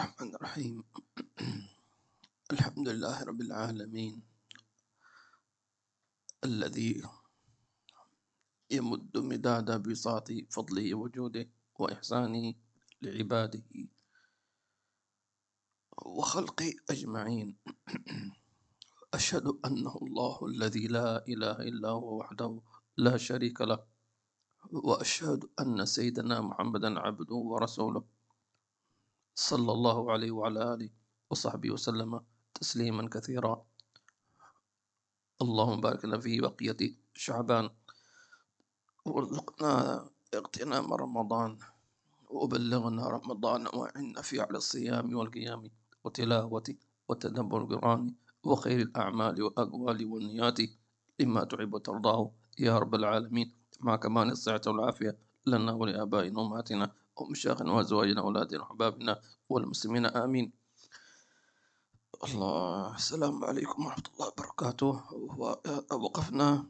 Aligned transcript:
الرحمن 0.00 0.34
الرحيم. 0.34 0.84
الحمد 2.52 2.88
لله 2.88 3.16
رب 3.22 3.40
العالمين. 3.40 4.22
الذي 6.44 7.02
يمد 8.70 9.18
مداد 9.18 9.68
بساط 9.88 10.32
فضله 10.50 10.94
وجوده 10.94 11.48
وإحسانه 11.78 12.54
لعباده 13.02 13.62
وخلقه 16.06 16.72
أجمعين. 16.90 17.56
أشهد 19.18 19.46
أنه 19.64 19.94
الله 20.02 20.36
الذي 20.46 20.86
لا 20.88 21.20
إله 21.28 21.56
إلا 21.68 21.88
هو 21.88 22.18
وحده 22.20 22.60
لا 22.96 23.16
شريك 23.16 23.60
له. 23.60 23.84
وأشهد 24.72 25.44
أن 25.60 25.84
سيدنا 25.86 26.40
محمدا 26.40 26.98
عبده 27.00 27.34
ورسوله. 27.34 28.21
صلى 29.34 29.72
الله 29.72 30.12
عليه 30.12 30.30
وعلى 30.30 30.74
آله 30.74 30.90
وصحبه 31.30 31.70
وسلم 31.70 32.20
تسليما 32.54 33.08
كثيرا. 33.08 33.64
اللهم 35.42 35.80
بارك 35.80 36.04
لنا 36.04 36.18
في 36.18 36.40
بقية 36.40 36.96
شعبان. 37.14 37.70
وارزقنا 39.04 39.72
اغتنام 40.34 40.92
رمضان. 40.92 41.58
وبلغنا 42.30 43.08
رمضان 43.08 43.66
وعنا 43.74 44.22
في 44.22 44.40
على 44.40 44.56
الصيام 44.58 45.14
والقيام 45.16 45.70
وتلاوة 46.04 46.68
وتدبر 47.08 47.58
القرآن 47.62 48.14
وخير 48.44 48.80
الأعمال 48.80 49.42
والأقوال 49.42 50.06
والنيات 50.06 50.58
لما 51.20 51.44
تحب 51.44 51.74
وترضاه. 51.74 52.30
يا 52.58 52.78
رب 52.78 52.94
العالمين. 52.94 53.52
مع 53.80 53.96
كمال 53.96 54.30
الصحة 54.30 54.60
والعافية 54.66 55.18
لنا 55.46 55.72
ولآبائنا 55.72 56.40
وأمهاتنا. 56.40 56.92
ومشايخنا 57.16 57.72
وأزواجنا 57.72 58.20
وأولادنا 58.20 58.60
وأحبابنا 58.60 59.20
والمسلمين؟ 59.48 60.06
آمين. 60.06 60.52
الله 62.24 62.94
السلام 62.94 63.44
عليكم 63.44 63.86
ورحمة 63.86 64.04
الله 64.14 64.28
وبركاته. 64.28 64.92
وقفنا 65.92 66.66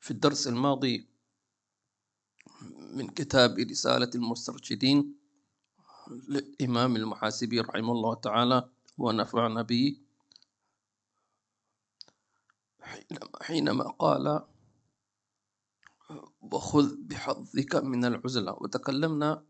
في 0.00 0.10
الدرس 0.10 0.48
الماضي 0.48 1.08
من 2.96 3.08
كتاب 3.08 3.58
رسالة 3.58 4.10
المسترشدين 4.14 5.14
للإمام 6.28 6.96
المحاسبي 6.96 7.60
رحمه 7.60 7.92
الله 7.92 8.14
تعالى 8.14 8.68
ونفعنا 8.98 9.62
به 9.62 10.00
حينما 13.42 13.84
قال 13.98 14.42
وخذ 16.40 16.96
بحظك 16.96 17.74
من 17.74 18.04
العزلة. 18.04 18.52
وتكلمنا 18.52 19.46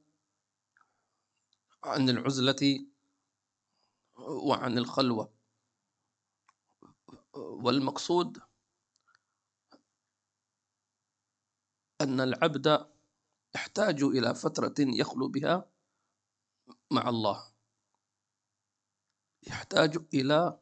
عن 1.84 2.08
العزلة 2.08 2.86
وعن 4.16 4.78
الخلوة. 4.78 5.32
والمقصود 7.34 8.38
أن 12.00 12.20
العبد 12.20 12.86
يحتاج 13.54 14.02
إلى 14.02 14.34
فترة 14.34 14.74
يخلو 14.78 15.28
بها 15.28 15.70
مع 16.90 17.08
الله. 17.08 17.52
يحتاج 19.46 19.96
إلى 20.14 20.60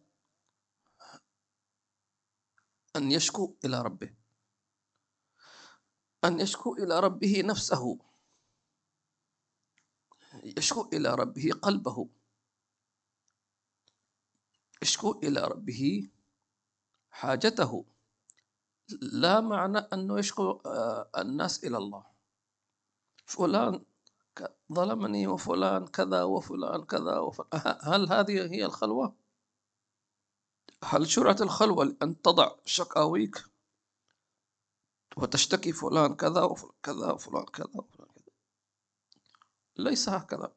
أن 2.97 3.13
يشكو 3.13 3.57
إلى 3.65 3.83
ربه. 3.83 4.24
أن 6.25 6.41
يشكو 6.41 6.75
إلى 6.75 7.01
ربه 7.01 7.43
نفسه. 7.45 7.99
يشكو 10.45 10.89
إلى 10.93 11.15
ربه 11.15 11.51
قلبه. 11.63 12.09
يشكو 14.83 15.21
إلى 15.23 15.41
ربه 15.41 16.11
حاجته. 17.11 17.85
لا 19.01 19.41
معنى 19.41 19.79
أنه 19.79 20.19
يشكو 20.19 20.51
آه، 20.67 21.11
الناس 21.19 21.65
إلى 21.65 21.77
الله. 21.77 22.05
فلان 23.27 23.85
ظلمني 24.73 25.27
وفلان 25.27 25.87
كذا 25.87 26.23
وفلان 26.23 26.85
كذا 26.85 27.19
وفلان 27.19 27.79
هل 27.83 28.13
هذه 28.13 28.53
هي 28.53 28.65
الخلوة؟ 28.65 29.17
هل 30.85 31.07
شرعت 31.07 31.43
الخلوة 31.43 31.85
لأن 31.85 32.23
تضع 32.23 32.51
شكاويك؟ 32.65 33.54
وتشتكي 35.17 35.73
فلان 35.73 36.15
كذا 36.15 36.43
وفلان 36.43 36.73
كذا 36.83 37.13
وفلان 37.13 37.45
كذا 37.45 37.71
وفلان 37.75 38.09
كذا. 38.09 38.35
ليس 39.77 40.09
هكذا. 40.09 40.53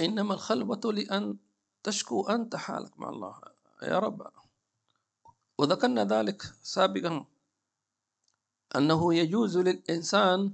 إنما 0.00 0.34
الخلوة 0.34 0.80
لأن 0.92 1.36
تشكو 1.82 2.28
أنت 2.28 2.56
حالك 2.56 3.00
مع 3.00 3.08
الله. 3.08 3.40
يا 3.82 3.98
رب. 3.98 4.32
وذكرنا 5.58 6.04
ذلك 6.04 6.42
سابقا 6.62 7.24
أنه 8.76 9.14
يجوز 9.14 9.58
للإنسان 9.58 10.52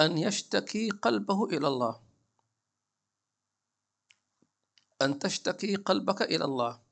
أن 0.00 0.18
يشتكي 0.18 0.90
قلبه 0.90 1.44
إلى 1.44 1.68
الله. 1.68 2.00
أن 5.02 5.18
تشتكي 5.18 5.76
قلبك 5.76 6.22
إلى 6.22 6.44
الله. 6.44 6.89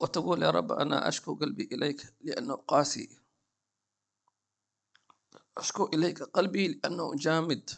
وتقول 0.00 0.42
يا 0.42 0.50
رب 0.50 0.72
أنا 0.72 1.08
أشكو 1.08 1.34
قلبي 1.34 1.68
إليك 1.72 2.14
لأنه 2.20 2.54
قاسي. 2.54 3.18
أشكو 5.56 5.86
إليك 5.86 6.22
قلبي 6.22 6.68
لأنه 6.68 7.14
جامد. 7.16 7.70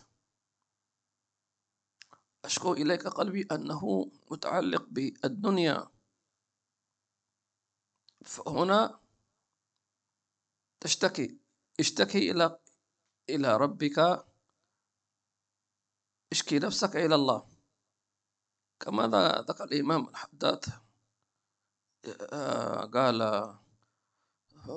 أشكو 2.44 2.72
إليك 2.72 3.06
قلبي 3.08 3.48
أنه 3.52 4.10
متعلق 4.30 4.84
بالدنيا. 4.90 5.88
فهنا 8.24 9.00
تشتكي 10.80 11.38
اشتكي 11.80 12.30
إلى 12.30 12.58
إلى 13.30 13.56
ربك. 13.56 14.26
اشكي 16.32 16.58
نفسك 16.58 16.96
إلى 16.96 17.14
الله. 17.14 17.48
كما 18.80 19.06
ذكر 19.48 19.64
الإمام 19.64 20.08
الحداد 20.08 20.64
قال 22.94 23.50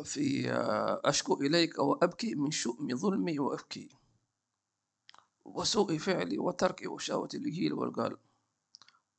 في 0.03 0.51
أشكو 1.05 1.33
إليك 1.41 1.79
وأبكي 1.79 2.35
من 2.35 2.51
شؤم 2.51 2.95
ظلمي 2.95 3.39
وأبكي 3.39 3.89
وسوء 5.45 5.97
فعلي 5.97 6.37
وتركي 6.39 6.87
وشهوة 6.87 7.29
الجيل. 7.33 7.73
والقال 7.73 8.17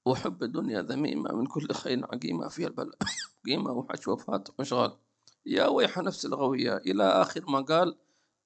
وحب 0.04 0.42
الدنيا 0.42 0.82
ذميمة 0.82 1.32
من 1.32 1.46
كل 1.46 1.72
خير 1.72 2.04
عقيمة 2.04 2.48
فيها 2.48 2.68
البلاء. 2.68 2.98
قيمة 3.46 3.70
وحش 3.70 4.08
وفاة 4.08 4.44
وإشغال 4.58 4.96
يا 5.46 5.66
ويح 5.66 5.98
نفس 5.98 6.26
الغوية. 6.26 6.76
إلى 6.76 7.04
آخر 7.04 7.50
ما 7.50 7.60
قال 7.60 7.98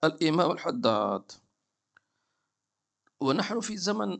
الإمام 0.04 0.50
الحداد. 0.50 1.32
ونحن 3.20 3.60
في 3.60 3.76
زمن 3.76 4.18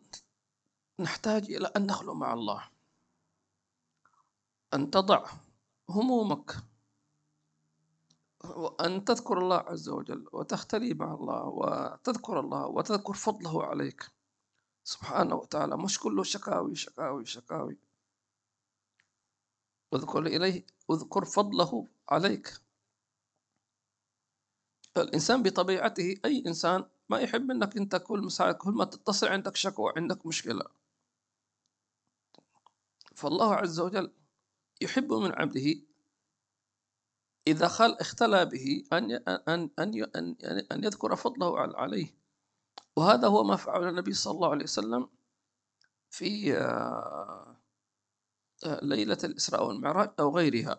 نحتاج 1.00 1.52
إلى 1.52 1.66
أن 1.76 1.86
نخلو 1.86 2.14
مع 2.14 2.32
الله. 2.32 2.68
أن 4.74 4.90
تضع 4.90 5.30
همومك 5.88 6.56
وأن 8.44 9.04
تذكر 9.04 9.38
الله 9.38 9.56
عز 9.56 9.88
وجل 9.88 10.28
وتختلي 10.32 10.94
مع 10.94 11.14
الله 11.14 11.44
وتذكر 11.44 12.40
الله 12.40 12.66
وتذكر 12.66 13.12
فضله 13.12 13.64
عليك. 13.64 14.10
سبحانه 14.84 15.34
وتعالى 15.34 15.76
مش 15.76 15.98
كله 15.98 16.22
شكاوي 16.22 16.74
شكاوي 16.74 17.26
شكاوي. 17.26 17.78
اذكر 19.94 20.26
إليه 20.26 20.66
اذكر 20.90 21.24
فضله 21.24 21.86
عليك. 22.08 22.60
الإنسان 24.96 25.42
بطبيعته 25.42 26.20
أي 26.24 26.44
إنسان 26.46 26.84
ما 27.08 27.18
يحب 27.18 27.50
أنك 27.50 27.76
أنت 27.76 27.96
كل 27.96 28.20
مساعد 28.20 28.54
كل 28.54 28.70
ما 28.72 28.84
تتصل 28.84 29.26
عندك 29.28 29.56
شكوى 29.56 29.92
عندك 29.96 30.26
مشكلة. 30.26 30.64
فالله 33.14 33.54
عز 33.54 33.80
وجل 33.80 34.12
يحب 34.80 35.12
من 35.12 35.32
عبده 35.32 35.74
إذا 37.48 37.68
خل 37.68 37.92
اختلى 38.00 38.44
به 38.44 38.84
أن 38.92 39.12
أن 39.48 39.70
أن 39.78 40.04
أن, 40.16 40.36
أن 40.72 40.84
يذكر 40.84 41.16
فضله 41.16 41.58
عليه. 41.60 42.14
وهذا 42.96 43.28
هو 43.28 43.44
ما 43.44 43.56
فعل 43.56 43.88
النبي 43.88 44.12
صلى 44.12 44.34
الله 44.34 44.50
عليه 44.50 44.64
وسلم 44.64 45.08
في 46.10 46.56
آه، 46.56 47.56
آه، 48.64 48.80
ليلة 48.82 49.18
الإسراء 49.24 49.66
والمعراج 49.66 50.10
أو 50.20 50.36
غيرها. 50.36 50.78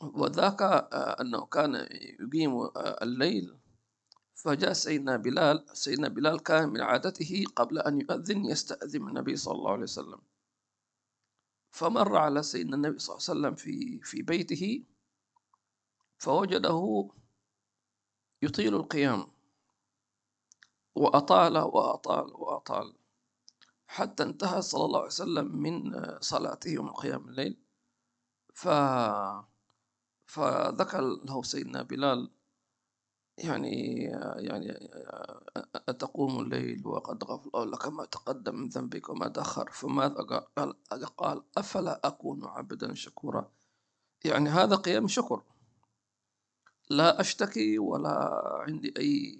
وذاك 0.00 0.62
آه، 0.62 1.20
أنه 1.20 1.46
كان 1.46 1.74
يقيم 2.20 2.70
الليل 2.76 3.58
فجاء 4.34 4.72
سيدنا 4.72 5.16
بلال 5.16 5.64
سيدنا 5.72 6.08
بلال 6.08 6.42
كان 6.42 6.68
من 6.68 6.80
عادته 6.80 7.44
قبل 7.56 7.78
أن 7.78 8.00
يؤذن 8.00 8.44
يستأذن 8.44 9.08
النبي 9.08 9.36
صلى 9.36 9.54
الله 9.54 9.72
عليه 9.72 9.82
وسلم. 9.82 10.20
فمر 11.78 12.16
على 12.16 12.42
سيدنا 12.42 12.76
النبي 12.76 12.98
صلى 12.98 13.16
الله 13.16 13.28
عليه 13.28 13.38
وسلم 13.40 13.54
في 13.54 14.00
في 14.02 14.22
بيته 14.22 14.84
فوجده 16.18 17.08
يطيل 18.42 18.74
القيام. 18.74 19.26
وأطال 20.94 21.58
وأطال 21.58 22.32
وأطال. 22.34 22.94
حتى 23.86 24.22
انتهى 24.22 24.62
صلى 24.62 24.84
الله 24.84 24.98
عليه 24.98 25.06
وسلم 25.08 25.56
من 25.56 25.92
صلاته 26.20 26.82
من 26.82 26.90
قيام 26.92 27.28
الليل. 27.28 27.56
ف 28.54 28.68
فذكر 30.26 31.00
له 31.00 31.42
سيدنا 31.42 31.82
بلال 31.82 32.30
يعني 33.38 34.02
يعني 34.36 34.90
أتقوم 35.88 36.40
الليل 36.40 36.86
وقد 36.86 37.24
لك 37.56 37.88
ما 37.88 38.04
تقدم 38.04 38.54
من 38.54 38.68
ذنبك 38.68 39.08
وما 39.08 39.28
تأخر. 39.28 39.70
فماذا 39.70 40.22
قال 40.56 40.74
قال 41.16 41.42
أفلا 41.58 42.00
أكون 42.04 42.44
عبدا 42.44 42.94
شكورا؟ 42.94 43.50
يعني 44.24 44.48
هذا 44.48 44.76
قيام 44.76 45.08
شكر. 45.08 45.42
لا 46.90 47.20
أشتكي 47.20 47.78
ولا 47.78 48.42
عندي 48.66 48.94
أي 48.98 49.38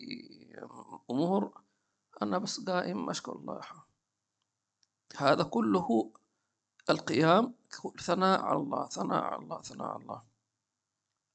أمور 1.10 1.60
أنا 2.22 2.38
بس 2.38 2.60
قائم 2.60 3.10
أشكر 3.10 3.32
الله 3.32 3.60
هذا 5.16 5.42
كله 5.42 6.12
القيام 6.90 7.54
ثناء 8.00 8.40
على 8.40 8.58
الله 8.58 8.86
ثناء 8.86 9.22
على 9.22 9.42
الله 9.42 9.62
ثناء 9.62 9.86
على 9.86 10.02
الله. 10.02 10.27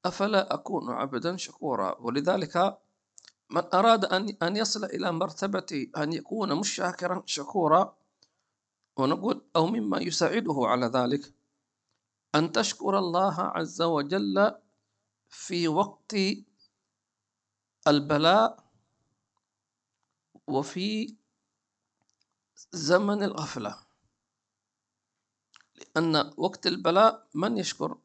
أفلا 0.04 0.54
أكون 0.54 0.90
عبدا 0.90 1.36
شكورا؟ 1.36 1.96
ولذلك 2.00 2.78
من 3.50 3.62
أراد 3.74 4.04
أن 4.04 4.36
أن 4.42 4.56
يصل 4.56 4.84
إلى 4.84 5.12
مرتبة 5.12 5.86
أن 5.96 6.12
يكون 6.12 6.54
مش 6.60 6.74
شاكرا 6.74 7.22
شكورا 7.26 7.96
ونقول 8.96 9.44
أو 9.56 9.66
مما 9.66 9.98
يساعده 10.00 10.56
على 10.58 10.86
ذلك 10.86 11.34
أن 12.34 12.52
تشكر 12.52 12.98
الله 12.98 13.40
عز 13.40 13.82
وجل 13.82 14.54
في 15.28 15.68
وقت 15.68 16.14
البلاء 17.88 18.64
وفي 20.46 21.14
زمن 22.72 23.22
الغفلة. 23.22 23.78
لأن 25.74 26.32
وقت 26.36 26.66
البلاء 26.66 27.28
من 27.34 27.58
يشكر؟ 27.58 27.98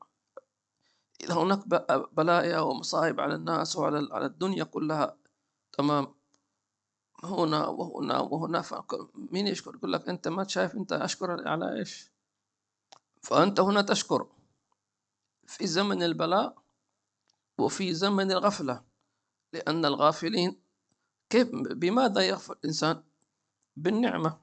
إذا 1.24 1.33
هناك 1.33 1.68
بلايا 2.13 2.60
ومصائب 2.60 3.19
على 3.19 3.36
الناس 3.36 3.75
وعلى 3.75 4.07
على 4.12 4.25
الدنيا 4.25 4.63
كلها 4.63 5.18
تمام. 5.71 6.16
هنا 7.24 7.68
وهنا 7.68 8.19
وهنا 8.19 8.63
مين 9.13 9.48
يشكر؟ 9.48 9.75
يقول 9.75 9.94
لك 9.94 10.10
أنت 10.10 10.27
ما 10.27 10.48
شايف 10.48 10.75
أنت 10.75 10.94
أشكر 10.94 11.48
على 11.48 11.80
إيش؟ 11.80 12.12
فأنت 13.21 13.60
هنا 13.60 13.81
تشكر. 13.81 14.27
في 15.48 15.68
زمن 15.68 16.04
البلاء 16.04 16.63
وفي 17.57 17.94
زمن 17.94 18.31
الغفلة. 18.31 18.83
لأن 19.54 19.86
الغافلين 19.86 20.62
كيف 21.30 21.50
بماذا 21.54 22.21
يغفل 22.21 22.54
الإنسان؟ 22.54 23.04
بالنعمة. 23.75 24.39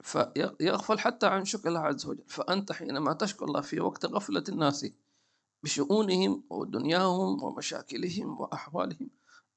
فيغفل 0.00 0.98
حتى 0.98 1.26
عن 1.26 1.44
شكر 1.44 1.68
الله 1.68 1.80
عز 1.80 2.06
وجل. 2.06 2.24
فأنت 2.28 2.72
حينما 2.72 3.12
تشكر 3.12 3.44
الله 3.44 3.60
في 3.60 3.80
وقت 3.80 4.06
غفلة 4.06 4.44
الناس 4.48 4.86
بشؤونهم 5.64 6.44
ودنياهم 6.50 7.42
ومشاكلهم 7.42 8.40
وأحوالهم 8.40 9.10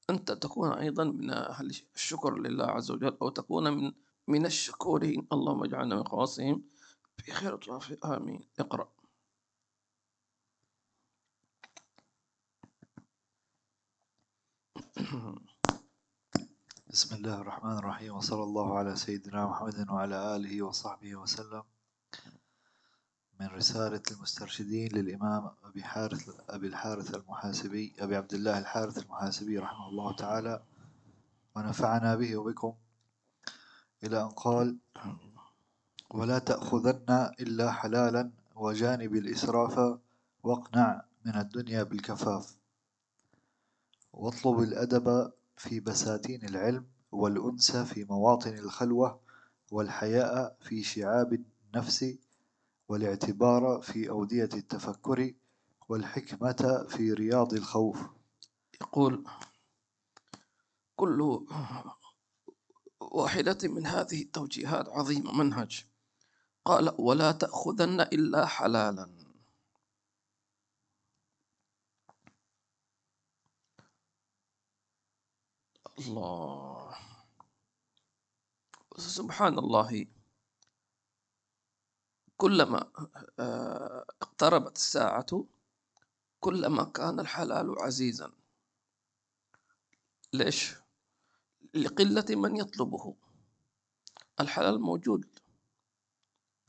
أنت 0.09 0.31
تكون 0.31 0.71
أيضا 0.71 1.03
من 1.03 1.29
أهل 1.29 1.67
الشكر 1.95 2.37
لله 2.39 2.65
عز 2.65 2.91
وجل 2.91 3.17
أو 3.21 3.29
تكون 3.29 3.73
من 3.73 3.91
من 4.27 4.45
الشكورين 4.45 5.27
اللهم 5.33 5.63
اجعلنا 5.63 5.95
من 5.95 6.03
خواصهم 6.03 6.63
في 7.17 7.31
خير 7.31 7.53
الطرف 7.53 8.05
آمين. 8.05 8.41
اقرأ. 8.59 8.87
بسم 16.87 17.15
الله 17.15 17.41
الرحمن 17.41 17.77
الرحيم 17.77 18.15
وصلى 18.15 18.43
الله 18.43 18.77
على 18.77 18.95
سيدنا 18.95 19.45
محمد 19.45 19.89
وعلى 19.89 20.35
آله 20.35 20.61
وصحبه 20.63 21.15
وسلم. 21.15 21.63
من 23.39 23.47
رسالة 23.47 24.01
المسترشدين 24.11 24.91
للإمام 24.91 25.51
أبي 25.63 25.83
حارث 25.83 26.29
أبي 26.49 26.67
الحارث 26.67 27.15
المحاسبي 27.15 27.93
أبي 27.99 28.15
عبد 28.15 28.33
الله 28.33 28.57
الحارث 28.59 28.97
المحاسبي 28.97 29.57
رحمه 29.59 29.87
الله 29.89 30.15
تعالى 30.15 30.63
ونفعنا 31.55 32.15
به 32.15 32.35
وبكم 32.35 32.73
إلى 34.03 34.21
أن 34.21 34.29
قال 34.29 34.77
ولا 36.09 36.39
تأخذن 36.39 37.31
إلا 37.39 37.71
حلالا 37.71 38.31
وجانب 38.55 39.15
الإسراف 39.15 39.99
واقنع 40.43 41.01
من 41.25 41.35
الدنيا 41.35 41.83
بالكفاف. 41.83 42.55
واطلب 44.13 44.59
الأدب 44.59 45.31
في 45.57 45.79
بساتين 45.79 46.45
العلم 46.45 46.85
والأنس 47.11 47.77
في 47.77 48.03
مواطن 48.03 48.53
الخلوة 48.53 49.19
والحياء 49.71 50.57
في 50.61 50.83
شعاب 50.83 51.43
النفس 51.73 52.15
والاعتبار 52.89 53.81
في 53.81 54.09
أودية 54.09 54.49
التفكر 54.53 55.33
والحكمة 55.89 56.85
في 56.89 57.13
رياض 57.13 57.53
الخوف. 57.53 57.99
يقول 58.81 59.27
كل 60.95 61.45
واحدة 63.01 63.57
من 63.63 63.87
هذه 63.87 64.21
التوجيهات 64.21 64.89
عظيمة 64.89 65.31
منهج. 65.31 65.85
قال 66.65 66.95
ولا 66.99 67.31
تأخذن 67.31 68.01
إلا 68.01 68.45
حلالا. 68.45 69.09
الله. 75.99 76.95
سبحان 78.97 79.59
الله. 79.59 80.05
كلما 82.37 82.91
آه، 83.39 84.05
اقتربت 84.21 84.75
الساعة 84.75 85.45
كلما 86.39 86.83
كان 86.83 87.19
الحلال 87.19 87.75
عزيزا. 87.79 88.31
ليش؟ 90.33 90.75
لقلة 91.73 92.25
من 92.29 92.55
يطلبه. 92.57 93.15
الحلال 94.39 94.81
موجود. 94.81 95.39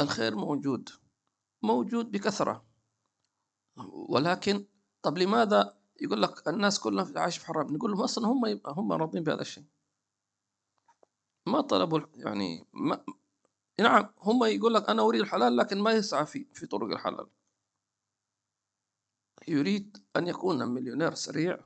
الخير 0.01 0.37
موجود. 0.37 0.91
موجود 1.63 2.11
بكثرة. 2.11 2.65
ولكن 3.89 4.67
طب 5.03 5.19
لماذا؟ 5.19 5.79
يقول 6.01 6.23
لك 6.23 6.49
الناس 6.49 6.81
كلهم 6.81 7.19
عايش 7.19 7.39
في 7.39 7.47
حرام. 7.47 7.75
نقول 7.75 7.91
لهم 7.91 8.03
أصلا 8.03 8.27
هم 8.29 8.61
هم 8.67 8.93
راضين 8.93 9.23
بهذا 9.23 9.41
الشيء. 9.41 9.65
ما 11.47 11.61
طلبوا 11.61 12.01
يعني 12.15 12.67
ما 12.73 13.05
نعم 13.81 14.09
هم 14.19 14.45
يقول 14.45 14.75
لك 14.75 14.91
أنا 14.91 15.03
أريد 15.03 15.21
الحلال 15.21 15.57
لكن 15.57 15.79
ما 15.79 15.93
يسعى 15.93 16.27
في 16.27 16.47
في 16.55 16.67
طرق 16.67 16.91
الحلال. 16.91 17.27
يريد 19.49 19.99
أن 20.17 20.27
يكون 20.29 20.69
مليونير 20.69 21.15
سريع. 21.15 21.59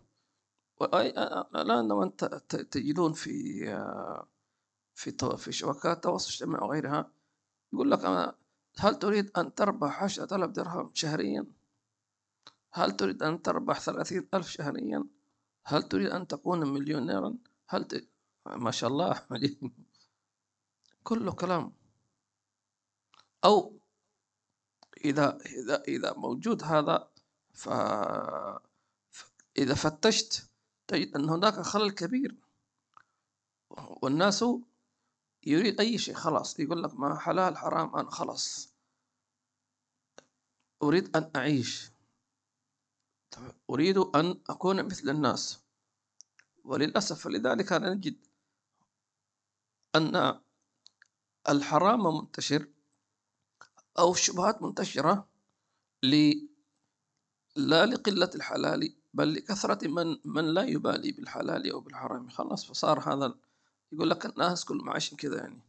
الان 0.83 1.93
وانت 1.93 2.25
تجدون 2.71 3.13
في 3.13 3.33
في 4.95 5.37
في 5.39 5.53
شبكات 5.53 5.97
التواصل 5.97 6.29
الاجتماعي 6.29 6.65
وغيرها. 6.65 7.13
يقول 7.73 7.91
لك 7.91 8.05
أنا 8.05 8.35
هل 8.79 8.99
تريد 8.99 9.31
أن 9.39 9.55
تربح 9.55 10.03
عشرة 10.03 10.37
آلاف 10.37 10.51
درهم 10.51 10.91
شهريا؟ 10.95 11.47
هل 12.73 12.97
تريد 12.97 13.23
أن 13.23 13.43
تربح 13.43 13.81
ثلاثين 13.81 14.29
ألف 14.35 14.49
شهريا؟ 14.49 15.05
هل 15.65 15.83
تريد 15.83 16.07
أن 16.11 16.27
تكون 16.27 16.73
مليونيرا؟ 16.73 17.35
هل 17.69 17.85
ت... 17.85 18.09
ما 18.47 18.71
شاء 18.71 18.91
الله 18.91 19.27
كله 21.05 21.33
كلام. 21.33 21.73
أو 23.45 23.79
إذا 25.05 25.39
إذا 25.47 25.83
إذا 25.83 26.13
موجود 26.13 26.63
هذا 26.63 27.09
ف... 27.53 27.69
إذا 29.59 29.75
فتشت 29.75 30.51
تجد 30.87 31.17
أن 31.17 31.29
هناك 31.29 31.55
خلل 31.55 31.91
كبير. 31.91 32.37
والناس 33.71 34.45
يريد 35.47 35.81
أي 35.81 35.99
شيء 35.99 36.15
خلاص 36.15 36.61
يقول 36.61 36.83
لك 36.83 36.95
ما 36.95 37.19
حلال 37.19 37.57
حرام 37.57 37.97
أنا 37.97 38.11
خلاص. 38.11 38.73
أريد 40.83 41.17
أن 41.17 41.31
أعيش. 41.37 41.91
أريد 43.71 43.99
أن 43.99 44.41
أكون 44.51 44.85
مثل 44.85 45.09
الناس. 45.09 45.61
وللأسف 46.65 47.21
فلذلك 47.25 47.73
نجد 47.73 48.17
أن 49.95 50.41
الحرام 51.49 52.03
منتشر. 52.03 52.69
أو 53.99 54.13
الشبهات 54.13 54.63
منتشرة 54.63 55.29
ل 56.03 56.33
لا 57.57 57.87
لقلة 57.87 58.31
الحلال 58.35 58.95
بل 59.15 59.35
لكثرة 59.35 59.89
من 59.89 60.17
من 60.25 60.55
لا 60.55 60.63
يبالي 60.63 61.13
بالحلال 61.13 61.73
أو 61.73 61.81
بالحرام. 61.81 62.29
خلاص 62.29 62.67
فصار 62.67 63.01
هذا 63.01 63.35
يقول 63.93 64.11
لك 64.11 64.27
الناس 64.27 64.65
كلهم 64.65 64.91
عايشين 64.91 65.19
كذا 65.19 65.37
يعني. 65.37 65.61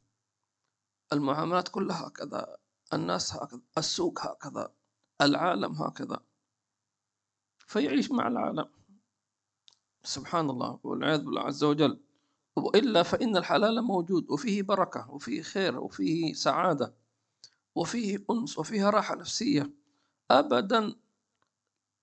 المعاملات 1.13 1.67
كلها 1.67 2.07
هكذا 2.07 2.57
الناس 2.93 3.33
هكذا 3.33 3.61
السوق 3.77 4.19
هكذا 4.25 4.73
العالم 5.21 5.73
هكذا. 5.73 6.19
فيعيش 7.57 8.11
مع 8.11 8.27
العالم. 8.27 8.69
سبحان 10.03 10.49
الله 10.49 10.79
والعياذ 10.83 11.21
بالله 11.23 11.41
عز 11.41 11.63
وجل. 11.63 11.99
وإلا 12.55 13.03
فإن 13.03 13.37
الحلال 13.37 13.81
موجود 13.81 14.31
وفيه 14.31 14.61
بركة 14.61 15.11
وفيه 15.11 15.41
خير 15.41 15.79
وفيه 15.79 16.33
سعادة. 16.33 16.93
وفيه 17.75 18.25
أنس 18.31 18.57
وفيه 18.59 18.89
راحة 18.89 19.15
نفسية. 19.15 19.73
أبدا 20.31 20.95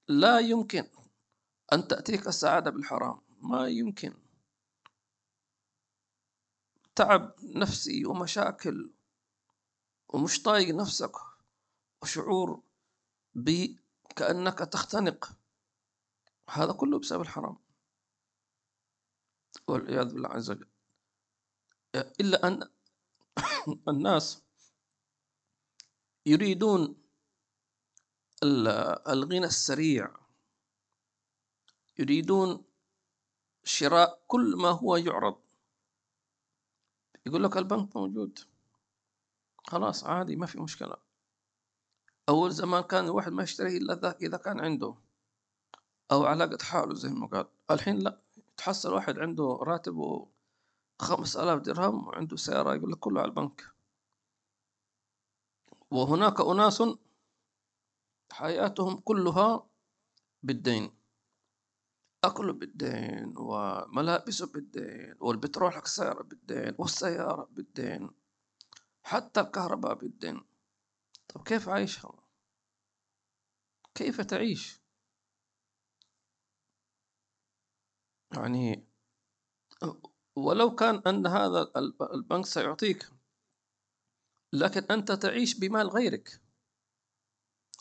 لا 0.08 0.38
يمكن 0.38 0.88
أن 1.72 1.88
تأتيك 1.88 2.26
السعادة 2.26 2.70
بالحرام. 2.70 3.20
ما 3.40 3.68
يمكن. 3.68 4.14
تعب 6.96 7.34
نفسي 7.42 8.06
ومشاكل 8.06 8.90
ومش 10.08 10.42
طايق 10.42 10.74
نفسك 10.74 11.12
وشعور 12.02 12.62
بكأنك 13.34 14.58
تختنق. 14.58 15.32
هذا 16.50 16.72
كله 16.72 16.98
بسبب 16.98 17.20
الحرام. 17.20 17.56
والعياذ 19.68 20.12
بالله 20.14 20.28
عز 20.28 20.50
وجل. 20.50 20.68
إلا 21.94 22.46
أن 22.46 22.68
الناس 23.88 24.42
يريدون 26.26 26.96
الغنى 28.42 29.44
السريع. 29.44 30.10
يريدون 31.98 32.64
شراء 33.64 34.22
كل 34.26 34.56
ما 34.56 34.68
هو 34.68 34.96
يعرض. 34.96 35.40
يقول 37.26 37.44
لك 37.44 37.56
البنك 37.56 37.96
موجود. 37.96 38.38
خلاص 39.66 40.04
عادي 40.04 40.36
ما 40.36 40.46
في 40.46 40.60
مشكلة. 40.60 40.96
أول 42.28 42.52
زمان 42.52 42.82
كان 42.82 43.04
الواحد 43.04 43.32
ما 43.32 43.42
يشتري 43.42 43.76
إلا 43.76 44.16
إذا 44.22 44.36
كان 44.36 44.60
عنده 44.60 44.94
أو 46.12 46.24
على 46.24 46.44
قد 46.44 46.62
حاله 46.62 46.94
زي 46.94 47.08
ما 47.08 47.26
قال. 47.26 47.48
الحين 47.70 47.98
لا 47.98 48.20
تحصل 48.56 48.92
واحد 48.92 49.18
عنده 49.18 49.58
راتبه 49.62 50.28
خمس 51.00 51.36
آلاف 51.36 51.60
درهم 51.60 52.08
وعنده 52.08 52.36
سيارة 52.36 52.74
يقول 52.74 52.92
لك 52.92 52.98
كله 52.98 53.20
على 53.20 53.28
البنك. 53.28 53.79
وهناك 55.90 56.40
أناس 56.40 56.82
حياتهم 58.32 58.98
كلها 59.00 59.66
بالدين 60.42 61.00
أكله 62.24 62.52
بالدين 62.52 63.34
وملابسه 63.38 64.46
بالدين 64.46 65.14
والبترول 65.20 65.72
حق 65.72 65.82
السيارة 65.82 66.22
بالدين 66.22 66.74
والسيارة 66.78 67.48
بالدين 67.50 68.10
حتى 69.02 69.40
الكهرباء 69.40 69.94
بالدين 69.94 70.40
طب 71.28 71.42
كيف 71.42 71.68
عايش 71.68 72.06
هذا؟ 72.06 72.22
كيف 73.94 74.20
تعيش؟ 74.20 74.80
يعني 78.32 78.86
ولو 80.36 80.74
كان 80.74 81.02
أن 81.06 81.26
هذا 81.26 81.72
البنك 82.14 82.46
سيعطيك 82.46 83.10
لكن 84.52 84.82
أنت 84.90 85.12
تعيش 85.12 85.58
بمال 85.58 85.88
غيرك. 85.88 86.40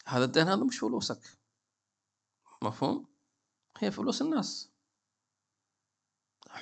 هذا 0.06 0.24
الدين 0.24 0.48
هذا 0.48 0.64
مش 0.64 0.80
فلوسك. 0.80 1.38
مفهوم؟ 2.64 3.06
هي 3.78 3.92
فلوس 3.92 4.22
الناس. 4.22 4.72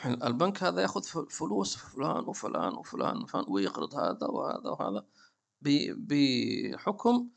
البنك 0.05 0.63
هذا 0.63 0.81
يأخذ 0.81 1.03
فلوس 1.29 1.77
فلان 1.77 2.23
وفلان 2.27 2.73
وفلان 2.73 3.17
وفلان 3.17 3.45
ويقرض 3.47 3.95
هذا 3.95 4.27
وهذا 4.27 4.69
وهذا 4.69 5.05
بحكم 5.61 7.29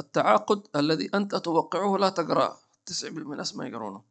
التعاقد 0.00 0.68
الذي 0.76 1.10
أنت 1.14 1.34
توقعه 1.34 1.96
لا 1.96 2.08
تقرأه. 2.08 2.58
90% 2.86 3.10
من 3.10 3.32
الناس 3.32 3.56
ما 3.56 3.66
يقرونه. 3.66 4.09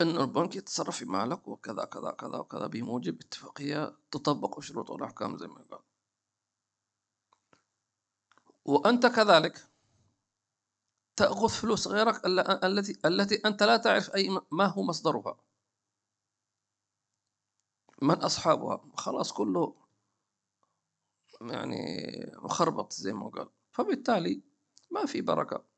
أن 0.00 0.16
البنك 0.20 0.56
يتصرف 0.56 0.96
في 0.96 1.04
مالك 1.04 1.48
وكذا 1.48 1.84
كذا 1.84 2.10
كذا 2.10 2.38
وكذا 2.38 2.66
بموجب 2.66 3.20
اتفاقية 3.20 3.96
تطبق 4.10 4.58
الشروط 4.58 4.90
والأحكام 4.90 5.36
زي 5.38 5.46
ما 5.46 5.62
قال. 5.70 5.80
وأنت 8.64 9.06
كذلك 9.06 9.68
تأخذ 11.16 11.48
فلوس 11.48 11.88
غيرك 11.88 12.26
التي 12.64 12.98
التي 13.04 13.34
أنت 13.34 13.62
لا 13.62 13.76
تعرف 13.76 14.14
أي 14.14 14.28
ما 14.52 14.66
هو 14.66 14.82
مصدرها. 14.82 15.36
من 18.02 18.14
أصحابها. 18.14 18.84
خلاص 18.96 19.32
كله 19.32 19.76
يعني 21.40 21.76
مخربط 22.34 22.92
زي 22.92 23.12
ما 23.12 23.28
قال. 23.28 23.48
فبالتالي 23.72 24.42
ما 24.90 25.06
في 25.06 25.20
بركة. 25.20 25.71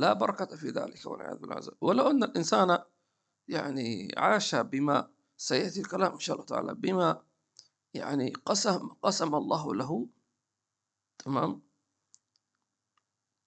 لا 0.00 0.12
بركة 0.12 0.56
في 0.56 0.68
ذلك 0.68 1.06
والعياذ 1.06 1.36
بالله. 1.38 1.60
ولو 1.80 2.10
أن 2.10 2.24
الإنسان 2.24 2.78
يعني 3.48 4.14
عاش 4.16 4.54
بما 4.54 5.10
سيأتي 5.36 5.80
الكلام 5.80 6.12
إن 6.12 6.18
شاء 6.18 6.36
الله 6.36 6.46
تعالى 6.46 6.74
بما 6.74 7.22
يعني 7.94 8.32
قسم 8.46 8.88
قسم 9.02 9.34
الله 9.34 9.74
له 9.74 10.08
تمام؟ 11.18 11.62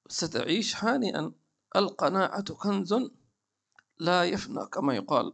ستعيش 0.08 0.84
هانئا. 0.84 1.32
القناعة 1.76 2.54
كنز 2.54 2.94
لا 3.98 4.24
يفنى 4.24 4.66
كما 4.66 4.96
يقال. 4.96 5.34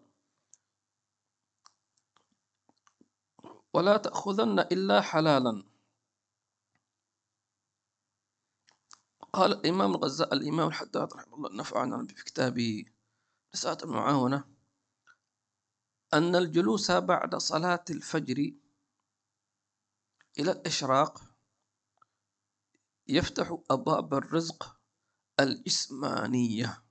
ولا 3.74 3.98
تأخذن 3.98 4.60
إلا 4.60 5.02
حلالا. 5.02 5.64
قال 9.34 9.52
الإمام 9.54 9.92
الغزاء 9.92 10.34
الإمام 10.34 10.68
الحداد 10.68 11.14
رحمه 11.14 11.36
الله 11.38 11.54
نفعنا 11.54 12.08
في 12.08 12.14
كتابه 12.24 12.86
رسالة 13.56 13.78
المعاونة 13.84 14.44
أن 16.14 16.36
الجلوس 16.36 16.92
بعد 16.92 17.36
صلاة 17.36 17.86
الفجر 17.90 18.38
إلى 20.40 20.52
الإشراق 20.52 21.22
يفتح 23.08 23.58
أبواب 23.72 24.14
الرزق 24.14 24.80
الجسمانية. 25.40 26.84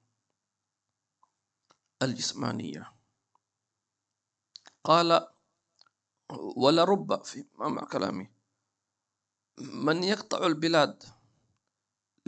الجسمانية. 2.02 2.92
قال 4.85 5.28
ولرب 6.57 7.25
في 7.25 7.45
مع 7.54 7.85
كلامي 7.85 8.30
من 9.59 10.04
يقطع 10.04 10.47
البلاد 10.47 11.17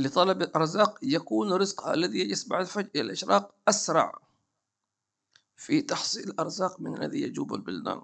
لطلب 0.01 0.43
الأرزاق 0.43 0.99
يكون 1.03 1.53
رزقها 1.53 1.95
الذي 1.95 2.19
يجلس 2.19 2.49
بعد 2.49 2.61
الفجر 2.61 2.91
إلى 2.95 3.01
الإشراق 3.01 3.55
أسرع. 3.69 4.19
في 5.57 5.83
تحصيل 5.83 6.29
الأرزاق 6.29 6.81
من 6.81 6.97
الذي 6.97 7.21
يجوب 7.23 7.55
البلدان. 7.55 8.03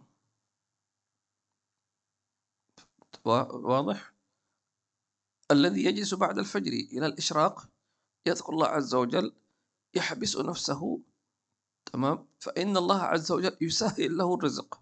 واضح؟ 3.25 4.13
الذي 5.51 5.85
يجلس 5.85 6.15
بعد 6.15 6.39
الفجر 6.39 6.73
إلى 6.73 7.07
الإشراق 7.07 7.69
يذكر 8.27 8.53
الله 8.53 8.67
عز 8.67 8.95
وجل 8.95 9.33
يحبس 9.95 10.37
نفسه. 10.37 11.01
تمام؟ 11.93 12.29
فإن 12.41 12.77
الله 12.77 13.03
عز 13.03 13.33
وجل 13.33 13.57
يسهل 13.61 14.17
له 14.17 14.35
الرزق. 14.35 14.81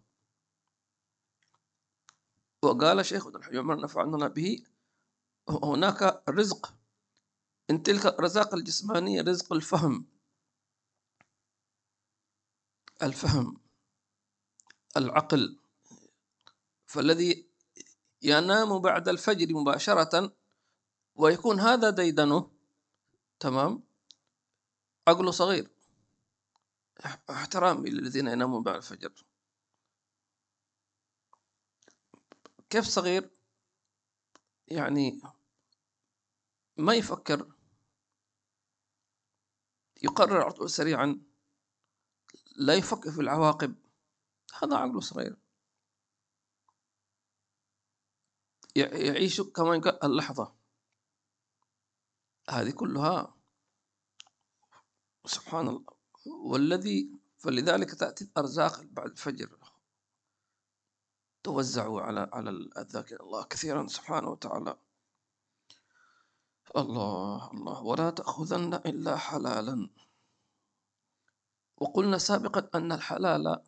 وقال 2.62 3.06
شيخ 3.06 3.26
عمر 3.26 3.80
نفعنا 3.80 4.28
به 4.28 4.64
هناك 5.48 6.22
رزق 6.28 6.74
إن 7.70 7.82
تلك 7.82 8.06
الرزاق 8.06 8.54
الجسمانية 8.54 9.22
رزق 9.22 9.52
الفهم. 9.52 10.06
الفهم 13.02 13.60
العقل. 14.96 15.58
فالذي 16.86 17.48
ينام 18.22 18.78
بعد 18.78 19.08
الفجر 19.08 19.54
مباشرة 19.54 20.36
ويكون 21.14 21.60
هذا 21.60 21.90
ديدنه 21.90 22.50
تمام؟ 23.40 23.82
عقله 25.08 25.30
صغير. 25.30 25.70
احترامي 27.30 27.90
للذين 27.90 28.26
ينامون 28.26 28.62
بعد 28.62 28.76
الفجر. 28.76 29.24
كيف 32.70 32.84
صغير؟ 32.84 33.30
يعني 34.68 35.20
ما 36.76 36.94
يفكر. 36.94 37.53
يقرر 40.04 40.42
على 40.42 40.52
طول 40.52 40.70
سريعا 40.70 41.20
لا 42.56 42.74
يفكر 42.74 43.12
في 43.12 43.20
العواقب. 43.20 43.74
هذا 44.62 44.76
عقله 44.76 45.00
صغير. 45.00 45.36
يعيش 48.76 49.40
كما 49.40 49.74
يقال 49.74 50.04
اللحظة. 50.04 50.54
هذه 52.50 52.70
كلها 52.70 53.34
سبحان 55.26 55.68
الله. 55.68 55.84
والذي 56.26 57.10
فلذلك 57.38 57.94
تأتي 57.94 58.24
الأرزاق 58.24 58.82
بعد 58.82 59.10
الفجر. 59.10 59.58
توزع 61.42 62.02
على 62.02 62.30
على 62.32 62.50
الذاكر 62.50 63.20
الله 63.20 63.44
كثيرا 63.44 63.86
سبحانه 63.86 64.28
وتعالى. 64.28 64.76
الله 66.76 67.50
الله. 67.52 67.82
ولا 67.82 68.10
تأخذن 68.10 68.74
إلا 68.74 69.16
حلالا. 69.16 69.88
وقلنا 71.76 72.18
سابقا 72.18 72.70
أن 72.74 72.92
الحلال 72.92 73.62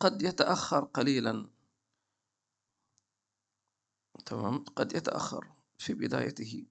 قد 0.00 0.22
يتأخر 0.22 0.84
قليلا. 0.84 1.50
تمام؟ 4.26 4.64
قد 4.64 4.92
يتأخر 4.92 5.52
في 5.78 5.94
بدايته. 5.94 6.66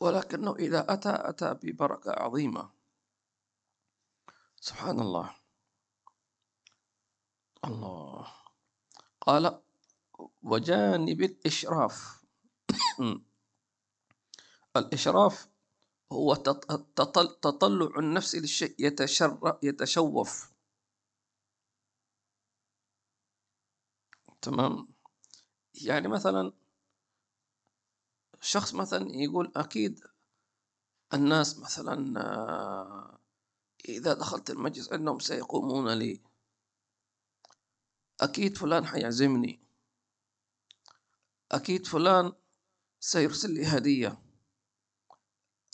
ولكنه 0.00 0.56
إذا 0.56 0.92
أتى 0.92 1.12
أتى 1.14 1.54
ببركة 1.62 2.12
عظيمة. 2.12 2.70
سبحان 4.60 5.00
الله. 5.00 5.36
الله. 7.64 8.26
قال 9.20 9.60
وجانب 10.42 11.20
الإشراف. 11.22 12.24
الإشراف 14.78 15.48
هو 16.12 16.34
تطلع 16.34 17.98
النفس 17.98 18.34
للشيء 18.34 18.74
يتشوف. 19.62 20.52
تمام؟ 24.42 24.88
يعني 25.74 26.08
مثلا 26.08 26.52
شخص 28.40 28.74
مثلا 28.74 29.06
يقول 29.14 29.52
أكيد 29.56 30.00
الناس 31.14 31.58
مثلا 31.58 32.20
آه، 32.20 33.18
إذا 33.88 34.14
دخلت 34.14 34.50
المجلس 34.50 34.92
عندهم 34.92 35.18
سيقومون 35.18 35.88
لي. 35.98 36.22
أكيد 38.20 38.56
فلان 38.56 38.86
حيعزمني. 38.86 39.60
أكيد 41.52 41.86
فلان 41.86 42.32
سيرسل 43.00 43.54
لي 43.54 43.66
هدية. 43.66 44.25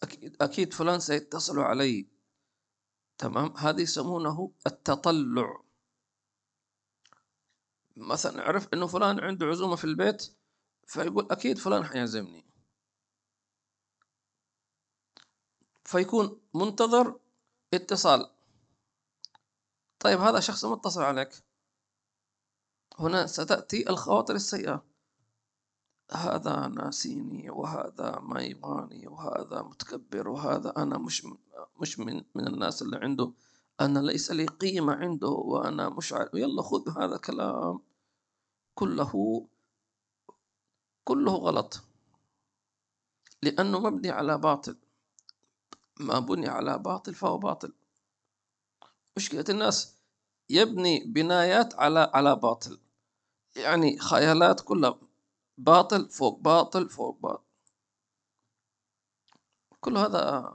أكيد, 0.02 0.42
أكيد 0.42 0.74
فلان 0.74 1.00
سيتصل 1.00 1.58
علي. 1.58 2.08
تمام؟ 3.18 3.56
هذا 3.56 3.80
يسمونه 3.80 4.52
التطلع. 4.66 5.62
مثلا 7.96 8.42
عرف 8.42 8.68
إنه 8.74 8.86
فلان 8.86 9.20
عنده 9.20 9.46
عزومة 9.46 9.76
في 9.76 9.84
البيت 9.84 10.36
فيقول 10.86 11.28
أكيد 11.30 11.58
فلان 11.58 11.84
حيعزمني. 11.84 12.44
فيكون 15.84 16.40
منتظر 16.54 17.20
اتصال. 17.74 18.30
طيب 19.98 20.20
هذا 20.20 20.40
شخص 20.40 20.64
متصل 20.64 21.02
عليك. 21.02 21.44
هنا 22.98 23.26
ستأتي 23.26 23.90
الخواطر 23.90 24.34
السيئة. 24.34 24.91
هذا 26.12 26.68
ناسيني 26.68 27.50
وهذا 27.50 28.18
ما 28.22 28.42
يبغاني 28.42 29.06
وهذا 29.06 29.62
متكبر 29.62 30.28
وهذا 30.28 30.72
أنا 30.76 30.98
مش 30.98 31.26
مش 31.80 31.98
من 31.98 32.24
من 32.34 32.46
الناس 32.46 32.82
اللي 32.82 32.96
عنده 32.96 33.32
أنا 33.80 33.98
ليس 33.98 34.30
لي 34.30 34.46
قيمة 34.46 34.92
عنده 34.92 35.28
وأنا 35.28 35.88
مش 35.88 36.12
عارف 36.12 36.34
يلا 36.34 36.62
خذ 36.62 36.98
هذا 36.98 37.16
كلام 37.16 37.80
كله 38.74 39.46
كله 41.04 41.32
غلط. 41.32 41.80
لأنه 43.42 43.78
مبني 43.80 44.10
على 44.10 44.38
باطل. 44.38 44.76
ما 46.00 46.18
بني 46.18 46.48
على 46.48 46.78
باطل 46.78 47.14
فهو 47.14 47.38
باطل. 47.38 47.72
مشكلة 49.16 49.44
الناس 49.48 49.96
يبني 50.50 51.04
بنايات 51.04 51.74
على 51.74 52.10
على 52.14 52.36
باطل. 52.36 52.78
يعني 53.56 53.98
خيالات 53.98 54.60
كلها 54.60 54.98
باطل 55.62 56.08
فوق 56.08 56.40
باطل 56.40 56.88
فوق 56.90 57.18
باطل. 57.20 57.44
كل 59.80 59.96
هذا 59.96 60.52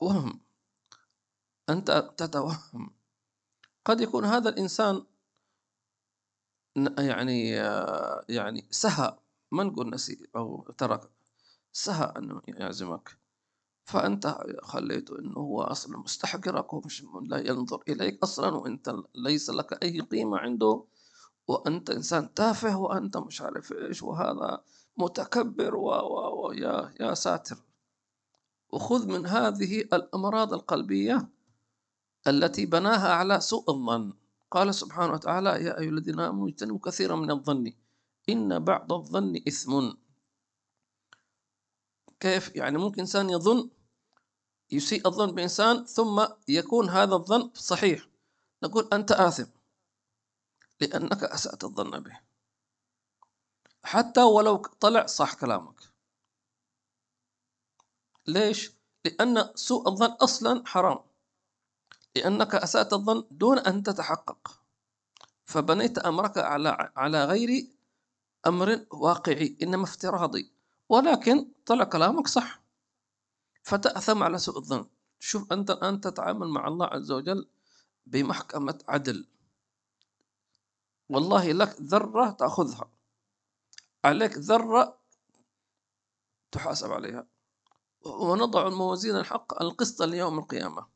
وهم. 0.00 0.40
أنت 1.70 2.12
تتوهم. 2.16 2.94
قد 3.84 4.00
يكون 4.00 4.24
هذا 4.24 4.48
الإنسان 4.48 5.04
يعني 6.98 7.48
يعني 8.28 8.66
سهى. 8.70 9.18
ما 9.52 9.64
نقول 9.64 9.90
نسي 9.90 10.26
أو 10.36 10.62
ترك. 10.78 11.10
سهى 11.72 12.12
أنه 12.16 12.42
يعزمك. 12.48 13.18
فأنت 13.84 14.38
خليته 14.62 15.18
أنه 15.18 15.36
هو 15.36 15.62
أصلا 15.62 15.98
مستحقرك 15.98 16.72
ومش 16.72 17.04
لا 17.22 17.38
ينظر 17.38 17.82
إليك 17.88 18.22
أصلا 18.22 18.48
وأنت 18.56 18.94
ليس 19.14 19.50
لك 19.50 19.82
أي 19.82 20.00
قيمة 20.00 20.38
عنده. 20.38 20.84
وأنت 21.48 21.90
إنسان 21.90 22.34
تافه 22.34 22.76
وأنت 22.78 23.16
مش 23.16 23.40
عارف 23.40 23.72
إيش 23.72 24.02
وهذا 24.02 24.64
متكبر 24.96 25.74
و, 25.76 25.88
و, 25.88 26.46
و 26.46 26.52
يا 26.52 26.94
يا 27.00 27.14
ساتر. 27.14 27.56
وخذ 28.72 29.06
من 29.08 29.26
هذه 29.26 29.80
الأمراض 29.80 30.52
القلبية 30.52 31.28
التي 32.26 32.66
بناها 32.66 33.12
على 33.12 33.40
سوء 33.40 33.70
الظن. 33.70 34.12
قال 34.50 34.74
سبحانه 34.74 35.12
وتعالى 35.12 35.48
يا 35.50 35.78
أيها 35.78 35.90
الذين 35.90 36.20
آمنوا 36.20 36.48
اجتنبوا 36.48 36.78
كثيرا 36.78 37.16
من 37.16 37.30
الظن. 37.30 37.72
إن 38.28 38.64
بعض 38.64 38.92
الظن 38.92 39.36
إثم. 39.48 39.90
كيف؟ 42.20 42.56
يعني 42.56 42.78
ممكن 42.78 43.00
إنسان 43.00 43.30
يظن 43.30 43.70
يسيء 44.70 45.08
الظن 45.08 45.32
بإنسان 45.34 45.84
ثم 45.84 46.26
يكون 46.48 46.88
هذا 46.88 47.14
الظن 47.14 47.50
صحيح. 47.54 48.08
نقول 48.62 48.88
أنت 48.92 49.12
آثم. 49.12 49.53
لأنك 50.80 51.24
أسأت 51.24 51.64
الظن 51.64 52.00
به. 52.00 52.20
حتى 53.84 54.22
ولو 54.22 54.56
طلع 54.56 55.06
صح 55.06 55.34
كلامك. 55.34 55.80
ليش؟ 58.26 58.72
لأن 59.04 59.50
سوء 59.54 59.88
الظن 59.88 60.10
أصلا 60.10 60.66
حرام. 60.66 60.98
لأنك 62.16 62.54
أسأت 62.54 62.92
الظن 62.92 63.24
دون 63.30 63.58
أن 63.58 63.82
تتحقق. 63.82 64.60
فبنيت 65.46 65.98
أمرك 65.98 66.38
على 66.38 66.92
على 66.96 67.24
غير 67.24 67.66
أمر 68.46 68.86
واقعي 68.90 69.56
إنما 69.62 69.84
افتراضي. 69.84 70.52
ولكن 70.88 71.52
طلع 71.66 71.84
كلامك 71.84 72.28
صح. 72.28 72.62
فتأثم 73.62 74.22
على 74.22 74.38
سوء 74.38 74.58
الظن. 74.58 74.86
شوف 75.20 75.52
أنت 75.52 75.70
الآن 75.70 76.00
تتعامل 76.00 76.48
مع 76.48 76.68
الله 76.68 76.86
عز 76.86 77.10
وجل 77.12 77.48
بمحكمة 78.06 78.78
عدل. 78.88 79.26
والله 81.08 81.52
لك 81.52 81.80
ذرة 81.80 82.30
تأخذها. 82.30 82.90
عليك 84.04 84.38
ذرة 84.38 85.00
تحاسب 86.52 86.92
عليها. 86.92 87.26
ونضع 88.06 88.66
الموازين 88.66 89.16
الحق 89.16 89.62
القسط 89.62 90.02
ليوم 90.02 90.38
القيامة. 90.38 90.86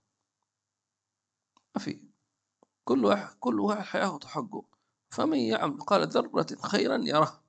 ما 1.75 1.81
في. 1.81 2.03
كل 2.85 3.05
واحد 3.05 3.37
كل 3.41 3.61
واحد 3.61 3.83
حياخذ 3.83 4.27
حقه. 4.27 4.65
فمن 5.11 5.39
يعمل 5.39 5.75
مثقال 5.75 6.09
ذرة 6.09 6.47
خيرا 6.63 6.97
يره. 6.97 7.43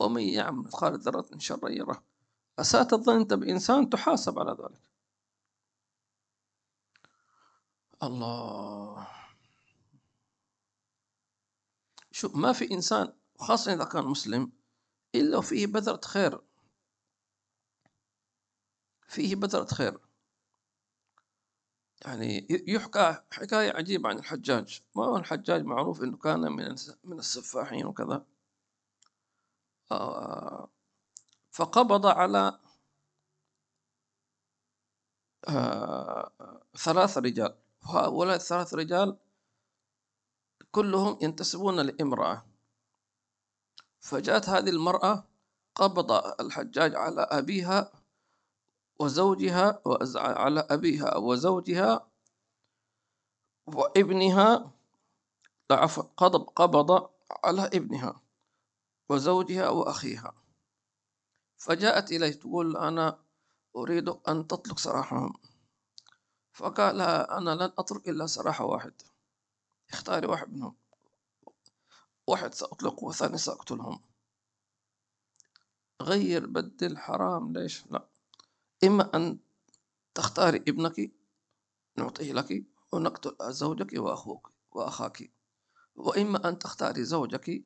ومن 0.00 0.22
يعمل 0.22 0.58
مثقال 0.58 0.98
ذرة 0.98 1.38
شرا 1.38 1.68
يره. 1.68 2.04
أساءت 2.58 2.92
الظن 2.92 3.20
أنت 3.20 3.34
بإنسان 3.34 3.90
تحاسب 3.90 4.38
على 4.38 4.52
ذلك. 4.52 4.82
الله. 8.02 9.21
شو 12.22 12.28
ما 12.28 12.52
في 12.52 12.70
إنسان 12.70 13.12
خاصة 13.38 13.72
إذا 13.72 13.84
كان 13.84 14.04
مسلم 14.04 14.52
إلا 15.14 15.38
وفيه 15.38 15.66
بذرة 15.66 16.00
خير. 16.04 16.40
فيه 19.08 19.36
بذرة 19.36 19.64
خير. 19.64 20.00
يعني 22.04 22.46
يحكى 22.50 23.16
حكاية 23.30 23.72
عجيبة 23.72 24.08
عن 24.08 24.18
الحجاج. 24.18 24.82
ما 24.96 25.04
هو 25.04 25.16
الحجاج 25.16 25.64
معروف 25.64 26.02
أنه 26.02 26.16
كان 26.16 26.40
من 26.40 26.76
من 27.04 27.18
السفاحين 27.18 27.86
وكذا؟ 27.86 28.26
آه، 29.92 30.70
فقبض 31.50 32.06
على 32.06 32.58
آه، 35.48 36.32
ثلاث 36.76 37.18
رجال. 37.18 37.54
وهؤلاء 37.82 38.36
الثلاث 38.36 38.74
رجال 38.74 39.18
كلهم 40.72 41.18
ينتسبون 41.20 41.80
لامرأة. 41.80 42.46
فجاءت 44.00 44.48
هذه 44.48 44.70
المرأة 44.70 45.24
قبض 45.74 46.12
الحجاج 46.40 46.94
على 46.94 47.22
أبيها 47.22 47.92
وزوجها 49.00 49.82
على 50.16 50.60
أبيها 50.70 51.16
وزوجها 51.16 52.08
وابنها 53.66 54.70
عفوا 55.70 56.02
قبض 56.16 56.44
قبض 56.44 57.10
على 57.44 57.66
ابنها 57.66 58.20
وزوجها 59.08 59.68
وأخيها. 59.68 60.32
فجاءت 61.56 62.12
إليه 62.12 62.32
تقول 62.32 62.76
أنا 62.76 63.18
أريد 63.76 64.08
أن 64.08 64.46
تطلق 64.48 64.78
سراحهم. 64.78 65.32
فقال 66.52 67.00
أنا 67.00 67.50
لن 67.50 67.72
أترك 67.78 68.08
إلا 68.08 68.26
سراح 68.26 68.60
واحد. 68.60 68.92
اختاري 69.92 70.26
واحد 70.26 70.52
منهم. 70.52 70.76
واحد 72.26 72.54
سأطلقه 72.54 73.04
والثاني 73.04 73.38
سأقتلهم. 73.38 74.00
غير 76.02 76.46
بدل 76.46 76.98
حرام 76.98 77.52
ليش؟ 77.52 77.86
لا. 77.86 78.08
إما 78.84 79.16
أن 79.16 79.38
تختاري 80.14 80.58
ابنك 80.58 81.12
نعطيه 81.96 82.32
لك 82.32 82.64
ونقتل 82.92 83.52
زوجك 83.52 83.92
وأخوك 83.92 84.52
وأخاك. 84.70 85.32
وإما 85.94 86.48
أن 86.48 86.58
تختاري 86.58 87.04
زوجك 87.04 87.64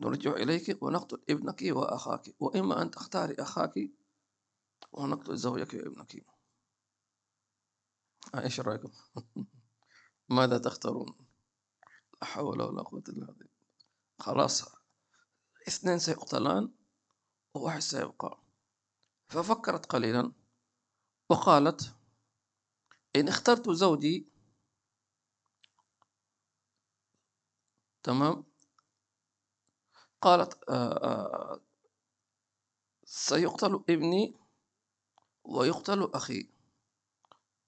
نرجع 0.00 0.32
إليك 0.32 0.82
ونقتل 0.82 1.22
ابنك 1.30 1.62
وأخاك. 1.62 2.34
وإما 2.40 2.82
أن 2.82 2.90
تختاري 2.90 3.34
أخاك 3.34 3.90
ونقتل 4.92 5.36
زوجك 5.36 5.74
وابنك. 5.74 6.26
إيش 8.34 8.60
رأيكم؟ 8.60 8.90
ماذا 10.28 10.58
تختارون؟ 10.58 11.29
حول 12.22 12.62
ولا 12.62 12.82
قوة 12.82 13.02
إلا 13.08 13.26
بالله. 13.26 13.50
خلاص. 14.18 14.64
اثنين 15.68 15.98
سيقتلان 15.98 16.74
وواحد 17.54 17.78
سيبقى. 17.80 18.42
ففكرت 19.28 19.86
قليلا 19.86 20.32
وقالت 21.30 21.96
إن 23.16 23.28
اخترت 23.28 23.70
زوجي 23.70 24.32
تمام؟ 28.02 28.44
قالت 30.20 30.58
آآ 30.68 31.04
آآ 31.04 31.60
سيقتل 33.04 33.84
ابني 33.90 34.40
ويقتل 35.44 36.10
أخي. 36.14 36.50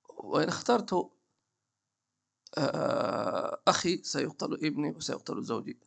وإن 0.08 0.48
اخترت 0.48 1.10
أخي 3.68 4.02
سيقتل 4.02 4.54
ابني 4.54 4.90
وسيقتل 4.90 5.42
زوجي. 5.42 5.78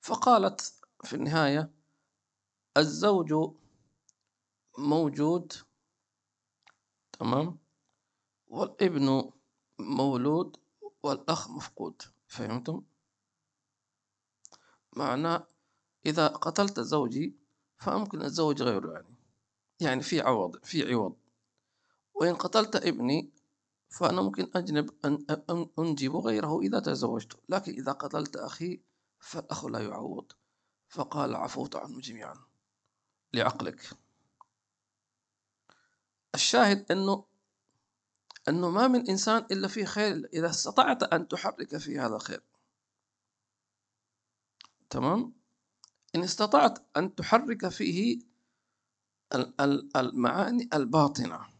فقالت 0.00 0.74
في 1.04 1.16
النهاية 1.16 1.70
الزوج 2.76 3.34
موجود 4.78 5.52
تمام؟ 7.12 7.58
والابن 8.48 9.30
مولود 9.78 10.56
والأخ 11.02 11.50
مفقود 11.50 12.02
فهمتم؟ 12.26 12.82
معناه 14.96 15.46
إذا 16.06 16.26
قتلت 16.26 16.80
زوجي 16.80 17.36
فممكن 17.78 18.22
الزوج 18.22 18.62
غيره 18.62 18.92
يعني. 18.92 19.14
يعني 19.80 20.02
في 20.02 20.20
عوض 20.20 20.64
في 20.64 20.92
عوض. 20.92 21.16
وإن 22.14 22.34
قتلت 22.34 22.76
ابني 22.76 23.30
فأنا 23.96 24.22
ممكن 24.22 24.50
أجنب 24.54 24.90
أن 25.04 25.68
أنجب 25.78 26.16
غيره 26.16 26.60
إذا 26.60 26.80
تزوجت 26.80 27.38
لكن 27.48 27.72
إذا 27.72 27.92
قتلت 27.92 28.36
أخي 28.36 28.80
فالأخ 29.20 29.64
لا 29.64 29.78
يعوض. 29.78 30.32
فقال 30.88 31.36
عفوت 31.36 31.76
عنهم 31.76 32.00
جميعا. 32.00 32.36
لعقلك. 33.34 33.90
الشاهد 36.34 36.92
أنه 36.92 37.24
أنه 38.48 38.70
ما 38.70 38.88
من 38.88 39.10
إنسان 39.10 39.46
إلا 39.50 39.68
فيه 39.68 39.84
خير 39.84 40.28
إذا 40.32 40.50
استطعت 40.50 41.02
أن 41.02 41.28
تحرك 41.28 41.76
في 41.76 41.98
هذا 41.98 42.16
الخير. 42.16 42.42
تمام؟ 44.90 45.32
إن 46.14 46.22
استطعت 46.22 46.78
أن 46.96 47.14
تحرك 47.14 47.68
فيه 47.68 48.18
المعاني 49.96 50.68
الباطنة. 50.74 51.55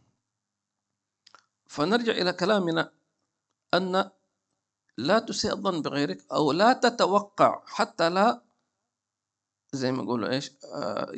فنرجع 1.69 2.11
إلى 2.13 2.33
كلامنا 2.33 2.91
أن 3.73 4.11
لا 4.97 5.19
تسيء 5.19 5.51
الظن 5.53 5.81
بغيرك 5.81 6.25
أو 6.31 6.51
لا 6.51 6.73
تتوقع 6.73 7.63
حتى 7.65 8.09
لا 8.09 8.43
زي 9.73 9.91
ما 9.91 10.03
يقولوا 10.03 10.29
إيش؟ 10.29 10.51
آه، 10.65 11.11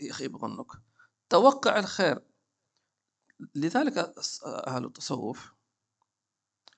يخيب 0.00 0.36
ظنك. 0.36 0.66
توقع 1.28 1.78
الخير. 1.78 2.22
لذلك 3.54 4.14
أهل 4.66 4.84
التصوف 4.84 5.54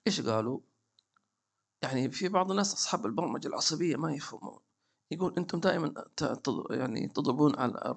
إيش 0.06 0.20
قالوا؟ 0.20 0.60
يعني 1.82 2.10
في 2.10 2.28
بعض 2.28 2.50
الناس 2.50 2.74
أصحاب 2.74 3.06
البرمجة 3.06 3.48
العصبية 3.48 3.96
ما 3.96 4.12
يفهمون. 4.14 4.60
يقول 5.10 5.34
أنتم 5.38 5.60
دائما 5.60 5.94
يعني 6.70 7.08
تضربون 7.08 7.56
على 7.58 7.96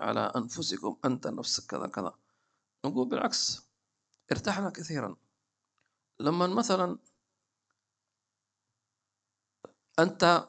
على 0.00 0.32
أنفسكم 0.36 0.96
أنت 1.04 1.26
نفسك 1.26 1.70
كذا 1.70 1.86
كذا. 1.86 2.14
نقول 2.86 3.08
بالعكس. 3.08 3.63
ارتحنا 4.34 4.70
كثيرا. 4.70 5.16
لما 6.20 6.46
مثلا 6.46 6.98
أنت 9.98 10.48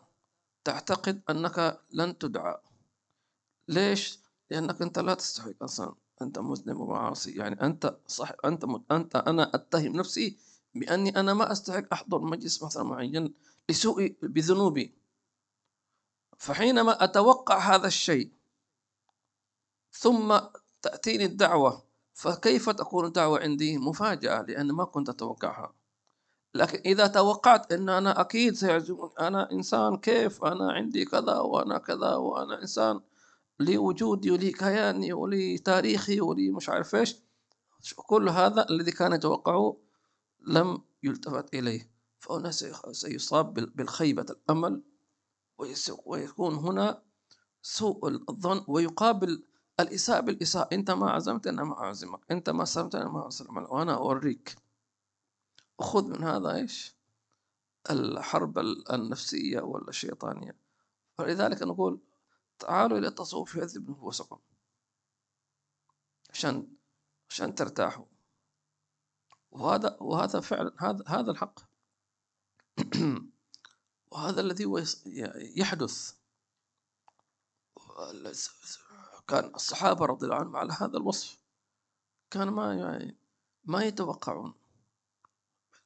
تعتقد 0.63 1.21
أنك 1.29 1.81
لن 1.93 2.17
تدعى 2.17 2.57
ليش؟ 3.67 4.19
لأنك 4.49 4.81
أنت 4.81 4.99
لا 4.99 5.13
تستحق 5.13 5.63
أصلا. 5.63 5.95
أنت 6.21 6.39
مسلم 6.39 6.81
وعاصي 6.81 7.31
يعني 7.31 7.61
أنت 7.61 7.97
صح 8.07 8.31
أنت 8.45 8.65
أنت 8.91 9.15
أنا 9.15 9.51
أتهم 9.55 9.95
نفسي 9.95 10.37
بأني 10.75 11.19
أنا 11.19 11.33
ما 11.33 11.51
أستحق 11.51 11.93
أحضر 11.93 12.19
مجلس 12.19 12.63
مثلا 12.63 12.83
معين 12.83 13.33
لسوء 13.69 14.15
بذنوبي. 14.21 14.93
فحينما 16.37 17.03
أتوقع 17.03 17.57
هذا 17.57 17.87
الشيء 17.87 18.31
ثم 19.91 20.39
تأتيني 20.81 21.25
الدعوة 21.25 21.84
فكيف 22.15 22.69
تكون 22.69 23.05
الدعوة 23.05 23.39
عندي 23.39 23.77
مفاجأة 23.77 24.41
لأن 24.41 24.71
ما 24.71 24.83
كنت 24.83 25.09
أتوقعها؟ 25.09 25.73
لكن 26.53 26.79
إذا 26.85 27.07
توقعت 27.07 27.71
أن 27.73 27.89
أنا 27.89 28.21
أكيد 28.21 28.55
سيعزمون 28.55 29.09
أنا 29.19 29.51
إنسان 29.51 29.97
كيف؟ 29.97 30.43
أنا 30.43 30.71
عندي 30.71 31.05
كذا 31.05 31.37
وأنا 31.37 31.77
كذا 31.77 32.15
وأنا 32.15 32.61
إنسان 32.61 32.99
لي 33.59 33.77
وجودي 33.77 34.31
ولي 34.31 34.51
كياني 34.51 35.13
ولي 35.13 35.57
تاريخي 35.57 36.21
ولي 36.21 36.51
مش 36.51 36.69
عارف 36.69 36.95
إيش. 36.95 37.15
كل 37.95 38.29
هذا 38.29 38.69
الذي 38.69 38.91
كان 38.91 39.13
يتوقعه 39.13 39.77
لم 40.47 40.81
يلتفت 41.03 41.53
إليه. 41.53 41.91
فهنا 42.19 42.51
سيصاب 42.91 43.53
بالخيبة 43.53 44.25
الأمل 44.29 44.83
ويكون 46.05 46.55
هنا 46.55 47.01
سوء 47.61 48.07
الظن 48.29 48.63
ويقابل 48.67 49.43
الإساءة 49.79 50.19
بالإساءة. 50.19 50.75
أنت 50.75 50.91
ما 50.91 51.11
عزمت 51.11 51.47
أنا 51.47 51.63
ما 51.63 51.79
أعزمك. 51.79 52.31
أنت 52.31 52.49
ما 52.49 52.65
سلمت 52.65 52.95
أنا 52.95 53.09
ما 53.09 53.27
أسلم 53.27 53.57
وأنا 53.57 53.95
أوريك. 53.95 54.55
وخذ 55.79 56.07
من 56.07 56.23
هذا 56.23 56.55
إيش؟ 56.55 56.95
الحرب 57.89 58.59
النفسية 58.93 59.59
ولا 59.59 59.89
الشيطانية 59.89 60.57
فلذلك 61.17 61.63
نقول 61.63 61.99
تعالوا 62.59 62.97
إلى 62.97 63.07
التصوف 63.07 63.55
يهذب 63.55 63.89
نفوسكم 63.89 64.39
عشان 66.29 66.67
عشان 67.29 67.55
ترتاحوا. 67.55 68.05
وهذا 69.51 69.97
وهذا 70.01 70.39
فعلا 70.39 70.71
هذا 70.79 71.03
هذا 71.07 71.31
الحق. 71.31 71.59
وهذا 74.11 74.41
الذي 74.41 74.65
يحدث. 75.57 76.24
كان 79.27 79.55
الصحابة 79.55 80.05
رضي 80.05 80.25
الله 80.25 80.35
عنهم 80.35 80.55
على 80.55 80.73
هذا 80.73 80.97
الوصف. 80.97 81.39
كان 82.31 82.49
ما 82.49 82.73
يعني 82.73 83.17
ما 83.63 83.83
يتوقعون 83.83 84.53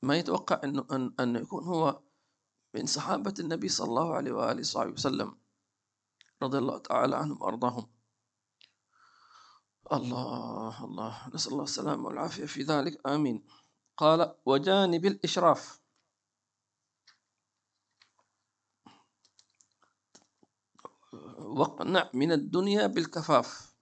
ما 0.02 0.17
يتوقع 0.17 0.62
إنه 0.63 0.88
أن 0.91 1.13
أن 1.19 1.36
يكون 1.36 1.63
هو 1.63 2.02
من 2.74 2.86
صحابة 2.86 3.34
النبي 3.39 3.69
صلى 3.69 3.88
الله 3.88 4.15
عليه 4.15 4.32
وآله 4.32 4.60
وصحبه 4.60 4.91
وسلم 4.91 5.38
رضي 6.43 6.58
الله 6.58 6.78
تعالى 6.78 7.15
عنهم 7.15 7.41
وأرضاهم. 7.41 7.91
الله 9.93 10.86
الله 10.86 11.30
نسأل 11.34 11.52
الله 11.52 11.63
السلامة 11.63 12.08
والعافية 12.08 12.45
في 12.45 12.63
ذلك. 12.63 13.08
آمين. 13.08 13.45
قال 13.98 14.36
وجانب 14.45 15.06
الإشراف. 15.06 15.79
واقنع 21.50 22.10
من 22.14 22.32
الدنيا 22.32 22.88
بالكفاف. 22.88 23.76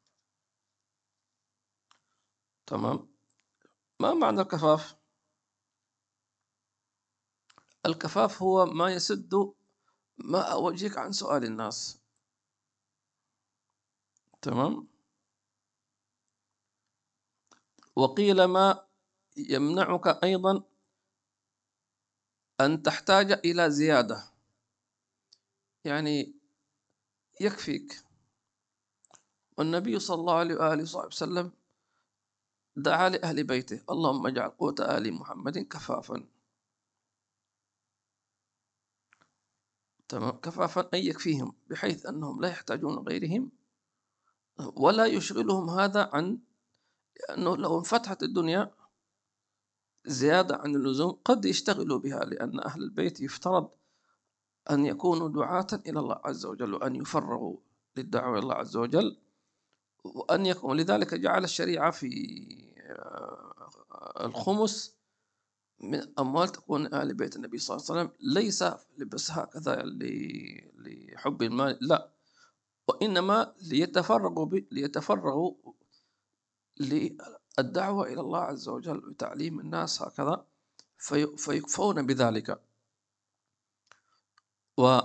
تمام؟ 2.67 3.09
ما 3.99 4.13
معنى 4.13 4.41
الكفاف؟ 4.41 4.95
الكفاف 7.85 8.41
هو 8.41 8.65
ما 8.65 8.93
يسد 8.93 9.53
ما 10.17 10.53
وجهك 10.53 10.97
عن 10.97 11.11
سؤال 11.11 11.43
الناس. 11.43 11.99
تمام؟ 14.41 14.87
وقيل 17.95 18.43
ما 18.43 18.87
يمنعك 19.37 20.23
أيضا 20.23 20.63
أن 22.61 22.83
تحتاج 22.83 23.31
إلى 23.31 23.71
زيادة. 23.71 24.23
يعني 25.85 26.36
يكفيك. 27.41 28.03
والنبي 29.57 29.99
صلى 29.99 30.19
الله 30.19 30.35
عليه 30.35 30.55
وآله 30.55 30.83
وصحبه 30.83 31.07
وسلم 31.07 31.51
دعا 32.75 33.09
لأهل 33.09 33.43
بيته. 33.43 33.83
اللهم 33.89 34.27
اجعل 34.27 34.49
قوت 34.49 34.81
آل 34.81 35.13
محمد 35.13 35.57
كفافا. 35.57 36.27
تمام. 40.09 40.37
كفافا 40.37 40.89
أي 40.93 41.05
يكفيهم 41.05 41.55
بحيث 41.67 42.05
أنهم 42.05 42.41
لا 42.41 42.47
يحتاجون 42.47 42.97
غيرهم 42.97 43.51
ولا 44.59 45.05
يشغلهم 45.05 45.69
هذا 45.69 46.09
عن 46.13 46.39
لأنه 47.19 47.57
لو 47.57 47.79
انفتحت 47.79 48.23
الدنيا 48.23 48.71
زيادة 50.05 50.55
عن 50.55 50.75
اللزوم 50.75 51.11
قد 51.25 51.45
يشتغلوا 51.45 51.99
بها 51.99 52.19
لأن 52.19 52.59
أهل 52.59 52.83
البيت 52.83 53.21
يفترض 53.21 53.69
أن 54.71 54.85
يكونوا 54.85 55.29
دعاة 55.29 55.67
إلى 55.87 55.99
الله 55.99 56.19
عز 56.25 56.45
وجل 56.45 56.73
وأن 56.73 56.95
يفرغوا 56.95 57.57
للدعوة 57.97 58.33
إلى 58.33 58.43
الله 58.43 58.55
عز 58.55 58.77
وجل 58.77 59.17
وأن 60.03 60.45
يكون 60.45 60.77
لذلك 60.77 61.13
جعل 61.13 61.43
الشريعة 61.43 61.91
في 61.91 62.09
آه، 62.89 64.25
الخمس 64.25 64.97
من 65.79 66.19
أموال 66.19 66.49
تكون 66.49 66.93
آل 66.93 67.13
بيت 67.13 67.35
النبي 67.35 67.57
صلى 67.57 67.77
الله 67.77 67.85
عليه 67.89 68.01
وسلم. 68.01 68.33
ليس 68.33 68.63
بس 68.97 69.31
هكذا 69.31 69.83
لحب 70.75 71.41
المال 71.41 71.77
لا. 71.81 72.09
وإنما 72.87 73.53
ليتفرغوا 73.61 74.49
ليتفرغوا 74.71 75.53
للدعوة 76.79 78.07
إلى 78.07 78.21
الله 78.21 78.39
عز 78.39 78.69
وجل 78.69 78.97
وتعليم 79.09 79.59
الناس 79.59 80.01
هكذا 80.01 80.45
فيكفون 81.37 82.05
بذلك. 82.05 82.61
و 84.77 84.99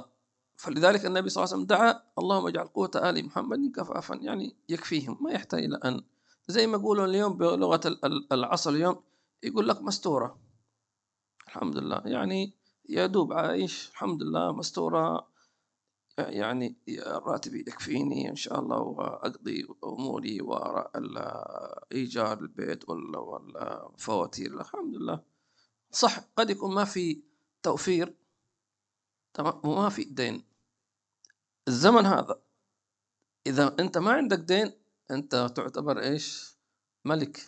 فلذلك 0.56 1.06
النبي 1.06 1.28
صلى 1.28 1.44
الله 1.44 1.54
عليه 1.54 1.62
وسلم 1.62 1.76
دعا 1.76 2.02
اللهم 2.18 2.46
اجعل 2.46 2.66
قوة 2.66 2.90
آل 2.94 3.26
محمد 3.26 3.72
كفافا 3.76 4.14
يعني 4.14 4.56
يكفيهم 4.68 5.18
ما 5.24 5.32
يحتاج 5.32 5.64
إلى 5.64 5.76
أن 5.76 6.02
زي 6.48 6.66
ما 6.66 6.78
يقولون 6.78 7.08
اليوم 7.08 7.37
بلغة 7.37 7.80
العصر 8.32 8.70
اليوم 8.70 9.02
يقول 9.42 9.68
لك 9.68 9.82
مستورة. 9.82 10.38
الحمد 11.46 11.76
لله 11.76 12.02
يعني 12.04 12.54
يا 12.88 13.06
دوب 13.06 13.32
عايش 13.32 13.88
الحمد 13.90 14.22
لله 14.22 14.52
مستورة 14.52 15.28
يعني 16.18 16.76
راتبي 17.06 17.61
يكفيني 17.61 18.30
إن 18.30 18.37
شاء 18.37 18.61
الله 18.61 18.78
وأقضي 18.78 19.68
أموري 19.85 20.40
وإيجار 20.40 22.38
البيت 22.40 22.88
ولا 22.88 23.18
ولا 23.18 23.92
فواتير 23.96 24.61
الحمد 24.61 24.94
لله 24.96 25.20
صح 25.90 26.18
قد 26.37 26.50
يكون 26.50 26.74
ما 26.74 26.85
في 26.85 27.22
توفير 27.62 28.14
تمام؟ 29.35 29.61
وما 29.64 29.88
في 29.88 30.05
دين. 30.05 30.45
الزمن 31.68 32.07
هذا 32.07 32.42
إذا 33.47 33.77
أنت 33.81 33.99
ما 33.99 34.12
عندك 34.12 34.38
دين 34.38 34.73
أنت 35.11 35.53
تعتبر 35.57 36.01
إيش؟ 36.01 36.57
ملك. 37.05 37.40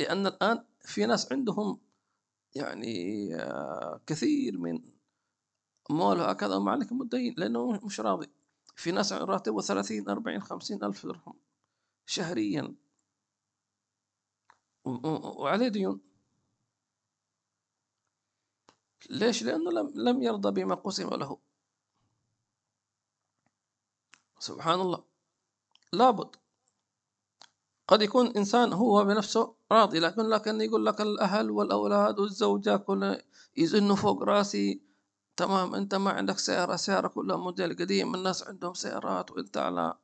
لأن 0.00 0.26
الآن 0.26 0.64
في 0.80 1.06
ناس 1.06 1.32
عندهم 1.32 1.80
يعني 2.54 3.34
آه، 3.34 4.00
كثير 4.06 4.58
من 4.58 4.82
أموال 5.90 6.20
هكذا 6.20 6.56
ومع 6.56 6.74
ذلك 6.76 6.92
مدين 6.92 7.34
لأنه 7.38 7.72
مش 7.72 8.00
راضي. 8.00 8.30
في 8.76 8.90
ناس 8.90 9.12
راتبه 9.12 9.60
ثلاثين 9.60 10.08
أربعين 10.08 10.42
خمسين 10.42 10.84
ألف 10.84 11.06
درهم 11.06 11.34
شهريا. 12.06 12.74
وعليه 14.84 15.68
ديون. 15.68 16.07
ليش؟ 19.10 19.42
لأنه 19.42 19.70
لم 19.70 19.92
لم 19.94 20.22
يرضى 20.22 20.50
بما 20.50 20.74
قسم 20.74 21.08
له. 21.08 21.38
سبحان 24.38 24.80
الله. 24.80 25.04
لابد. 25.92 26.36
قد 27.88 28.02
يكون 28.02 28.26
إنسان 28.36 28.72
هو 28.72 29.04
بنفسه 29.04 29.54
راضي 29.72 29.98
لكن 30.00 30.22
لكن 30.22 30.60
يقول 30.60 30.86
لك 30.86 31.00
الأهل 31.00 31.50
والأولاد 31.50 32.18
والزوجة 32.20 32.76
كلها 32.76 33.22
يزنوا 33.56 33.96
فوق 33.96 34.22
راسي. 34.22 34.82
تمام 35.36 35.74
أنت 35.74 35.94
ما 35.94 36.10
عندك 36.10 36.38
سيارة 36.38 36.76
سيارة 36.76 37.08
كلها 37.08 37.36
موديل 37.36 37.76
قديم 37.76 38.14
الناس 38.14 38.42
عندهم 38.42 38.74
سيارات 38.74 39.30
وأنت 39.30 39.56
على. 39.56 39.94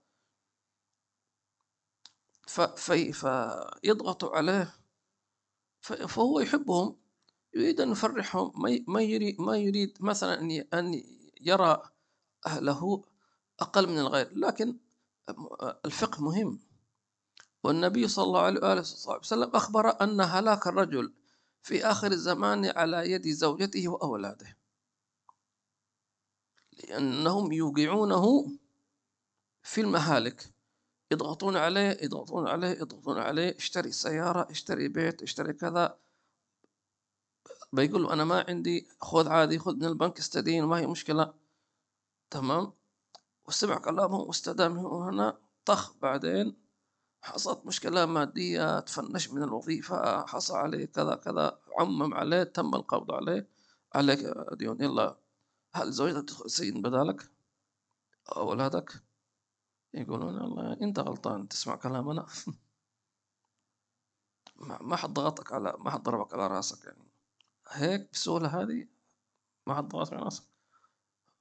في 2.77 3.13
فيضغطوا 3.13 4.37
عليه. 4.37 4.75
فهو 5.81 6.41
يحبهم. 6.41 7.04
يريد 7.57 7.81
أن 7.81 7.91
يفرحهم 7.93 8.53
ما 8.89 9.03
يريد 9.03 9.41
ما 9.41 9.57
يريد 9.57 9.99
مثلا 10.01 10.41
أن 10.75 11.03
يرى 11.41 11.83
أهله 12.47 13.05
أقل 13.61 13.89
من 13.89 13.99
الغير. 13.99 14.39
لكن 14.39 14.79
الفقه 15.85 16.23
مهم. 16.23 16.61
والنبي 17.65 18.09
صلى 18.09 18.25
الله 18.25 18.41
عليه 18.41 18.61
وآله 18.61 18.81
وسلم 19.21 19.51
أخبر 19.55 20.03
أن 20.03 20.21
هلاك 20.21 20.67
الرجل 20.67 21.15
في 21.63 21.87
آخر 21.87 22.13
الزمان 22.13 22.65
على 22.65 23.11
يد 23.11 23.29
زوجته 23.29 23.89
وأولاده. 23.89 24.57
لأنهم 26.73 27.53
يوقعونه 27.53 28.53
في 29.63 29.81
المهالك. 29.81 30.55
يضغطون 31.13 31.57
عليه 31.57 31.99
يضغطون 32.03 32.49
عليه 32.49 32.69
يضغطون 32.69 33.19
عليه 33.19 33.57
اشتري 33.57 33.93
سيارة 33.93 34.51
اشتري 34.51 34.89
بيت 34.89 35.23
اشتري 35.23 35.53
كذا. 35.53 35.99
بيقول 37.75 38.03
له 38.03 38.13
أنا 38.13 38.25
ما 38.25 38.45
عندي 38.49 38.89
خذ 39.01 39.29
عادي 39.29 39.59
خذ 39.59 39.75
من 39.77 39.85
البنك 39.85 40.19
استدين 40.19 40.65
ما 40.65 40.79
هي 40.79 40.87
مشكلة. 40.87 41.35
تمام؟ 42.31 42.73
وسمع 43.49 43.79
كلامهم 43.79 44.29
واستدام 44.29 44.79
هنا 44.79 45.39
طخ. 45.65 45.95
بعدين 46.03 46.57
حصلت 47.23 47.67
مشكلة 47.67 48.07
مادية 48.07 48.81
تفنش 48.81 49.31
من 49.31 49.43
الوظيفة 49.43 50.27
حصل 50.27 50.57
عليه 50.57 50.85
كذا 50.87 51.15
كذا 51.15 51.59
عمم 51.79 52.15
عليه 52.15 52.43
تم 52.43 52.75
القبض 52.75 53.13
عليه. 53.13 53.49
عليك 53.95 54.19
ديون 54.53 54.83
يلا. 54.83 55.17
هل 55.75 55.93
زوجتك 55.93 56.47
السجن 56.47 56.83
بدالك؟ 56.83 57.31
أو 58.37 58.51
أولادك؟ 58.51 58.93
يقولون 59.95 60.41
والله 60.41 60.73
أنت 60.83 60.99
غلطان 60.99 61.49
تسمع 61.49 61.77
كلامنا؟ 61.77 62.27
ما 64.81 64.97
حد 64.97 65.15
ضغطك 65.15 65.53
على 65.53 65.75
ما 65.79 65.91
حد 65.91 66.03
ضربك 66.03 66.35
على 66.35 66.47
راسك 66.47 66.85
يعني. 66.85 67.14
هيك 67.69 68.11
بسهولة 68.13 68.63
هذه؟ 68.63 68.89
ما 69.67 69.75
حد 69.75 69.89
ضغطك 69.89 70.13
على 70.13 70.31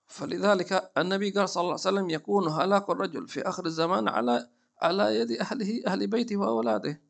فلذلك 0.07 0.91
النبي 0.97 1.31
قال 1.31 1.49
صلى 1.49 1.61
الله 1.61 1.71
عليه 1.71 1.81
وسلم 1.81 2.09
يكون 2.09 2.47
هلاك 2.47 2.89
الرجل 2.89 3.27
في 3.27 3.41
آخر 3.41 3.65
الزمان 3.65 4.07
على 4.07 4.49
على 4.81 5.15
يد 5.15 5.31
أهله 5.31 5.87
أهل 5.87 6.07
بيته 6.07 6.37
وأولاده. 6.37 7.01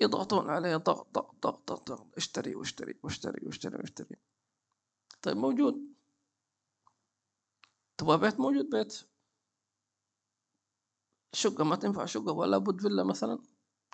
يضغطون 0.00 0.50
عليه 0.50 0.76
ضغط 0.76 1.08
ضغط 1.14 1.34
ضغط 1.42 1.70
ضغط, 1.70 1.90
ضغط. 1.90 2.16
اشتري 2.16 2.54
واشتري 2.54 2.94
واشتري 3.02 3.46
واشتري 3.46 3.76
واشتري. 3.76 4.16
طيب 5.22 5.36
موجود. 5.36 5.94
تبغى 7.98 8.18
بيت؟ 8.18 8.40
موجود 8.40 8.70
بيت. 8.70 9.02
شقة 11.32 11.64
ما 11.64 11.76
تنفع 11.76 12.04
شقة 12.04 12.32
ولا 12.32 12.58
بد 12.58 12.80
فيلا 12.80 13.04
مثلا. 13.04 13.38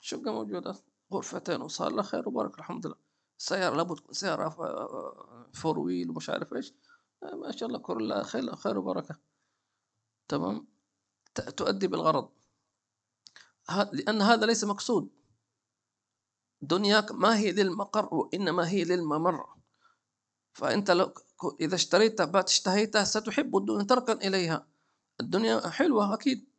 شقة 0.02 0.32
موجودة. 0.32 0.74
غرفتين 1.12 1.60
وصار 1.62 1.92
له 1.92 2.02
خير 2.02 2.28
وبركة 2.28 2.58
الحمد 2.58 2.86
لله. 2.86 3.09
سيارة 3.40 3.76
لابد 3.76 4.12
سيارة 4.12 4.48
فور 5.54 5.78
ويل 5.78 6.10
ومش 6.10 6.30
عارف 6.30 6.54
إيش. 6.54 6.74
ما 7.22 7.50
شاء 7.50 7.68
الله 7.68 7.78
كل 7.78 8.22
خير 8.22 8.56
خير 8.56 8.78
وبركة. 8.78 9.18
تمام؟ 10.28 10.68
تؤدي 11.56 11.86
بالغرض. 11.86 12.30
لأن 13.92 14.22
هذا 14.22 14.46
ليس 14.46 14.64
مقصود. 14.64 15.10
دنياك 16.62 17.12
ما 17.12 17.36
هي 17.36 17.52
للمقر 17.52 18.14
وإنما 18.14 18.68
هي 18.68 18.84
للممر. 18.84 19.46
فأنت 20.52 20.90
لو 20.90 21.14
إذا 21.60 21.74
اشتريت 21.74 22.22
بعد 22.22 22.44
اشتهيتها 22.44 23.04
ستحب 23.04 23.56
الدنيا 23.56 23.82
تركا 23.82 24.12
إليها. 24.12 24.66
الدنيا 25.20 25.68
حلوة 25.68 26.14
أكيد. 26.14 26.49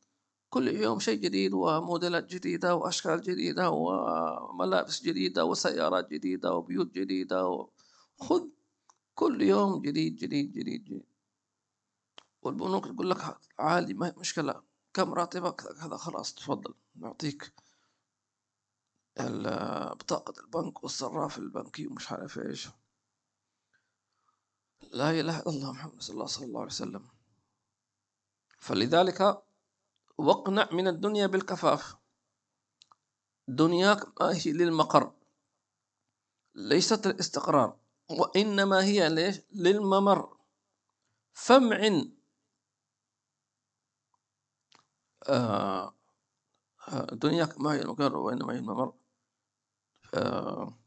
كل 0.52 0.68
يوم 0.68 1.00
شيء 1.00 1.20
جديد 1.20 1.54
وموديلات 1.54 2.26
جديدة 2.26 2.76
وأشكال 2.76 3.22
جديدة 3.22 3.70
وملابس 3.70 5.02
جديدة 5.02 5.46
وسيارات 5.46 6.10
جديدة 6.10 6.54
وبيوت 6.54 6.92
جديدة 6.92 7.68
خذ 8.20 8.48
كل 9.16 9.42
يوم 9.42 9.82
جديد 9.82 10.16
جديد 10.16 10.52
جديد, 10.52 10.84
جديد. 10.84 11.06
والبنوك 12.42 12.86
تقول 12.86 13.10
لك 13.10 13.38
عادي 13.60 13.94
ما 13.94 14.08
هي 14.08 14.14
مشكلة. 14.18 14.64
كم 14.94 15.14
راتبك؟ 15.14 15.62
هذا 15.78 15.98
خلاص 15.98 16.34
تفضل. 16.34 16.74
نعطيك 16.96 17.54
بطاقة 20.00 20.34
البنك 20.42 20.84
والصراف 20.84 21.38
البنكي 21.38 21.88
ومش 21.88 22.12
عارف 22.12 22.40
إيش. 22.40 22.68
لا 24.92 25.20
إله 25.20 25.40
إلا 25.40 25.50
الله 25.50 25.72
محمد 25.72 26.02
صلى 26.02 26.14
الله, 26.14 26.26
صلى 26.26 26.46
الله 26.46 26.60
عليه 26.60 26.72
وسلم. 26.72 27.08
فلذلك 28.60 29.44
واقنع 30.18 30.70
من 30.72 30.88
الدنيا 30.88 31.28
بالكفاف. 31.28 31.96
دنياك 33.48 34.22
ما 34.22 34.36
هي 34.36 34.52
للمقر. 34.52 35.14
ليست 36.56 37.08
الاستقرار. 37.08 37.80
وإنما 38.10 38.84
هي 38.84 39.10
ليش؟ 39.10 39.40
للممر. 39.52 40.38
فمعن 41.34 42.18
آه 45.30 45.96
دنياك 47.12 47.62
ما 47.62 47.74
هي 47.74 47.82
المقر 47.82 48.18
وإنما 48.18 48.54
هي 48.54 48.58
الممر. 48.58 48.94
آه 50.14 50.80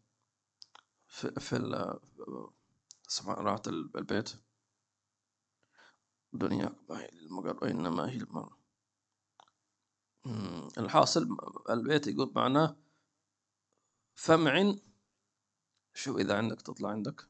في, 1.06 1.40
في 1.40 1.56
البيت. 3.96 4.30
دنياك 6.32 6.90
ما 6.90 7.00
هي 7.00 7.08
المقر 7.08 7.64
وإنما 7.64 8.10
هي 8.10 8.16
الممر. 8.16 8.63
الحاصل 10.78 11.36
البيت 11.70 12.06
يقول 12.06 12.32
معناه 12.36 12.76
فمع 14.14 14.74
شوف 15.94 16.16
إذا 16.16 16.36
عندك 16.36 16.62
تطلع 16.62 16.90
عندك. 16.90 17.28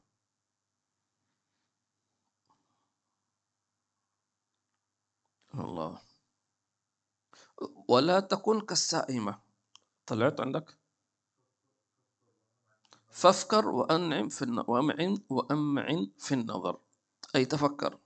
الله. 5.55 6.01
ولا 7.87 8.19
تكن 8.19 8.61
كالسائمة. 8.61 9.39
طلعت 10.05 10.39
عندك؟ 10.39 10.77
فافكر 13.09 13.67
وأنعم 13.67 14.29
في 14.29 14.41
النظر 14.41 14.71
وأمعن 14.71 15.17
وأمعن 15.29 16.11
في 16.17 16.33
النظر. 16.33 16.79
أي 17.35 17.45
تفكر. 17.45 17.99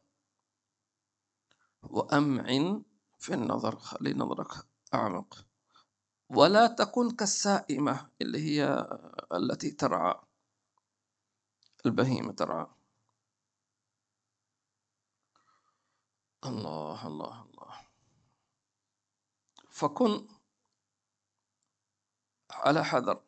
وأمعن 1.84 2.84
في 3.20 3.34
النظر. 3.34 3.80
خلي 3.80 4.14
نظرك 4.14 4.69
أعمق. 4.94 5.46
ولا 6.30 6.68
تكن 6.68 7.16
كالسائمة 7.16 8.10
اللي 8.22 8.40
هي 8.40 8.88
التي 9.34 9.72
ترعى 9.72 10.22
البهيمة 11.86 12.32
ترعى. 12.34 12.68
الله 16.46 17.08
الله 17.08 17.42
الله. 17.44 17.88
فكن 19.70 20.28
على 22.52 22.84
حذر. 22.86 23.22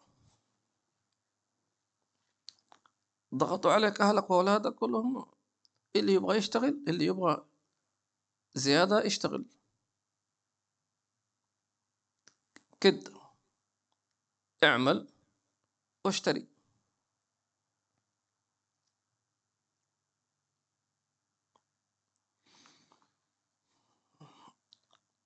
ضغطوا 3.35 3.71
عليك 3.71 4.01
أهلك 4.01 4.29
وأولادك 4.29 4.75
كلهم. 4.75 5.25
اللي 5.95 6.13
يبغى 6.13 6.37
يشتغل 6.37 6.83
اللي 6.87 7.05
يبغى 7.05 7.45
زيادة 8.55 9.03
يشتغل. 9.03 9.45
كد 12.81 13.07
اعمل 14.63 15.07
واشتري. 16.05 16.47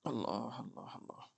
الله 0.08 0.60
الله 0.60 0.96
الله. 0.96 1.30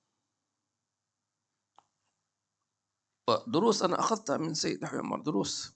دروس 3.47 3.81
أنا 3.83 3.99
أخذتها 3.99 4.37
من 4.37 4.53
سيد 4.53 4.83
يحيى 4.83 4.99
عمر 4.99 5.19
دروس. 5.21 5.73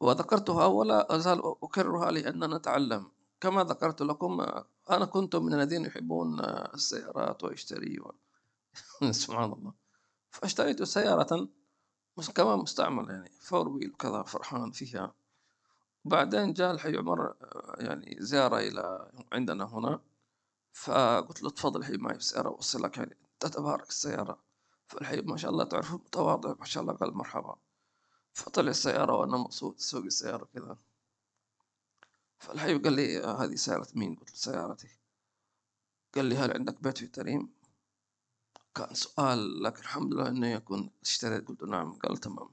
وذكرتها 0.00 0.66
ولا 0.66 1.16
أزال 1.16 1.42
أكررها 1.62 2.10
لأننا 2.10 2.46
نتعلم. 2.56 3.12
كما 3.40 3.64
ذكرت 3.64 4.02
لكم 4.02 4.40
أنا 4.90 5.04
كنت 5.06 5.36
من 5.36 5.54
الذين 5.54 5.84
يحبون 5.84 6.40
السيارات 6.74 7.44
ويشتري. 7.44 7.98
سبحان 9.10 9.52
الله. 9.52 9.72
فاشتريت 10.30 10.82
سيارة 10.82 11.48
كمان 12.34 12.58
مستعمل 12.58 13.10
يعني 13.10 13.30
فور 13.40 13.68
ويل 13.68 13.92
وكذا 13.92 14.22
فرحان 14.22 14.70
فيها. 14.70 15.14
بعدين 16.04 16.52
جاء 16.52 16.70
الحي 16.70 16.96
عمر 16.96 17.34
يعني 17.78 18.16
زيارة 18.20 18.58
إلى 18.58 19.12
عندنا 19.32 19.64
هنا. 19.64 20.00
فقلت 20.72 21.42
له 21.42 21.50
تفضل 21.50 21.80
الحين 21.80 22.00
معي 22.00 22.16
السيارة 22.16 22.48
أوصلك 22.48 22.98
يعني. 22.98 23.16
تتبارك 23.40 23.88
السيارة. 23.88 24.38
فالحي 24.88 25.20
ما 25.20 25.36
شاء 25.36 25.50
الله 25.50 25.64
تعرف 25.64 25.92
متواضع 25.92 26.54
ما 26.58 26.64
شاء 26.64 26.82
الله 26.82 26.94
قال 26.94 27.14
مرحبا. 27.14 27.56
فطلع 28.32 28.70
السيارة 28.70 29.16
وأنا 29.16 29.36
مبسوط 29.36 29.78
أسوق 29.78 30.04
السيارة 30.04 30.44
كذا. 30.44 30.78
فالحبيب 32.38 32.84
قال 32.84 32.92
لي 32.92 33.18
هذه 33.18 33.54
سيارة 33.54 33.88
مين؟ 33.94 34.14
قلت 34.14 34.30
له 34.30 34.36
سيارتي. 34.36 34.88
قال 36.14 36.24
لي 36.24 36.36
هل 36.36 36.52
عندك 36.52 36.82
بيت 36.82 36.98
في 36.98 37.06
تريم؟ 37.06 37.61
كان 38.74 38.94
سؤال 38.94 39.62
لكن 39.62 39.80
الحمد 39.80 40.14
لله 40.14 40.28
إنه 40.28 40.48
يكون 40.48 40.90
اشتريت. 41.02 41.48
قلت 41.48 41.64
نعم 41.64 41.92
قال 41.92 42.16
تمام. 42.16 42.48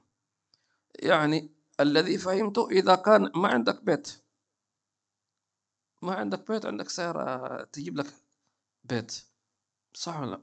يعني 0.94 1.50
الذي 1.80 2.18
فهمته 2.18 2.70
إذا 2.70 2.94
كان 2.94 3.30
ما 3.34 3.48
عندك 3.48 3.82
بيت 3.84 4.22
ما 6.02 6.14
عندك 6.14 6.50
بيت 6.50 6.66
عندك 6.66 6.88
سيارة 6.88 7.64
تجيب 7.64 7.96
لك 7.96 8.14
بيت 8.84 9.24
صح 9.94 10.20
ولا 10.20 10.30
لا؟ 10.30 10.42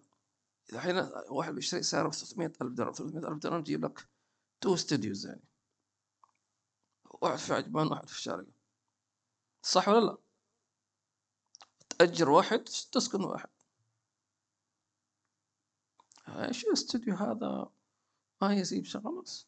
إذا 0.70 0.80
حين 0.80 1.10
واحد 1.30 1.56
بيشتري 1.56 1.84
سيارة 1.84 2.08
ب 2.08 2.12
300 2.12 2.48
ألف 2.62 2.74
درهم 2.74 2.94
300 2.94 3.28
ألف 3.28 3.38
درهم 3.38 3.64
تجيب 3.64 3.86
لك 3.86 4.08
two 4.62 4.76
studios 4.76 5.28
يعني. 5.28 5.44
واحد 7.22 7.38
في 7.38 7.54
عجمان 7.54 7.88
واحد 7.88 8.08
في 8.08 8.16
الشارقة 8.16 8.52
صح 9.64 9.88
ولا 9.90 10.06
لا؟ 10.06 10.18
تأجر 11.90 12.30
واحد 12.30 12.64
تسكن 12.64 13.24
واحد. 13.24 13.50
إيش 16.28 16.66
الاستوديو 16.66 17.16
هذا؟ 17.16 17.70
ما 18.42 18.54
يزيد 18.54 18.88
خلاص 18.88 19.48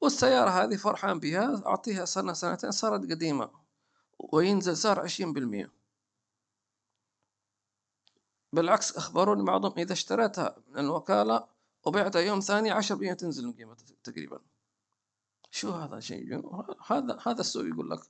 والسيارة 0.00 0.50
هذه 0.50 0.76
فرحان 0.76 1.18
بها 1.18 1.66
أعطيها 1.66 2.04
سنة 2.04 2.32
سنتين 2.32 2.70
صارت 2.70 3.10
قديمة. 3.10 3.50
وينزل 4.18 4.76
صار 4.76 5.00
عشرين 5.00 5.32
بالمية. 5.32 5.72
بالعكس 8.52 8.96
أخبروني 8.96 9.44
بعضهم 9.44 9.72
إذا 9.78 9.92
اشتريتها 9.92 10.56
من 10.68 10.78
الوكالة 10.78 11.46
وبعتها 11.84 12.20
يوم 12.20 12.40
ثاني 12.40 12.70
عشر 12.70 12.94
بالمية 12.94 13.14
تنزل 13.14 13.46
من 13.46 13.52
قيمتها 13.52 13.96
تقريبا. 14.04 14.40
شو 15.50 15.70
هذا 15.70 16.00
شيء؟ 16.00 16.42
هذا 16.86 17.18
هذا 17.26 17.40
السوق 17.40 17.64
يقول 17.64 17.90
لك 17.90 18.00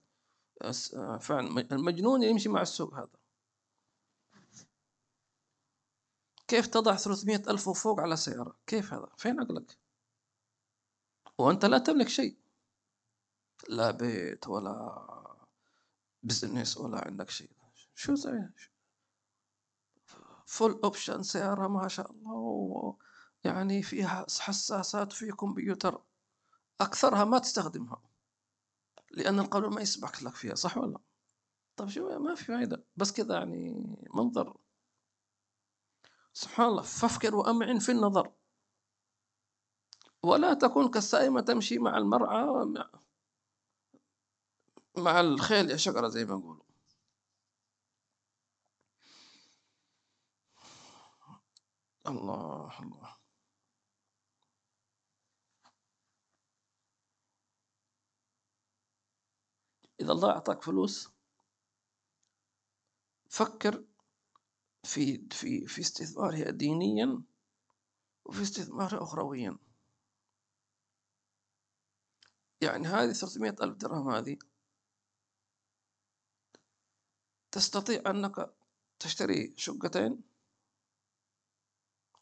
فعلا 1.21 1.61
المجنون 1.73 2.23
يمشي 2.23 2.49
مع 2.49 2.63
السوق 2.63 2.95
هذا. 2.95 3.26
كيف 6.49 6.67
تضع 6.67 6.97
300 6.97 7.37
ألف 7.37 7.69
وفوق 7.69 8.01
على 8.01 8.17
سيارة 8.17 8.57
كيف 8.67 8.93
هذا؟ 8.93 9.09
فين 9.17 9.41
عقلك؟ 9.41 9.79
وأنت 11.39 11.65
لا 11.65 11.79
تملك 11.79 12.09
شيء. 12.09 12.39
لا 13.69 13.91
بيت 13.91 14.49
ولا 14.49 15.07
business 16.23 16.79
ولا 16.79 17.07
عندك 17.07 17.31
شيء. 17.31 17.51
شو 17.95 18.15
زي 18.15 18.49
full 20.47 20.81
option 20.85 21.23
سيارة 21.23 21.69
ما 21.69 21.89
شاء 21.89 22.11
الله. 22.11 22.97
يعني 23.45 23.83
فيها 23.83 24.27
حساسات 24.41 25.13
وفي 25.13 25.33
كمبيوتر. 25.33 26.03
أكثرها 26.81 27.25
ما 27.25 27.39
تستخدمها. 27.39 28.03
لأن 29.11 29.39
القانون 29.39 29.75
ما 29.75 29.81
يسمح 29.81 30.23
لك 30.23 30.35
فيها 30.35 30.55
صح 30.55 30.79
ولا 30.79 30.99
طيب 31.77 31.89
شو 31.89 32.19
ما 32.19 32.35
في 32.35 32.45
فايدة. 32.45 32.85
بس 32.97 33.13
كذا 33.13 33.35
يعني 33.35 33.87
منظر. 34.15 34.57
سبحان 36.37 36.67
الله 36.67 36.83
فافكر 36.83 37.35
وأمعن 37.35 37.79
في 37.79 37.93
النظر. 37.93 38.33
ولا 40.23 40.55
تكون 40.55 40.91
كالسائمة 40.91 41.41
تمشي 41.41 41.79
مع 41.79 41.99
المرعى 41.99 42.45
مع, 42.65 42.91
مع 44.99 45.21
الخيل 45.21 45.71
يا 45.71 45.77
شجرة 45.77 46.09
زي 46.09 46.25
ما 46.25 46.31
يقولوا. 46.35 46.65
الله 52.07 52.81
الله. 52.83 53.17
إذا 60.01 60.13
الله 60.13 60.31
أعطاك 60.31 60.63
فلوس 60.63 61.09
فكر 63.31 63.85
في 64.87 65.29
في 65.31 65.67
في 65.67 65.81
استثمارها 65.81 66.51
دينيا 66.51 67.23
وفي 68.25 68.43
استثمارها 68.43 69.03
أخرويا. 69.03 69.59
يعني 72.61 72.89
هذه 72.89 73.13
300 73.13 73.51
ألف 73.63 73.77
درهم 73.77 74.11
هذه 74.11 74.39
تستطيع 77.53 78.11
أنك 78.11 78.55
تشتري 78.99 79.55
شقتين 79.57 80.23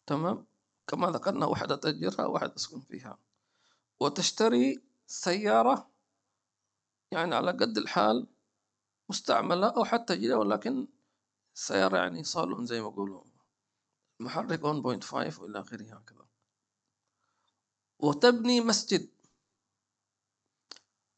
تمام؟ 0.07 0.47
كما 0.87 1.11
ذكرنا 1.11 1.47
واحدة 1.47 1.77
تأجرها 1.77 2.27
وواحدة 2.27 2.49
تسكن 2.49 2.81
فيها. 2.81 3.19
وتشتري 4.01 4.83
سيارة 5.07 5.91
يعني 7.13 7.35
على 7.35 7.51
قد 7.51 7.79
الحال 7.79 8.27
مستعملة 9.09 9.69
أو 9.77 9.85
حتى 9.85 10.17
جديدة 10.17 10.39
ولكن 10.39 10.89
سيارة 11.55 11.97
يعني 11.99 12.25
صالون 12.25 12.67
زي 12.67 12.81
ما 12.81 12.89
يقولوا 12.89 13.25
محرك 14.21 14.61
1.5 14.61 15.41
وإلى 15.41 15.61
آخره 15.61 15.95
هكذا. 15.95 16.27
وتبني 17.99 18.61
مسجد. 18.61 19.11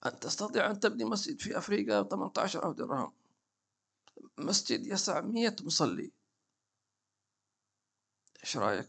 أن 0.06 0.20
تستطيع 0.20 0.70
أن 0.70 0.80
تبني 0.80 1.04
مسجد 1.04 1.40
في 1.40 1.58
أفريقيا 1.58 2.02
18 2.02 2.68
ألف 2.68 2.76
درهم. 2.76 3.12
مسجد 4.38 4.86
يسع 4.86 5.20
100 5.20 5.56
مصلي. 5.62 6.12
إيش 8.44 8.56
رأيك؟ 8.56 8.88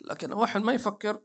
لكن 0.00 0.32
واحد 0.32 0.60
ما 0.60 0.72
يفكر. 0.72 1.22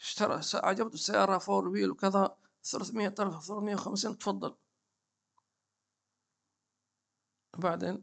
اشترى 0.00 0.40
عجبته 0.54 0.96
سيارة 0.96 1.38
فور 1.38 1.68
ويل 1.68 1.90
وكذا. 1.90 2.36
300 2.62 3.06
ألف 3.06 3.44
350 3.44 4.18
تفضل. 4.18 4.56
بعدين 7.58 8.02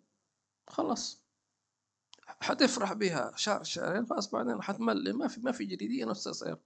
خلاص 0.67 1.21
حتفرح 2.27 2.93
بها 2.93 3.31
شهر 3.35 3.63
شهرين 3.63 4.05
خلاص 4.05 4.31
بعدين 4.31 4.61
حتمل 4.61 5.13
ما 5.13 5.27
في 5.27 5.41
ما 5.41 5.51
في 5.51 5.65
جديدية 5.65 6.11
السيارة 6.11 6.59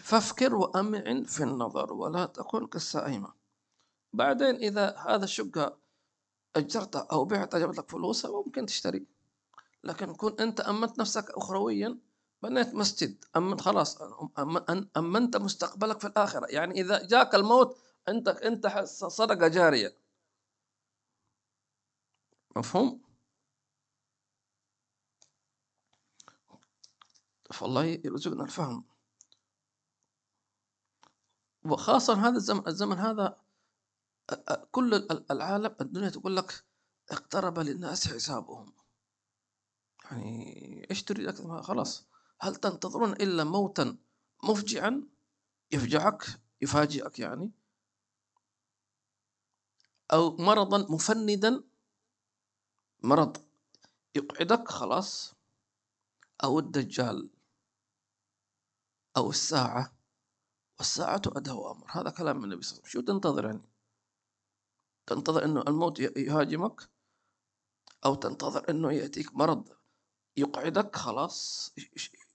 فافكر 0.00 0.54
وأمعن 0.54 1.24
في 1.24 1.42
النظر 1.42 1.92
ولا 1.92 2.26
تكن 2.26 2.66
كالسائمة 2.66 3.32
بعدين 4.12 4.54
إذا 4.54 4.96
هذا 4.96 5.24
الشقة 5.24 5.78
أجرته 6.56 7.06
أو 7.12 7.24
بعته 7.24 7.58
جابت 7.58 7.78
لك 7.78 7.90
فلوسها 7.90 8.30
ممكن 8.30 8.66
تشتري. 8.66 9.06
لكن 9.84 10.14
كن 10.14 10.36
أنت 10.40 10.60
أمنت 10.60 10.98
نفسك 10.98 11.30
أخرويا 11.30 11.98
بنيت 12.42 12.74
مسجد. 12.74 13.24
أمن 13.36 13.60
خلاص 13.60 13.98
أمن 14.38 14.86
أمنت 14.96 15.36
مستقبلك 15.36 16.00
في 16.00 16.06
الآخرة. 16.06 16.46
يعني 16.46 16.80
إذا 16.80 17.06
جاك 17.06 17.34
الموت 17.34 17.78
أنت 18.08 18.28
أنت 18.28 18.66
صدقة 18.88 19.48
جارية. 19.48 19.96
مفهوم؟ 22.56 23.02
فالله 27.52 27.84
يرزقنا 27.84 28.44
الفهم. 28.44 28.84
وخاصة 31.64 32.28
هذا 32.28 32.36
الزمن 32.36 32.68
الزمن 32.68 32.98
هذا 32.98 33.40
كل 34.70 34.94
العالم 35.30 35.76
الدنيا 35.80 36.08
تقول 36.10 36.36
لك 36.36 36.64
اقترب 37.10 37.58
للناس 37.58 38.08
حسابهم. 38.08 38.72
يعني 40.10 40.86
إيش 40.90 41.04
تريد 41.04 41.26
أكثر؟ 41.26 41.62
خلاص. 41.62 42.06
هل 42.40 42.56
تنتظرون 42.56 43.12
إلا 43.12 43.44
موتا 43.44 43.96
مفجعا 44.44 45.08
يفجعك 45.72 46.26
يفاجئك 46.60 47.18
يعني؟ 47.18 47.50
أو 50.12 50.36
مرضا 50.36 50.78
مفندا 50.94 51.64
مرض 53.06 53.36
يقعدك 54.14 54.68
خلاص 54.68 55.34
أو 56.44 56.58
الدجال 56.58 57.30
أو 59.16 59.30
الساعة 59.30 59.92
والساعة 60.78 61.22
اداه 61.26 61.72
أمر. 61.72 61.86
هذا 61.90 62.10
كلام 62.10 62.44
النبي 62.44 62.62
صلى 62.62 62.72
الله 62.72 62.82
عليه 62.82 62.90
وسلم. 62.90 63.02
شو 63.02 63.12
تنتظر 63.12 63.44
يعني؟ 63.44 63.62
تنتظر 65.06 65.44
إنه 65.44 65.60
الموت 65.60 66.00
يهاجمك؟ 66.00 66.90
أو 68.04 68.14
تنتظر 68.14 68.70
إنه 68.70 68.92
يأتيك 68.92 69.34
مرض 69.34 69.68
يقعدك 70.36 70.96
خلاص 70.96 71.72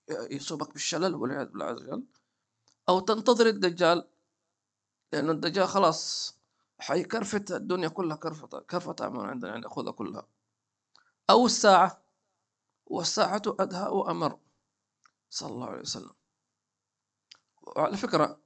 يصيبك 0.09 0.73
بالشلل 0.73 1.15
والعياذ 1.15 1.47
بالله 1.47 1.65
عز 1.65 1.81
وجل؟ 1.81 2.03
أو 2.89 2.99
تنتظر 2.99 3.47
الدجال؟ 3.47 4.07
لأنه 5.13 5.31
الدجال 5.31 5.67
خلاص 5.67 6.33
حيكرفت 6.79 7.51
الدنيا 7.51 7.87
كلها 7.87 8.17
كرفة 8.17 8.59
كرفة 8.59 9.09
من 9.09 9.19
عندنا 9.19 9.51
يعني 9.51 9.63
ياخذها 9.63 9.91
كلها. 9.91 10.27
أو 11.31 11.45
الساعة 11.45 12.03
والساعة 12.85 13.41
أدهى 13.59 13.87
وأمر. 13.89 14.39
صلى 15.29 15.53
الله 15.53 15.67
عليه 15.67 15.81
وسلم. 15.81 16.13
وعلى 17.61 17.97
فكرة 17.97 18.39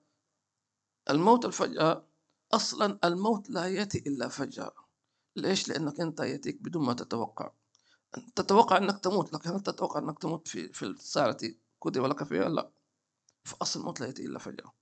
الموت 1.09 1.45
الفجأة 1.45 2.05
أصلا 2.53 2.99
الموت 3.03 3.49
لا 3.49 3.67
يأتي 3.67 3.97
إلا 3.97 4.27
فجأة 4.27 4.71
ليش؟ 5.35 5.69
لأنك 5.69 5.99
أنت 6.01 6.19
يأتيك 6.19 6.61
بدون 6.61 6.85
ما 6.85 6.93
تتوقع. 6.93 7.51
تتوقع 8.35 8.77
أنك 8.77 8.99
تموت 8.99 9.33
لكن 9.33 9.49
هل 9.49 9.59
تتوقع 9.59 9.99
أنك 9.99 10.19
تموت 10.19 10.47
في 10.47 10.73
في 10.73 10.85
الساعة 10.85 11.29
التي 11.29 11.57
كتب 11.81 12.03
لك 12.05 12.23
فيها؟ 12.23 12.49
لا. 12.49 12.71
فأصل 13.43 13.79
الموت 13.79 13.99
لا 14.01 14.07
يأتي 14.07 14.25
إلا 14.25 14.39
فجأة 14.39 14.73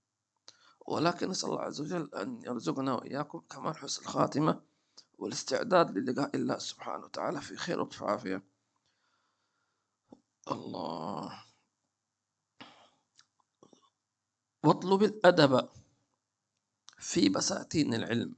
ولكن 0.87 1.29
نسأل 1.29 1.49
الله 1.49 1.61
عز 1.61 1.81
وجل 1.81 2.09
أن 2.15 2.41
يرزقنا 2.43 2.93
وإياكم 2.93 3.39
كمال 3.39 3.77
حسن 3.77 4.01
الخاتمة 4.01 4.61
والاستعداد 5.24 5.97
للقاء 5.97 6.36
الله 6.36 6.57
سبحانه 6.57 7.05
وتعالى 7.05 7.41
في 7.41 7.55
خير 7.55 7.82
وفي 7.82 8.05
عافية. 8.05 8.43
الله. 10.51 11.45
واطلب 14.63 15.03
الأدب 15.03 15.69
في 16.97 17.30
بساتين 17.30 17.93
العلم. 17.93 18.36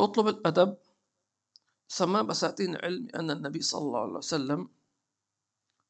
اطلب 0.00 0.28
الأدب 0.28 0.76
سمى 1.88 2.22
بساتين 2.22 2.76
العلم 2.76 3.08
أن 3.14 3.30
النبي 3.30 3.62
صلى 3.62 3.80
الله 3.80 4.00
عليه 4.00 4.12
وسلم 4.12 4.68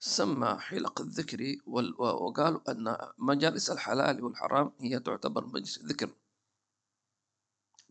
سمى 0.01 0.59
حلق 0.59 1.01
الذكر 1.01 1.57
وقالوا 1.99 2.71
أن 2.71 2.97
مجالس 3.19 3.71
الحلال 3.71 4.25
والحرام 4.25 4.73
هي 4.81 5.01
تعتبر 5.01 5.47
مجلس 5.47 5.79
ذكر 5.79 6.11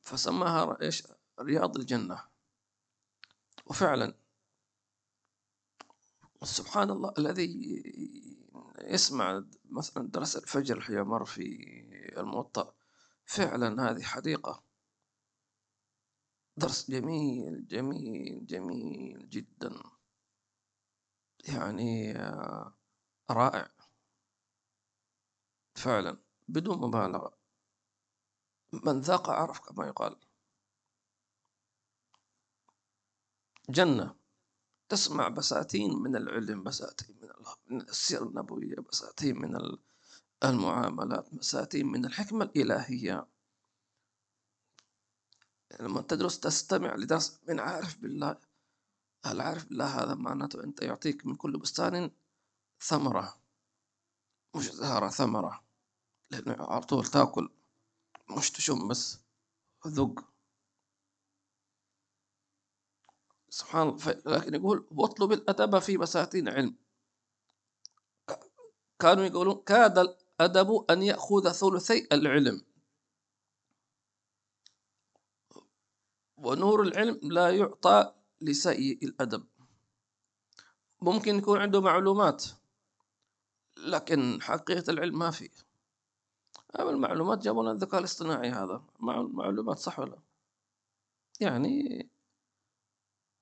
فسماها 0.07 0.81
إيش؟ 0.81 1.03
رياض 1.39 1.77
الجنة. 1.77 2.23
وفعلا 3.65 4.13
سبحان 6.43 6.89
الله 6.89 7.13
الذي 7.17 7.47
يسمع 8.81 9.45
مثلا 9.65 10.07
درس 10.07 10.37
الفجر 10.37 10.81
حين 10.81 11.01
مر 11.01 11.25
في 11.25 11.43
الموطأ 12.17 12.73
فعلا 13.25 13.91
هذه 13.91 14.01
حديقة. 14.01 14.63
درس 16.57 16.91
جميل 16.91 17.67
جميل 17.67 18.45
جميل 18.45 19.29
جدا. 19.29 19.83
يعني 21.47 22.13
رائع. 23.29 23.71
فعلا 25.75 26.17
بدون 26.47 26.77
مبالغة. 26.77 27.37
من 28.73 29.01
ذاق 29.01 29.29
عرف 29.29 29.59
كما 29.59 29.87
يقال. 29.87 30.15
جنة 33.69 34.15
تسمع 34.89 35.27
بساتين 35.27 35.97
من 35.97 36.15
العلم 36.15 36.63
بساتين 36.63 37.17
من 37.21 37.29
من 37.67 37.81
السيرة 37.81 38.23
النبوية 38.23 38.75
بساتين 38.75 39.41
من 39.41 39.77
المعاملات 40.43 41.35
بساتين 41.35 41.87
من 41.87 42.05
الحكمة 42.05 42.45
الإلهية. 42.45 43.27
لما 45.79 46.01
تدرس 46.01 46.39
تستمع 46.39 46.95
لدرس 46.95 47.39
من 47.47 47.59
عارف 47.59 47.97
بالله 47.97 48.37
العارف 49.25 49.65
بالله 49.65 50.03
هذا 50.03 50.15
معناته 50.15 50.63
أنت 50.63 50.81
يعطيك 50.81 51.25
من 51.25 51.35
كل 51.35 51.57
بستان 51.57 52.11
ثمرة 52.81 53.37
مش 54.55 54.71
زهرة 54.71 55.09
ثمرة 55.09 55.63
لأنه 56.31 56.65
على 56.65 56.81
طول 56.83 57.05
تأكل. 57.05 57.49
مش 58.29 58.51
تشم 58.51 58.87
بس 58.87 59.19
ذق 59.87 60.25
سبحان 63.49 63.87
الله 63.89 64.21
لكن 64.25 64.53
يقول 64.55 64.87
واطلب 64.91 65.31
الأدب 65.31 65.79
في 65.79 65.97
بساتين 65.97 66.49
علم. 66.49 66.75
كانوا 68.99 69.23
يقولون 69.25 69.63
كاد 69.63 69.97
الأدب 69.97 70.85
أن 70.89 71.03
يأخذ 71.03 71.51
ثلثي 71.51 72.07
العلم. 72.11 72.65
ونور 76.37 76.81
العلم 76.81 77.19
لا 77.23 77.49
يعطى 77.57 78.13
لسيء 78.41 79.03
الأدب. 79.03 79.47
ممكن 81.01 81.35
يكون 81.35 81.59
عنده 81.61 81.81
معلومات 81.81 82.45
لكن 83.77 84.41
حقيقة 84.41 84.91
العلم 84.91 85.19
ما 85.19 85.31
فيه. 85.31 85.66
أما 86.75 86.89
المعلومات 86.89 87.37
جابوا 87.37 87.63
لنا 87.63 87.71
الذكاء 87.71 87.99
الاصطناعي 87.99 88.49
هذا. 88.49 88.83
معلومات 88.99 89.77
صح 89.77 89.99
ولا؟ 89.99 90.19
يعني 91.39 92.09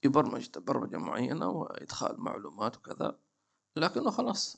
يبرمج 0.04 0.50
برمجة 0.58 0.98
معينة 0.98 1.50
وإدخال 1.50 2.20
معلومات 2.22 2.78
وكذا. 2.78 3.20
لكنه 3.76 4.12
خلاص. 4.12 4.58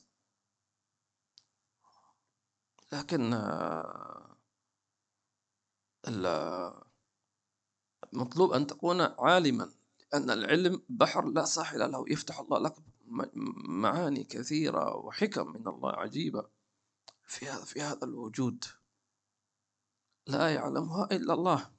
لكن 2.92 3.34
المطلوب 8.14 8.52
أن 8.52 8.66
تكون 8.66 9.00
عالما 9.00 9.70
أن 10.14 10.30
العلم 10.30 10.82
بحر 10.88 11.24
لا 11.28 11.44
ساحل 11.44 11.92
له. 11.92 12.04
يفتح 12.08 12.40
الله 12.40 12.58
لك 12.58 12.74
معاني 13.68 14.24
كثيرة 14.24 14.96
وحكم 14.96 15.52
من 15.52 15.68
الله 15.68 15.92
عجيبة. 15.92 16.57
في 17.28 17.48
هذا 17.48 17.64
في 17.64 17.80
هذا 17.80 18.04
الوجود. 18.04 18.64
لا 20.26 20.54
يعلمها 20.54 21.04
إلا 21.12 21.34
الله. 21.34 21.70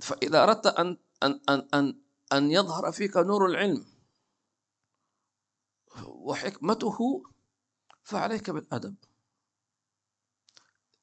فإذا 0.00 0.42
أردت 0.42 0.66
أن 0.66 0.98
أن 1.22 1.40
أن 1.48 1.68
أن 1.74 2.00
أن 2.32 2.50
يظهر 2.50 2.92
فيك 2.92 3.16
نور 3.16 3.46
العلم 3.46 3.86
وحكمته 6.06 7.22
فعليك 8.02 8.50
بالأدب. 8.50 8.96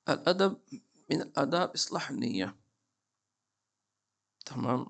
الأدب 0.10 0.62
من 1.12 1.22
الآداب 1.22 1.70
إصلاح 1.70 2.10
النية. 2.10 2.56
تمام؟ 4.46 4.86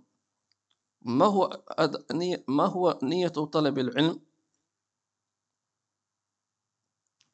ما 1.02 1.26
هو 1.26 1.46
أد... 1.70 2.06
ما 2.48 2.66
هو 2.66 3.00
نية 3.04 3.28
طلب 3.28 3.80
العلم؟ 3.80 4.33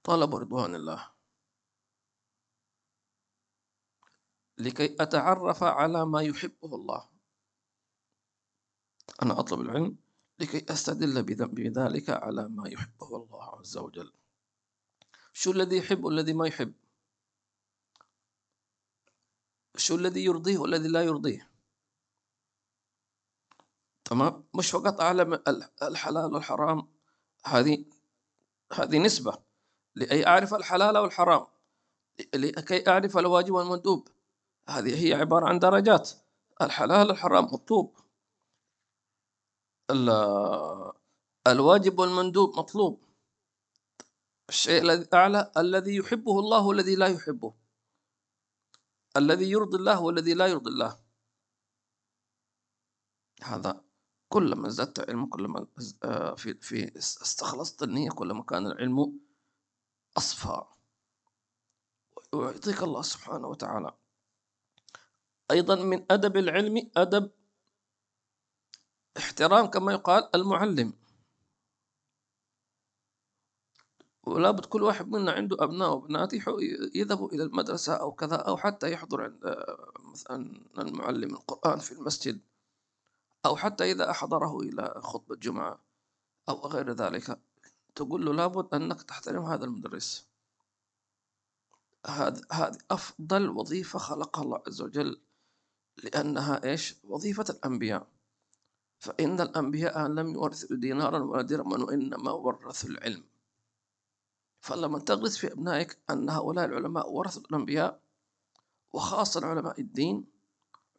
طلب 0.03 0.35
رضوان 0.35 0.75
الله. 0.75 1.11
لكي 4.57 4.95
أتعرف 4.99 5.63
على 5.63 6.05
ما 6.05 6.21
يحبه 6.21 6.75
الله. 6.75 7.09
أنا 9.21 9.39
أطلب 9.39 9.61
العلم 9.61 9.97
لكي 10.39 10.73
أستدل 10.73 11.23
بذلك 11.23 12.09
على 12.09 12.49
ما 12.49 12.69
يحبه 12.69 13.15
الله 13.15 13.59
عز 13.59 13.77
وجل. 13.77 14.13
شو 15.33 15.51
الذي 15.51 15.77
يحب 15.77 16.03
والذي 16.03 16.33
ما 16.33 16.47
يحب؟ 16.47 16.73
شو 19.77 19.95
الذي 19.95 20.23
يرضيه 20.23 20.57
والذي 20.57 20.87
لا 20.87 21.03
يرضيه؟ 21.03 21.51
تمام؟ 24.05 24.43
مش 24.55 24.71
فقط 24.71 25.01
أعلم 25.01 25.43
الحلال 25.83 26.33
والحرام. 26.33 26.87
هذه 27.45 27.85
هذه 28.73 28.99
نسبة. 28.99 29.48
لأي 29.95 30.27
أعرف 30.27 30.53
الحلال 30.53 30.97
والحرام 30.97 31.47
لكي 32.35 32.89
أعرف 32.89 33.17
الواجب 33.17 33.53
والمندوب. 33.53 34.07
هذه 34.69 35.05
هي 35.05 35.13
عبارة 35.13 35.45
عن 35.47 35.59
درجات. 35.59 36.11
الحلال 36.61 37.07
والحرام 37.07 37.43
مطلوب. 37.43 37.97
الواجب 41.47 41.99
والمندوب 41.99 42.59
مطلوب. 42.59 43.03
الشيء 44.49 44.81
الذي 44.81 45.07
أعلى 45.13 45.51
الذي 45.57 45.95
يحبه 45.95 46.39
الله 46.39 46.65
والذي 46.65 46.95
لا 46.95 47.07
يحبه. 47.07 47.53
الذي 49.17 49.51
يرضي 49.51 49.77
الله 49.77 50.01
والذي 50.01 50.33
لا 50.33 50.47
يرضي 50.47 50.69
الله. 50.69 50.99
هذا 53.43 53.83
كلما 54.29 54.69
زدت 54.69 55.09
علم 55.09 55.25
كلما 55.25 55.67
آه، 56.03 56.35
في 56.35 56.53
في 56.53 56.97
استخلصت 56.97 57.83
النية 57.83 58.09
كلما 58.09 58.43
كان 58.43 58.65
العلم 58.65 59.19
أصفى. 60.17 60.63
ويعطيك 62.33 62.83
الله 62.83 63.01
سبحانه 63.01 63.47
وتعالى. 63.47 63.91
أيضا 65.51 65.75
من 65.75 66.05
أدب 66.11 66.37
العلم 66.37 66.91
أدب 66.97 67.31
احترام 69.17 69.65
كما 69.65 69.91
يقال 69.91 70.35
المعلم. 70.35 70.93
ولا 74.23 74.51
بد 74.51 74.65
كل 74.65 74.83
واحد 74.83 75.07
منا 75.07 75.31
عنده 75.31 75.57
أبناء 75.59 75.91
وبنات 75.91 76.33
يذهبوا 76.95 77.29
إلى 77.29 77.43
المدرسة 77.43 77.93
أو 77.93 78.11
كذا 78.11 78.35
أو 78.35 78.57
حتى 78.57 78.91
يحضر 78.91 79.23
عند 79.23 79.55
مثلا 79.99 80.61
المعلم 80.79 81.33
القرآن 81.35 81.79
في 81.79 81.91
المسجد. 81.91 82.41
أو 83.45 83.55
حتى 83.55 83.91
إذا 83.91 84.09
أحضره 84.11 84.59
إلى 84.59 84.93
خطبة 84.97 85.35
جمعة 85.35 85.79
أو 86.49 86.67
غير 86.67 86.91
ذلك. 86.91 87.39
تقول 87.99 88.25
له 88.25 88.33
لابد 88.33 88.73
أنك 88.73 89.01
تحترم 89.01 89.45
هذا 89.45 89.65
المدرس. 89.65 90.27
هذه 92.07 92.41
هذه 92.51 92.77
أفضل 92.91 93.49
وظيفة 93.49 93.99
خلقها 93.99 94.43
الله 94.43 94.61
عز 94.67 94.81
وجل 94.81 95.21
لأنها 96.03 96.63
إيش؟ 96.63 96.95
وظيفة 97.03 97.45
الأنبياء. 97.49 98.07
فإن 98.99 99.41
الأنبياء 99.41 100.07
لم 100.07 100.27
يورثوا 100.33 100.77
دينارا 100.77 101.19
ولا 101.19 101.41
درهما 101.41 101.83
وإنما 101.83 102.31
ورثوا 102.31 102.89
العلم. 102.89 103.23
فلما 104.61 104.99
تغرس 104.99 105.37
في 105.37 105.53
أبنائك 105.53 105.97
أن 106.09 106.29
هؤلاء 106.29 106.65
العلماء 106.65 107.11
ورثوا 107.11 107.41
الأنبياء 107.41 108.01
وخاصة 108.93 109.45
علماء 109.45 109.81
الدين 109.81 110.25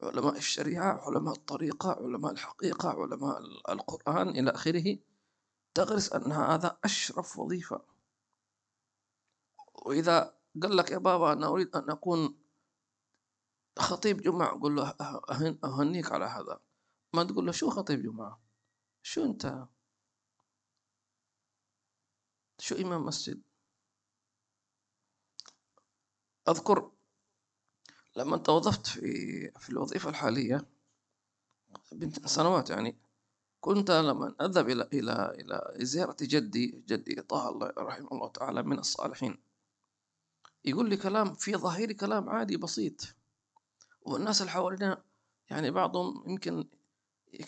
علماء 0.02 0.36
الشريعة 0.36 0.92
علماء 1.06 1.34
الطريقة 1.34 1.90
علماء 1.92 2.32
الحقيقة 2.32 2.88
علماء 2.88 3.40
القرآن 3.68 4.28
إلى 4.28 4.50
آخره 4.50 4.98
تغرس 5.74 6.12
أن 6.12 6.32
هذا 6.32 6.78
أشرف 6.84 7.38
وظيفة. 7.38 7.84
وإذا 9.74 10.36
قال 10.62 10.76
لك 10.76 10.90
يا 10.90 10.98
بابا 10.98 11.32
أنا 11.32 11.46
أريد 11.46 11.76
أن 11.76 11.90
أكون 11.90 12.40
خطيب 13.78 14.20
جمعة 14.20 14.60
قل 14.60 14.76
له 14.76 14.94
أهنيك 15.64 16.12
على 16.12 16.24
هذا. 16.24 16.60
ما 17.14 17.24
تقول 17.24 17.46
له 17.46 17.52
شو 17.52 17.70
خطيب 17.70 18.02
جمعة؟ 18.02 18.40
شو 19.02 19.24
أنت؟ 19.24 19.68
شو 22.58 22.74
إمام 22.76 23.04
مسجد؟ 23.04 23.42
أذكر 26.48 26.92
لما 28.16 28.36
توظفت 28.36 28.86
في 28.86 29.02
في 29.58 29.70
الوظيفة 29.70 30.10
الحالية 30.10 30.66
بنت 31.92 32.26
سنوات 32.26 32.70
يعني 32.70 32.98
كنت 33.60 33.90
لما 33.90 34.34
أذهب 34.40 34.68
إلى 34.68 34.88
إلى 34.92 35.34
إلى 35.40 35.72
زيارة 35.84 36.16
جدي 36.22 36.84
جدي 36.88 37.14
طه 37.22 37.48
الله 37.48 37.72
رحمه 37.78 38.08
الله 38.12 38.28
تعالى 38.28 38.62
من 38.62 38.78
الصالحين. 38.78 39.38
يقول 40.64 40.88
لي 40.90 40.96
كلام 40.96 41.34
في 41.34 41.56
ظاهري 41.56 41.94
كلام 41.94 42.28
عادي 42.28 42.56
بسيط. 42.56 43.14
والناس 44.02 44.40
اللي 44.40 44.52
حوالينا 44.52 45.02
يعني 45.50 45.70
بعضهم 45.70 46.30
يمكن 46.30 46.68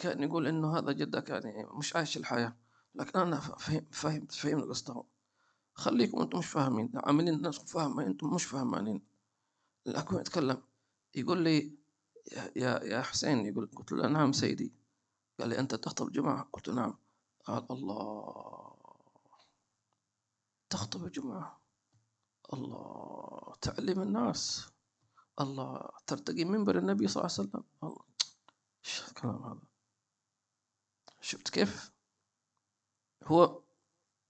كان 0.01 0.23
يقول 0.23 0.47
إنه 0.47 0.79
هذا 0.79 0.93
جدك 0.93 1.31
يعني 1.31 1.67
مش 1.75 1.97
عايش 1.97 2.17
الحياة. 2.17 2.57
لكن 2.95 3.19
أنا 3.19 3.41
فهمت 3.41 3.95
فهمت 3.95 4.33
فهمت 4.33 4.65
قصده 4.65 5.05
خليكم 5.75 6.21
أنتم 6.21 6.39
مش 6.39 6.47
فاهمين 6.47 6.93
عاملين 6.95 7.35
الناس 7.35 7.59
فاهمة 7.59 8.07
أنتم 8.07 8.35
مش 8.35 8.45
فاهمانين. 8.45 9.03
الأكو 9.87 10.19
يتكلم 10.19 10.63
يقول 11.15 11.39
لي 11.43 11.79
يا 12.57 12.85
يا 12.85 13.03
حسين 13.03 13.47
يقول 13.47 13.71
قلت 13.77 13.93
له 13.93 14.09
نعم 14.09 14.33
سيدي. 14.33 14.82
قال 15.41 15.49
لي 15.49 15.59
أنت 15.59 15.75
تخطب 15.75 16.07
الجمعة 16.07 16.49
قلت 16.53 16.71
نعم. 16.71 16.99
قال 17.45 17.67
الله. 17.71 18.75
تخطب 20.71 21.05
الجمعة 21.05 21.61
الله. 22.53 23.55
تعلم 23.61 24.03
الناس. 24.03 24.69
الله. 25.41 25.89
ترتقي 26.07 26.45
منبر 26.45 26.79
النبي 26.79 27.09
صلى 27.09 27.21
الله 27.21 27.35
عليه 27.39 27.49
وسلم. 27.49 27.65
الله. 27.83 28.05
إيش 28.85 29.09
الكلام 29.09 29.43
هذا؟ 29.43 29.63
شفت 31.21 31.49
كيف؟ 31.49 31.93
هو 33.25 33.63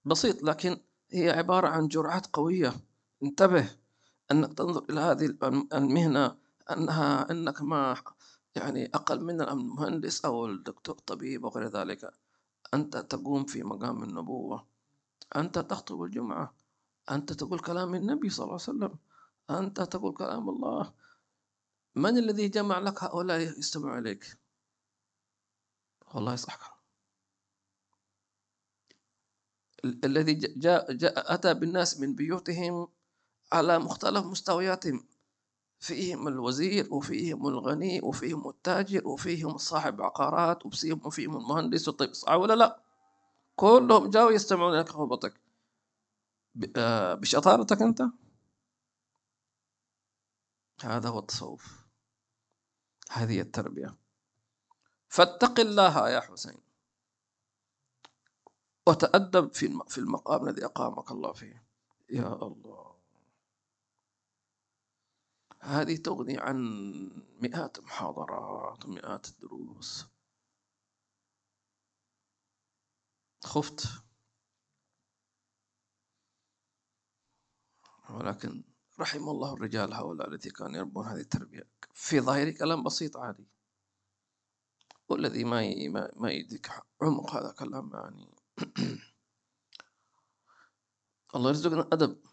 بسيط 0.05 0.43
لكن 0.43 0.81
هي 1.11 1.29
عبارة 1.29 1.67
عن 1.67 1.87
جرعات 1.87 2.27
قوية. 2.35 2.73
انتبه. 3.23 3.77
أنك 4.31 4.53
تنظر 4.53 4.85
إلى 4.89 4.99
هذه 4.99 5.37
المهنة. 5.73 6.37
أنها 6.71 7.31
أنك 7.31 7.61
ما 7.61 7.95
يعني 8.55 8.85
أقل 8.85 9.23
من 9.23 9.41
المهندس 9.41 10.25
أو 10.25 10.45
الدكتور 10.45 10.95
طبيب 10.95 11.43
وغير 11.43 11.67
ذلك. 11.67 12.11
أنت 12.73 12.97
تقوم 12.97 13.45
في 13.45 13.63
مقام 13.63 14.03
النبوة. 14.03 14.67
أنت 15.35 15.59
تخطب 15.59 16.03
الجمعة. 16.03 16.53
أنت 17.11 17.33
تقول 17.33 17.59
كلام 17.59 17.95
النبي 17.95 18.29
صلى 18.29 18.43
الله 18.43 18.53
عليه 18.53 18.63
وسلم. 18.63 18.97
أنت 19.49 19.81
تقول 19.81 20.13
كلام 20.13 20.49
الله. 20.49 20.93
من 21.95 22.17
الذي 22.17 22.47
جمع 22.47 22.79
لك 22.79 23.03
هؤلاء 23.03 23.39
يستمع 23.39 23.97
إليك؟ 23.99 24.37
والله 26.13 26.35
صح 26.35 26.73
الذي 29.85 30.33
جاء, 30.33 30.93
جاء 30.93 31.33
أتى 31.33 31.53
بالناس 31.53 31.99
من 31.99 32.15
بيوتهم 32.15 32.87
على 33.51 33.79
مختلف 33.79 34.25
مستوياتهم. 34.25 35.05
فيهم 35.83 36.27
الوزير 36.27 36.93
وفيهم 36.93 37.47
الغني 37.47 38.01
وفيهم 38.01 38.49
التاجر 38.49 39.07
وفيهم 39.07 39.57
صاحب 39.57 40.01
عقارات 40.01 40.65
وفيهم 40.65 41.37
المهندس 41.37 41.87
والطيب. 41.87 42.13
صح 42.13 42.31
ولا 42.31 42.53
لا؟ 42.53 42.83
كلهم 43.55 44.09
جاوا 44.09 44.31
يستمعون 44.31 44.79
لك 44.79 44.89
خطبتك 44.89 45.41
آه، 46.77 47.13
بشطارتك 47.13 47.81
أنت؟ 47.81 48.01
هذا 50.83 51.09
هو 51.09 51.19
التصوف. 51.19 51.85
هذه 53.11 53.41
التربية. 53.41 53.97
فاتق 55.07 55.59
الله 55.59 56.09
يا 56.09 56.19
حسين. 56.19 56.57
وتأدب 58.87 59.53
في 59.53 59.97
المقام 59.97 60.47
الذي 60.47 60.65
أقامك 60.65 61.11
الله 61.11 61.33
فيه. 61.33 61.63
يا 62.09 62.33
الله. 62.33 62.92
هذه 65.63 65.95
تغني 65.95 66.37
عن 66.37 66.57
مئات 67.41 67.79
المحاضرات 67.79 68.85
ومئات 68.85 69.27
الدروس. 69.27 70.05
خفت. 73.43 73.87
ولكن 78.09 78.63
رحم 78.99 79.29
الله 79.29 79.53
الرجال 79.53 79.93
هؤلاء 79.93 80.29
التي 80.29 80.49
كانوا 80.49 80.77
يربون 80.77 81.05
هذه 81.07 81.19
التربية. 81.19 81.63
في 81.93 82.19
ظاهر 82.19 82.51
كلام 82.51 82.83
بسيط 82.83 83.17
عادي. 83.17 83.47
والذي 85.09 85.43
ما 85.43 85.61
ما 86.15 86.31
يدرك 86.31 86.71
عمق 87.01 87.35
هذا 87.35 87.51
كلام 87.51 87.91
يعني. 87.93 88.27
الله 91.35 91.49
يرزقنا 91.49 91.89
أدب. 91.93 92.32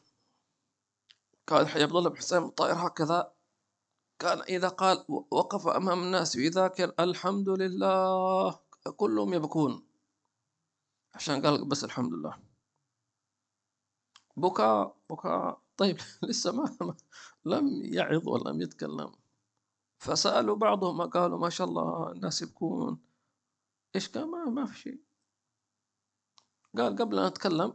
كان 1.46 1.66
حي 1.66 1.82
عبد 1.82 1.96
الله 1.96 2.10
بن 2.10 2.16
حسين 2.16 2.42
الطائر 2.42 2.86
هكذا. 2.86 3.32
كان 4.18 4.40
إذا 4.40 4.68
قال 4.68 5.04
وقف 5.08 5.66
أمام 5.68 6.02
الناس 6.02 6.36
ويذاكر 6.36 6.94
الحمد 7.00 7.48
لله. 7.48 8.60
كلهم 8.96 9.34
يبكون. 9.34 9.86
عشان 11.14 11.46
قال 11.46 11.64
بس 11.68 11.84
الحمد 11.84 12.12
لله. 12.12 12.38
بكاء 14.36 14.96
بكاء. 15.10 15.60
طيب 15.76 15.98
لسه 16.22 16.52
ما 16.52 16.94
لم 17.44 17.84
يعظ 17.84 18.28
ولم 18.28 18.60
يتكلم. 18.60 19.12
فسألوا 19.98 20.56
بعضهم 20.56 21.02
قالوا 21.02 21.38
ما 21.38 21.50
شاء 21.50 21.68
الله 21.68 22.12
الناس 22.12 22.42
يبكون. 22.42 23.00
إيش 23.94 24.08
كان 24.08 24.28
ما, 24.28 24.44
ما 24.44 24.66
في 24.66 24.78
شيء. 24.78 25.00
قال 26.76 26.96
قبل 26.96 27.18
أن 27.18 27.24
أتكلم 27.24 27.72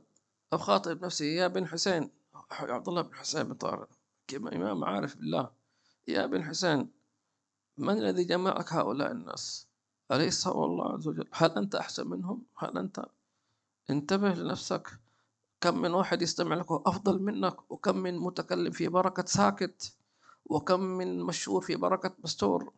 أخاطب 0.53 1.05
نفسي 1.05 1.35
يا 1.35 1.47
بن 1.47 1.67
حسين. 1.67 2.11
عبد 2.51 2.87
الله 2.87 3.01
بن 3.01 3.15
حسين 3.15 3.43
بن 3.43 3.53
طارق. 3.53 3.89
كما 4.27 4.55
إمام 4.55 4.83
عارف 4.83 5.15
بالله. 5.17 5.51
يا 6.07 6.25
بن 6.25 6.43
حسين 6.43 6.91
من 7.77 7.97
الذي 7.97 8.23
جمعك 8.23 8.73
هؤلاء 8.73 9.11
الناس؟ 9.11 9.67
أليس 10.11 10.47
هو 10.47 10.65
الله 10.65 10.93
عز 10.93 11.07
وجل؟ 11.07 11.29
هل 11.33 11.51
أنت 11.51 11.75
أحسن 11.75 12.07
منهم؟ 12.07 12.45
هل 12.57 12.77
أنت؟ 12.77 13.05
انتبه 13.89 14.33
لنفسك. 14.33 14.99
كم 15.61 15.81
من 15.81 15.93
واحد 15.93 16.21
يستمع 16.21 16.55
لك 16.55 16.71
أفضل 16.71 17.21
منك 17.21 17.71
وكم 17.71 17.97
من 17.97 18.17
متكلم 18.19 18.71
في 18.71 18.87
بركة 18.87 19.25
ساكت 19.25 19.95
وكم 20.45 20.79
من 20.79 21.23
مشهور 21.23 21.61
في 21.61 21.75
بركة 21.75 22.15
مستور. 22.23 22.73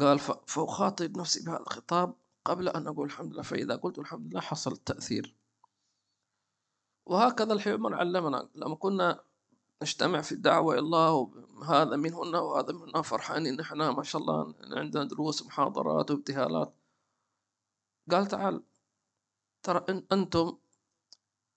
قال 0.00 0.18
فأخاطب 0.18 1.18
نفسي 1.18 1.44
بهذا 1.44 1.60
الخطاب 1.60 2.14
قبل 2.44 2.68
أن 2.68 2.86
أقول 2.86 3.06
الحمد 3.06 3.32
لله 3.32 3.42
فإذا 3.42 3.76
قلت 3.76 3.98
الحمد 3.98 4.30
لله 4.30 4.40
حصل 4.40 4.72
التأثير 4.72 5.39
وهكذا 7.10 7.52
الحوار 7.52 7.94
علمنا. 7.94 8.48
لما 8.54 8.74
كنا 8.74 9.20
نجتمع 9.82 10.20
في 10.20 10.32
الدعوة 10.32 10.74
إلى 10.74 10.80
الله 10.80 11.12
وهذا 11.58 11.96
من 11.96 12.14
هنا 12.14 12.38
وهذا 12.38 12.72
من 12.72 12.82
هنا 12.82 13.02
فرحانين 13.02 13.56
نحن 13.56 13.88
ما 13.88 14.02
شاء 14.02 14.22
الله 14.22 14.54
عندنا 14.78 15.04
دروس 15.04 15.42
ومحاضرات 15.42 16.10
وابتهالات. 16.10 16.70
قال 18.10 18.26
تعال 18.26 18.62
ترى 19.62 19.84
إن 19.88 20.06
أنتم 20.12 20.56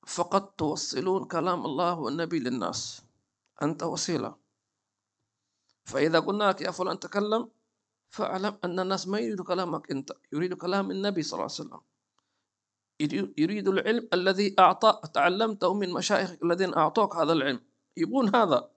فقط 0.07 0.53
توصلون 0.57 1.25
كلام 1.25 1.65
الله 1.65 1.99
والنبي 1.99 2.39
للناس. 2.39 3.01
أنت 3.61 3.83
وسيلة. 3.83 4.35
فإذا 5.85 6.19
قلنا 6.19 6.49
لك 6.49 6.61
يا 6.61 6.71
فلان 6.71 6.99
تكلم 6.99 7.49
فاعلم 8.09 8.57
أن 8.63 8.79
الناس 8.79 9.07
ما 9.07 9.19
يريدوا 9.19 9.45
كلامك 9.45 9.91
أنت 9.91 10.11
يريدوا 10.33 10.57
كلام 10.57 10.91
النبي 10.91 11.21
صلى 11.21 11.37
الله 11.37 11.51
عليه 11.53 11.61
وسلم. 11.61 11.81
يريد 13.37 13.67
العلم 13.67 14.09
الذي 14.13 14.55
أعطى 14.59 15.01
تعلمته 15.13 15.73
من 15.73 15.91
مشايخك 15.93 16.43
الذين 16.43 16.73
أعطوك 16.73 17.15
هذا 17.15 17.33
العلم. 17.33 17.65
يبون 17.97 18.35
هذا. 18.35 18.69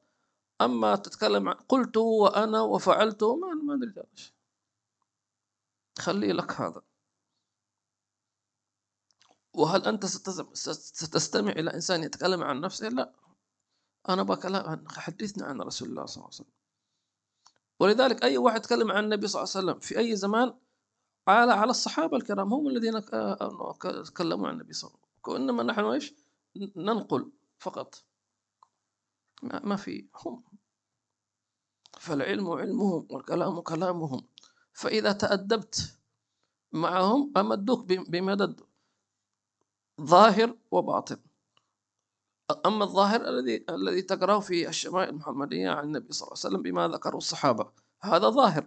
أما 0.61 0.97
تتكلم 0.97 1.49
عن 1.49 1.55
قلت 1.55 1.97
وأنا 1.97 2.61
وفعلت 2.61 3.25
ما 3.25 3.55
ما 3.55 3.75
ندري 3.77 4.05
خلي 5.99 6.33
لك 6.33 6.53
هذا. 6.53 6.83
وهل 9.55 9.85
أنت 9.85 10.07
ستستمع 10.07 11.53
إلى 11.53 11.75
إنسان 11.75 12.03
يتكلم 12.03 12.43
عن 12.43 12.61
نفسه؟ 12.61 12.89
لا. 12.89 13.13
أنا 14.09 14.23
بكلام 14.23 14.89
حدثنا 14.89 15.47
عن 15.47 15.61
رسول 15.61 15.89
الله 15.89 16.07
صلى 16.07 16.17
الله 16.17 16.27
عليه 16.27 16.35
وسلم. 16.35 16.53
ولذلك 17.81 18.25
أي 18.25 18.39
واحد 18.39 18.57
يتكلم 18.57 18.93
عن 18.93 19.05
النبي 19.05 19.27
صلى 19.27 19.43
الله 19.43 19.53
عليه 19.57 19.67
وسلم 19.67 19.81
في 19.81 19.99
أي 19.99 20.17
زمان 20.17 20.55
على 21.29 21.53
على 21.53 21.71
الصحابة 21.71 22.17
الكرام 22.17 22.55
هم 22.55 22.69
الذين 22.69 23.05
تكلموا 24.05 24.49
عن 24.49 24.55
النبي 24.55 24.73
صلى 24.73 24.89
الله 24.89 25.01
عليه 25.01 25.13
وسلم. 25.25 25.35
وإنما 25.35 25.63
نحن 25.63 25.85
إيش؟ 25.85 26.15
ننقل 26.77 27.33
فقط. 27.59 28.05
ما 29.43 29.77
في 29.77 30.09
هم. 30.15 30.45
فالعلم 31.99 32.51
علمهم 32.51 33.07
والكلام 33.11 33.61
كلامهم. 33.61 34.27
فإذا 34.73 35.13
تأدبت 35.13 35.99
معهم 36.73 37.33
أمدوك 37.37 37.85
بمدد 37.87 38.61
ظاهر 40.01 40.57
وباطن. 40.71 41.21
أما 42.67 42.85
الظاهر 42.85 43.29
الذي 43.29 43.65
الذي 43.71 44.03
تقرأه 44.03 44.41
في 44.41 44.69
الشمائل 44.69 45.09
المحمدية 45.09 45.71
عن 45.71 45.85
النبي 45.85 46.13
صلى 46.13 46.27
الله 46.29 46.39
عليه 46.39 46.49
وسلم 46.49 46.63
بما 46.63 46.89
ذكره 46.89 47.17
الصحابة 47.17 47.71
هذا 48.01 48.29
ظاهر. 48.31 48.67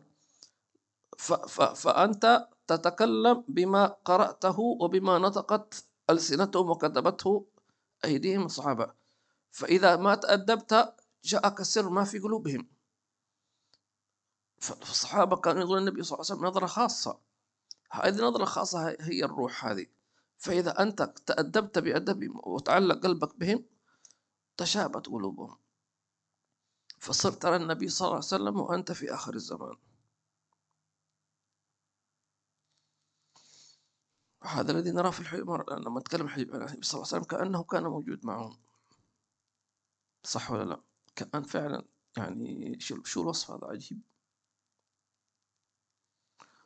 فأنت 1.75 2.47
تتكلم 2.67 3.43
بما 3.47 3.85
قرأته 3.87 4.59
وبما 4.59 5.19
نطقت 5.19 5.83
ألسنتهم 6.09 6.69
وكتبته 6.69 7.45
أيديهم 8.05 8.45
الصحابة. 8.45 8.93
فإذا 9.51 9.95
ما 9.95 10.15
تأدبت 10.15 10.95
جاءك 11.23 11.59
السر 11.59 11.89
ما 11.89 12.03
في 12.03 12.19
قلوبهم. 12.19 12.67
فالصحابة 14.59 15.35
كانوا 15.35 15.61
ينظرون 15.61 15.79
النبي 15.79 16.03
صلى 16.03 16.15
الله 16.15 16.25
عليه 16.29 16.35
وسلم 16.39 16.47
نظرة 16.47 16.65
خاصة. 16.65 17.19
هذه 17.91 18.19
النظرة 18.19 18.43
الخاصة 18.43 18.95
هي 18.99 19.25
الروح 19.25 19.65
هذه. 19.65 19.85
فإذا 20.37 20.81
أنت 20.81 21.01
تأدبت 21.01 21.79
بأدبهم 21.79 22.41
وتعلق 22.43 23.03
قلبك 23.03 23.37
بهم 23.37 23.65
تشابت 24.57 25.07
قلوبهم. 25.07 25.57
فصرت 26.99 27.41
ترى 27.41 27.55
النبي 27.55 27.89
صلى 27.89 28.05
الله 28.05 28.15
عليه 28.15 28.25
وسلم 28.25 28.59
وأنت 28.59 28.91
في 28.91 29.13
آخر 29.13 29.33
الزمان. 29.33 29.75
هذا 34.43 34.71
الذي 34.71 34.91
نراه 34.91 35.11
في 35.11 35.19
الحوار 35.19 35.79
لما 35.79 35.99
نتكلم 35.99 36.27
عن 36.27 36.39
النبي 36.39 36.83
صلى 36.83 36.97
الله 36.97 37.07
عليه 37.13 37.23
وسلم 37.23 37.23
كأنه 37.23 37.63
كان 37.63 37.83
موجود 37.83 38.25
معهم. 38.25 38.57
صح 40.23 40.51
ولا 40.51 40.63
لا؟ 40.63 40.81
كأن 41.15 41.43
فعلا 41.43 41.85
يعني 42.17 42.79
شو 42.79 43.03
شو 43.03 43.21
الوصف 43.21 43.51
هذا؟ 43.51 43.67
عجيب. 43.67 44.01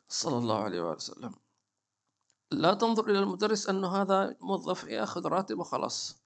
صلى 0.08 0.38
الله 0.38 0.64
عليه 0.64 0.80
وسلم. 0.80 1.34
لا 2.50 2.74
تنظر 2.74 3.10
إلى 3.10 3.18
المدرس 3.18 3.68
أنه 3.68 4.02
هذا 4.02 4.36
موظف 4.40 4.84
يأخذ 4.84 5.26
راتب 5.28 5.58
وخلاص. 5.58 6.16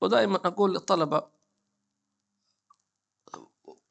ودائما 0.00 0.36
أقول 0.36 0.72
للطلبة 0.72 1.30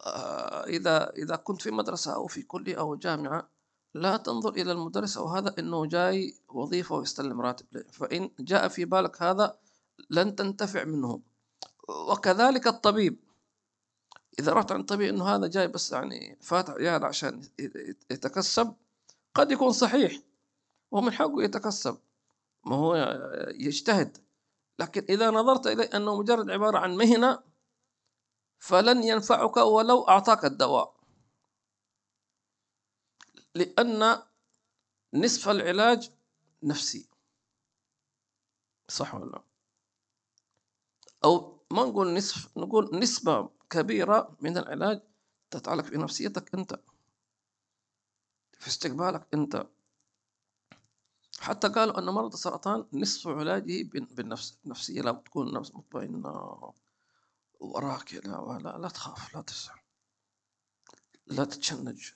آه، 0.05 0.63
إذا 0.63 1.09
إذا 1.09 1.36
كنت 1.36 1.61
في 1.61 1.71
مدرسة 1.71 2.15
أو 2.15 2.28
في 2.28 2.41
كلية 2.41 2.80
أو 2.80 2.95
جامعة 2.95 3.53
لا 3.94 4.18
تنظر 4.18 4.50
إلى 4.50 4.72
المدرس 4.72 5.18
أو 5.18 5.28
هذا 5.28 5.56
أنه 5.60 5.86
جاي 5.86 6.36
وظيفة 6.50 6.96
ويستلم 6.96 7.41
راتب. 7.41 7.66
فإن 7.91 8.30
جاء 8.39 8.68
في 8.68 8.86
بالك 8.86 9.22
هذا 9.22 9.58
لن 10.10 10.36
تنتفع 10.36 10.84
منه. 10.84 11.22
وكذلك 12.10 12.68
الطبيب. 12.68 13.20
إذا 14.39 14.54
رحت 14.54 14.72
عند 14.72 14.86
طبيب 14.86 15.14
أنه 15.14 15.28
هذا 15.36 15.48
جاي 15.48 15.68
بس 15.68 15.91
يعني 15.91 16.38
فاتح 16.41 16.74
عيادة 16.74 17.06
عشان 17.06 17.41
يتكسب 18.12 18.74
قد 19.36 19.52
يكون 19.52 19.72
صحيح. 19.72 20.20
ومن 20.91 21.12
حقه 21.12 21.44
يتكسب. 21.44 21.98
ما 22.66 22.76
هو 22.76 22.96
يجتهد. 23.56 24.18
لكن 24.80 25.06
إذا 25.10 25.32
نظرت 25.32 25.68
إليه 25.68 25.89
أنه 25.94 26.20
مجرد 26.20 26.50
عبارة 26.50 26.78
عن 26.78 26.96
مهنة 26.96 27.39
فلن 28.60 29.04
ينفعك 29.04 29.58
ولو 29.58 30.08
أعطاك 30.08 30.46
الدواء. 30.46 30.93
لأن 33.56 34.24
نصف 35.14 35.49
العلاج 35.49 36.12
نفسي. 36.64 37.10
صح 38.88 39.16
ولا 39.16 39.43
أو 41.24 41.66
ما 41.72 41.84
نقول 41.86 42.14
نصف 42.14 42.58
نقول 42.58 42.99
نسبة 42.99 43.49
كبيرة 43.70 44.38
من 44.41 44.58
العلاج 44.58 45.01
تتعلق 45.51 45.84
في 45.84 45.97
نفسيتك 45.97 46.54
أنت 46.56 46.80
في 48.60 48.68
استقبالك 48.68 49.28
أنت. 49.34 49.68
حتى 51.39 51.68
قالوا 51.70 51.99
أن 51.99 52.06
مرض 52.06 52.34
السرطان 52.34 52.86
نصف 52.93 53.28
علاجه 53.28 53.84
بالنفس 53.89 54.58
النفسية 54.66 55.01
لا 55.01 55.12
تكون 55.12 55.54
نفس 55.54 55.76
مطمئنة 55.76 56.74
وراك 57.60 58.14
لا, 58.14 58.60
لا, 58.64 58.78
لا 58.78 58.88
تخاف 58.88 59.36
لا 59.36 59.41
تسع 59.41 59.76
لا 61.28 61.45
تتشنج. 61.45 62.12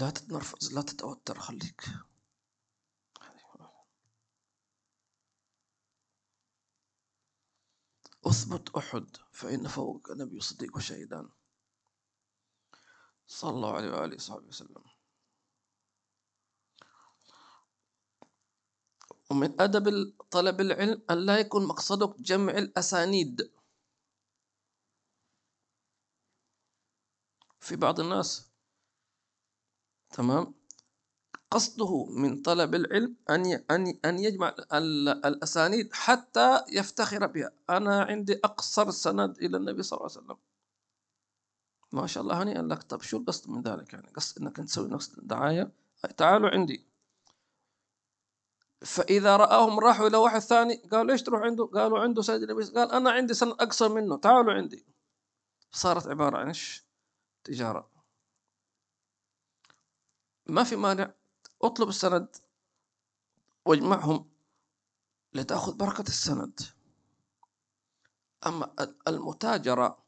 لا 0.00 0.10
تتنرفز 0.10 0.74
لا 0.74 0.82
تتوتر 0.82 1.38
خليك. 1.38 1.84
أثبت 8.26 8.76
أحد 8.76 9.16
فإن 9.32 9.68
فوقك 9.68 10.10
نبي 10.10 10.40
صديق 10.40 10.76
وشهيدان. 10.76 11.28
صلى 13.26 13.50
الله 13.50 13.76
عليه 13.76 13.90
وآله 13.90 14.14
وصحبه 14.14 14.46
وسلم. 14.46 14.84
ومن 19.30 19.60
أدب 19.60 20.14
طلب 20.30 20.60
العلم 20.60 21.02
أن 21.10 21.26
لا 21.26 21.38
يكون 21.38 21.66
مقصدك 21.66 22.20
جمع 22.20 22.52
الأسانيد. 22.52 23.52
في 27.60 27.76
بعض 27.76 28.00
الناس 28.00 28.49
تمام؟ 30.10 30.54
قصده 31.50 32.04
من 32.04 32.42
طلب 32.42 32.74
العلم 32.74 33.16
أن 33.30 33.64
أن 33.70 33.98
أن 34.04 34.18
يجمع 34.18 34.54
الأسانيد 35.24 35.92
حتى 35.92 36.64
يفتخر 36.72 37.26
بها. 37.26 37.52
أنا 37.70 38.02
عندي 38.02 38.40
أقصر 38.44 38.90
سند 38.90 39.38
إلى 39.38 39.56
النبي 39.56 39.82
صلى 39.82 39.96
الله 39.96 40.10
عليه 40.10 40.20
وسلم. 40.20 40.36
ما 41.92 42.06
شاء 42.06 42.22
الله 42.22 42.42
هنيئا 42.42 42.62
لك. 42.62 42.82
طب 42.82 43.02
شو 43.02 43.16
القصد 43.16 43.50
من 43.50 43.62
ذلك 43.62 43.92
يعني؟ 43.92 44.08
قصد 44.16 44.42
أنك 44.42 44.56
تسوي 44.56 44.88
نفس 44.88 45.10
دعاية 45.18 45.72
تعالوا 46.16 46.50
عندي. 46.50 46.86
فإذا 48.80 49.36
رآهم 49.36 49.80
راحوا 49.80 50.06
إلى 50.08 50.16
واحد 50.16 50.40
ثاني 50.40 50.74
قالوا 50.74 51.12
ليش 51.12 51.22
تروح 51.22 51.42
عنده؟ 51.42 51.64
قالوا 51.64 51.98
عنده 51.98 52.22
سيد 52.22 52.42
النبي 52.42 52.64
قال 52.64 52.92
أنا 52.92 53.10
عندي 53.10 53.34
سنة 53.34 53.52
أقصر 53.52 53.88
منه. 53.88 54.16
تعالوا 54.16 54.52
عندي. 54.52 54.86
صارت 55.72 56.06
عبارة 56.06 56.38
عن 56.38 56.46
إيش؟ 56.46 56.84
تجارة. 57.44 57.99
ما 60.50 60.64
في 60.64 60.76
مانع. 60.76 61.14
اطلب 61.62 61.88
السند 61.88 62.36
واجمعهم 63.64 64.30
لتأخذ 65.34 65.76
بركة 65.76 66.08
السند. 66.08 66.60
أما 68.46 68.74
المتاجرة 69.08 70.04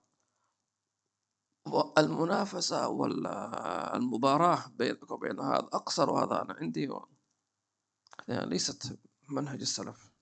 والمنافسة 1.66 2.88
والمباراة 2.88 4.68
بينك 4.68 5.10
وبين 5.10 5.40
هذا 5.40 5.68
أقصر 5.72 6.10
وهذا 6.10 6.42
أنا 6.42 6.54
عندي 6.54 6.90
يعني 8.28 8.50
ليست 8.50 8.98
منهج 9.28 9.60
السلف. 9.60 10.12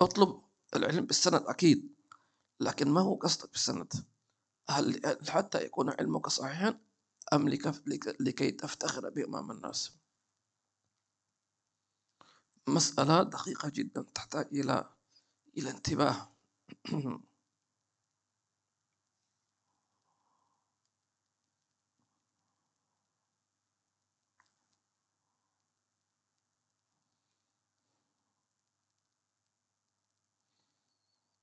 اطلب 0.00 0.42
العلم 0.76 1.06
بالسند 1.06 1.42
أكيد 1.46 1.94
لكن 2.60 2.88
ما 2.88 3.00
هو 3.00 3.14
قصدك 3.14 3.50
بالسند؟ 3.50 3.92
هل 4.70 5.18
حتى 5.28 5.64
يكون 5.64 5.90
علمك 5.90 6.28
صحيحا؟ 6.28 6.80
أم 7.32 7.48
لكي 8.20 8.50
تفتخر 8.50 9.10
به 9.10 9.24
أمام 9.24 9.50
الناس؟ 9.50 9.96
مسألة 12.68 13.22
دقيقة 13.22 13.68
جدا 13.74 14.02
تحتاج 14.14 14.46
إلى 14.52 14.90
إلى 15.58 15.70
انتباه. 15.70 16.32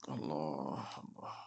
الله 0.09 0.99
الله 0.99 1.46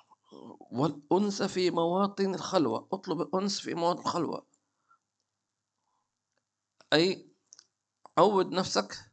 والأنس 0.70 1.43
في 1.43 1.70
مواطن 1.70 2.34
الخلوة. 2.34 2.88
أطلب 2.93 3.20
الأنس 3.20 3.61
في 3.61 3.74
مواطن 3.74 4.01
الخلوة. 4.01 4.47
أي 6.93 7.30
عود 8.18 8.53
نفسك. 8.53 9.11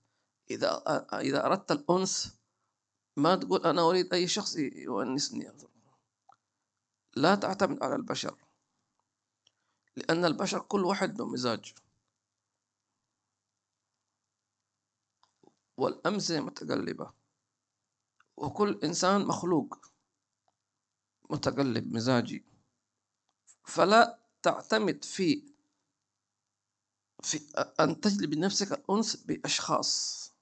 إذا 0.51 0.83
إذا 1.13 1.45
أردت 1.45 1.71
الأنس 1.71 2.37
ما 3.15 3.35
تقول 3.35 3.65
أنا 3.65 3.81
أريد 3.81 4.13
أي 4.13 4.27
شخص 4.27 4.55
يؤنسني. 4.55 5.51
لا 7.15 7.35
تعتمد 7.35 7.83
على 7.83 7.95
البشر 7.95 8.37
لأن 9.95 10.25
البشر 10.25 10.59
كل 10.59 10.85
واحد 10.85 11.17
له 11.17 11.25
مزاج 11.25 11.73
والأمزة 15.77 16.39
متقلبة 16.39 17.13
وكل 18.37 18.79
إنسان 18.83 19.25
مخلوق. 19.25 19.91
متقلب 21.29 21.93
مزاجي. 21.93 22.45
فلا 23.65 24.19
تعتمد 24.43 25.03
في 25.03 25.43
في 27.23 27.37
أن 27.79 28.01
تجلب 28.01 28.33
لنفسك 28.33 28.71
الأنس 28.71 29.15
بأشخاص. 29.15 30.33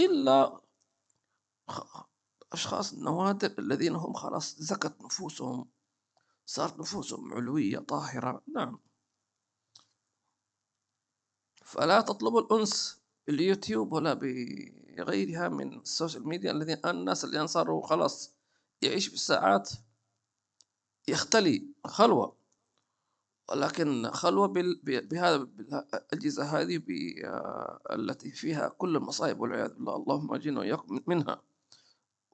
إلا 0.00 0.60
أشخاص 2.52 2.94
نوادر 2.94 3.54
الذين 3.58 3.94
هم 3.96 4.12
خلاص 4.12 4.56
زكت 4.58 5.02
نفوسهم 5.02 5.70
صارت 6.46 6.78
نفوسهم 6.78 7.34
علوية 7.34 7.78
طاهرة. 7.78 8.42
نعم. 8.54 8.78
فلا 11.64 12.00
تطلبوا 12.00 12.40
الأنس 12.40 13.00
باليوتيوب 13.26 13.92
ولا 13.92 14.14
بغيرها 14.14 15.48
من 15.48 15.80
السوشيال 15.80 16.28
ميديا 16.28 16.50
الذين 16.52 16.86
الناس 16.86 17.24
الذين 17.24 17.46
صاروا 17.46 17.86
خلاص. 17.86 18.33
يعيش 18.84 19.08
في 19.08 19.14
الساعات 19.14 19.70
يختلي 21.08 21.66
خلوة 21.86 22.36
ولكن 23.48 24.10
خلوة 24.10 24.46
بهذا 24.82 25.36
الأجهزة 25.94 26.44
هذه 26.44 26.82
التي 27.90 28.30
فيها 28.30 28.68
كل 28.68 28.96
المصائب 28.96 29.40
والعياذ 29.40 29.74
بالله 29.74 29.96
اللهم 29.96 30.34
أجينا 30.34 30.60
وإياكم 30.60 31.00
منها. 31.06 31.42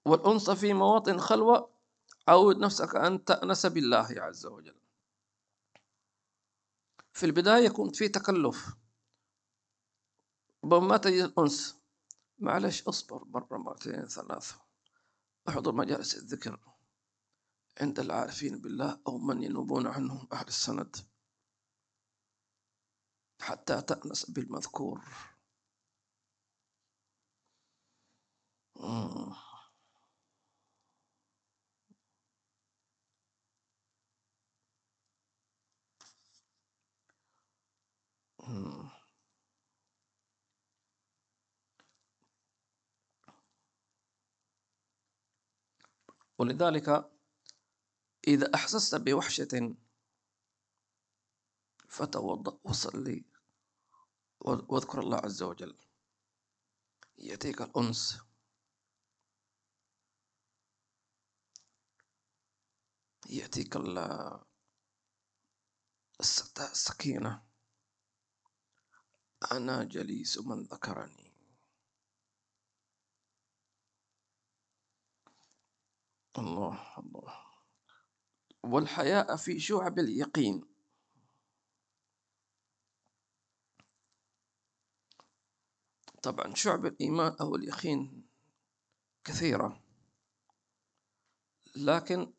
والأنس 0.05 0.51
في 0.51 0.72
مواطن 0.72 1.18
خلوة 1.18 1.70
عود 2.28 2.59
نفسك 2.59 2.96
أن 2.96 3.24
تأنس 3.24 3.66
بالله 3.66 4.09
عز 4.11 4.46
وجل. 4.46 4.76
في 7.12 7.26
البداية 7.26 7.64
يكون 7.64 7.90
في 7.90 8.09
تكلف. 8.09 8.74
ربما 10.64 10.80
ما 10.86 10.96
تجد 10.96 11.22
الأنس 11.22 11.76
معلش 12.38 12.82
اصبر 12.82 13.24
مرة 13.24 13.57
مرتين 13.59 14.07
ثلاثة. 14.07 14.69
احضر 15.49 15.72
مجالس 15.72 16.14
الذكر 16.14 16.61
عند 17.80 18.01
العارفين 18.01 18.61
بالله 18.61 19.01
أو 19.07 19.18
من 19.18 19.43
ينوبون 19.43 19.86
عنهم 19.86 20.28
أهل 20.32 20.49
السند 20.49 20.97
حتى 23.41 23.82
تأنس 23.82 24.30
بالمذكور. 24.30 25.05
ولذلك 46.41 47.11
إذا 48.28 48.55
أحسست 48.55 48.95
بوحشة 48.95 49.76
فتوضأ 51.88 52.59
وصلي 52.64 53.24
واذكر 54.41 55.01
الله 55.01 55.16
عز 55.16 55.43
وجل. 55.43 55.78
يأتيك 57.18 57.62
الأنس. 57.62 58.20
يأتيك 63.30 63.76
السكينة. 66.20 67.43
أنا 69.53 69.84
جليس 69.84 70.38
من 70.38 70.62
ذكرني. 70.62 71.29
الله 76.38 76.98
الله. 76.98 77.44
والحياء 78.62 79.36
في 79.36 79.60
شعب 79.60 79.98
اليقين. 79.98 80.64
طبعا 86.22 86.54
شعب 86.54 86.86
الإيمان 86.86 87.36
أو 87.40 87.56
اليقين 87.56 88.28
كثيرة 89.24 89.82
لكن 91.76 92.32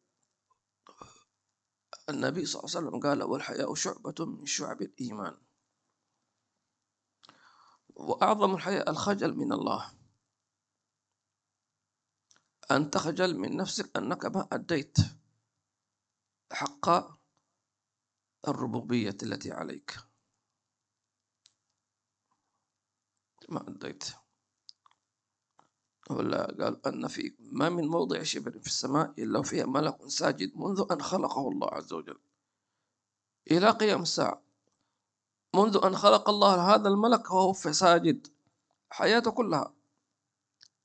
النبي 2.09 2.45
صلى 2.45 2.59
الله 2.59 2.77
عليه 2.77 2.87
وسلم 2.87 2.99
قال 2.99 3.23
والحياء 3.23 3.73
شعبة 3.73 4.25
من 4.25 4.45
شعب 4.45 4.81
الإيمان. 4.81 5.37
وأعظم 7.95 8.55
الحياء 8.55 8.89
الخجل 8.89 9.35
من 9.37 9.53
الله. 9.53 10.00
أن 12.75 12.89
تخجل 12.89 13.37
من 13.37 13.57
نفسك 13.57 13.97
أنك 13.97 14.25
ما 14.25 14.47
أديت 14.51 14.97
حق 16.51 16.89
الربوبية 18.47 19.17
التي 19.23 19.51
عليك. 19.51 19.97
ما 23.49 23.69
أديت. 23.69 24.03
ولا 26.09 26.45
قال 26.45 26.87
أن 26.87 27.07
في 27.07 27.35
ما 27.39 27.69
من 27.69 27.87
موضع 27.87 28.23
شبر 28.23 28.51
في 28.59 28.67
السماء 28.67 29.13
إلا 29.17 29.41
فيها 29.41 29.65
ملك 29.65 30.07
ساجد 30.07 30.57
منذ 30.57 30.85
أن 30.91 31.01
خلقه 31.01 31.49
الله 31.49 31.67
عز 31.67 31.93
وجل. 31.93 32.19
إلى 33.51 33.69
قيام 33.69 34.01
الساعة. 34.01 34.41
منذ 35.55 35.79
أن 35.83 35.95
خلق 35.95 36.29
الله 36.29 36.75
هذا 36.75 36.89
الملك 36.89 37.31
وهو 37.31 37.53
في 37.53 37.73
ساجد 37.73 38.27
حياته 38.89 39.31
كلها. 39.31 39.73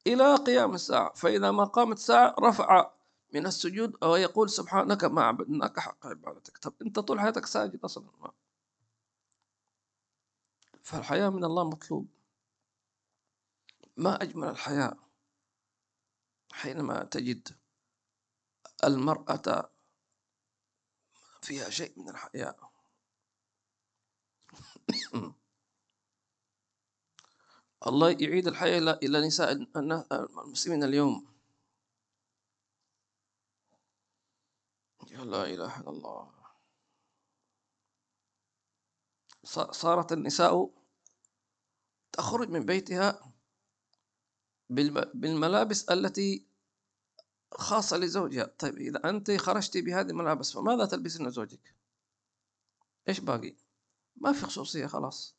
إلى 0.07 0.35
قيام 0.35 0.75
الساعة 0.75 1.13
فإذا 1.15 1.51
ما 1.51 1.65
قامت 1.65 1.97
الساعة 1.97 2.35
رفع 2.41 2.91
من 3.35 3.47
السجود 3.47 3.97
أو 4.03 4.17
يقول 4.17 4.51
سبحانك 4.51 5.05
ما 5.05 5.23
عبدناك 5.23 5.81
حق 5.81 6.07
عبادتك. 6.07 6.59
طب 6.59 6.75
أنت 6.83 6.99
طول 6.99 7.21
حياتك 7.21 7.47
ساجد 7.47 7.85
أصلا؟ 7.85 8.05
ما. 8.21 8.33
فالحياة 10.83 11.29
من 11.29 11.45
الله 11.45 11.69
مطلوب. 11.69 12.09
ما 13.97 14.23
أجمل 14.23 14.49
الحياة 14.49 14.97
حينما 16.53 17.05
تجد 17.05 17.49
المرأة 18.85 19.71
فيها 21.43 21.71
شيء 21.71 21.93
من 21.97 22.09
الحياة. 22.09 22.57
الله 27.87 28.11
يعيد 28.11 28.47
الحياة 28.47 28.99
إلى 29.03 29.27
نساء 29.27 29.53
المسلمين 30.45 30.85
اليوم. 30.85 31.37
يا 35.11 35.25
لا 35.25 35.45
إله 35.45 35.81
إلا 35.81 35.91
الله. 35.91 36.33
صارت 39.71 40.13
النساء 40.13 40.71
تخرج 42.13 42.49
من 42.49 42.67
بيتها 42.67 43.33
بالملابس 45.15 45.89
التي 45.89 46.47
خاصة 47.53 47.97
لزوجها. 47.97 48.45
طيب 48.45 48.75
إذا 48.79 49.09
أنت 49.11 49.31
خرجت 49.31 49.77
بهذه 49.79 50.11
الملابس 50.11 50.53
فماذا 50.53 50.87
تلبسين 50.87 51.31
زوجك 51.31 51.75
إيش 53.09 53.21
باقي؟ 53.21 53.57
ما 54.17 54.33
في 54.33 54.47
خصوصية 54.47 54.87
خلاص. 54.87 55.37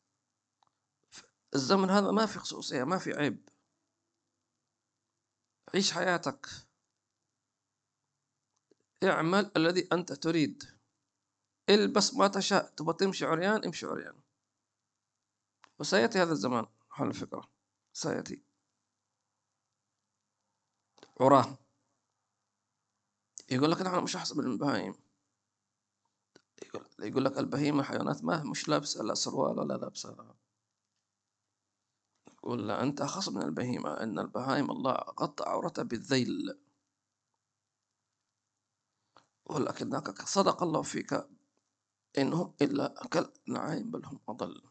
الزمن 1.56 1.89
هذا 1.89 2.12
ما 2.12 2.26
في 2.26 2.39
خصوصية 2.39 2.84
ما 2.84 2.98
في 2.98 3.14
عيب. 3.14 3.50
عيش 5.74 5.91
حياتك. 5.91 6.48
اعمل 9.04 9.52
الذي 9.58 9.88
أنت 9.91 10.14
تريد. 10.14 10.64
البس 11.70 12.14
ما 12.14 12.28
تشاء 12.28 12.70
تبغى 12.70 12.93
تمشي 12.93 13.26
عريان 13.26 13.66
امشي 13.66 13.86
عريان. 13.86 14.22
وسيأتي 15.80 16.20
هذا 16.20 16.32
الزمان 16.32 16.66
على 16.91 17.10
الفكرة. 17.10 17.50
سيأتي. 17.93 18.41
عراه. 21.20 21.58
يقول 23.52 23.72
لك 23.72 23.82
نحن 23.82 24.04
مش 24.04 24.16
أحسن 24.16 24.38
من 24.38 24.52
البهائم 24.52 24.95
يقول, 26.66 26.86
يقول 27.00 27.26
لك 27.26 27.38
البهيمة 27.38 27.84
حيوانات 27.84 28.24
ما 28.24 28.43
مش 28.43 28.70
لابسة 28.70 29.04
لا 29.04 29.14
سروال 29.14 29.60
ولا 29.60 29.74
لابسة 29.74 30.38
يقول 32.38 32.68
لا 32.68 32.84
أنت 32.84 33.02
أخص 33.02 33.30
من 33.30 33.42
البهيمة 33.42 33.94
أن 33.94 34.20
البهائم 34.20 34.72
الله 34.72 34.94
غطى 34.94 35.44
عورتها 35.44 35.84
بالذيل. 35.84 36.60
ولكنك 39.46 40.22
صدق 40.22 40.64
الله 40.64 40.82
فيك 40.82 41.28
إنهم 42.18 42.54
إلا 42.62 43.06
أكل 43.06 43.32
نعيم 43.48 43.92
بل 43.92 44.06
هم 44.06 44.20
أضل. 44.30 44.62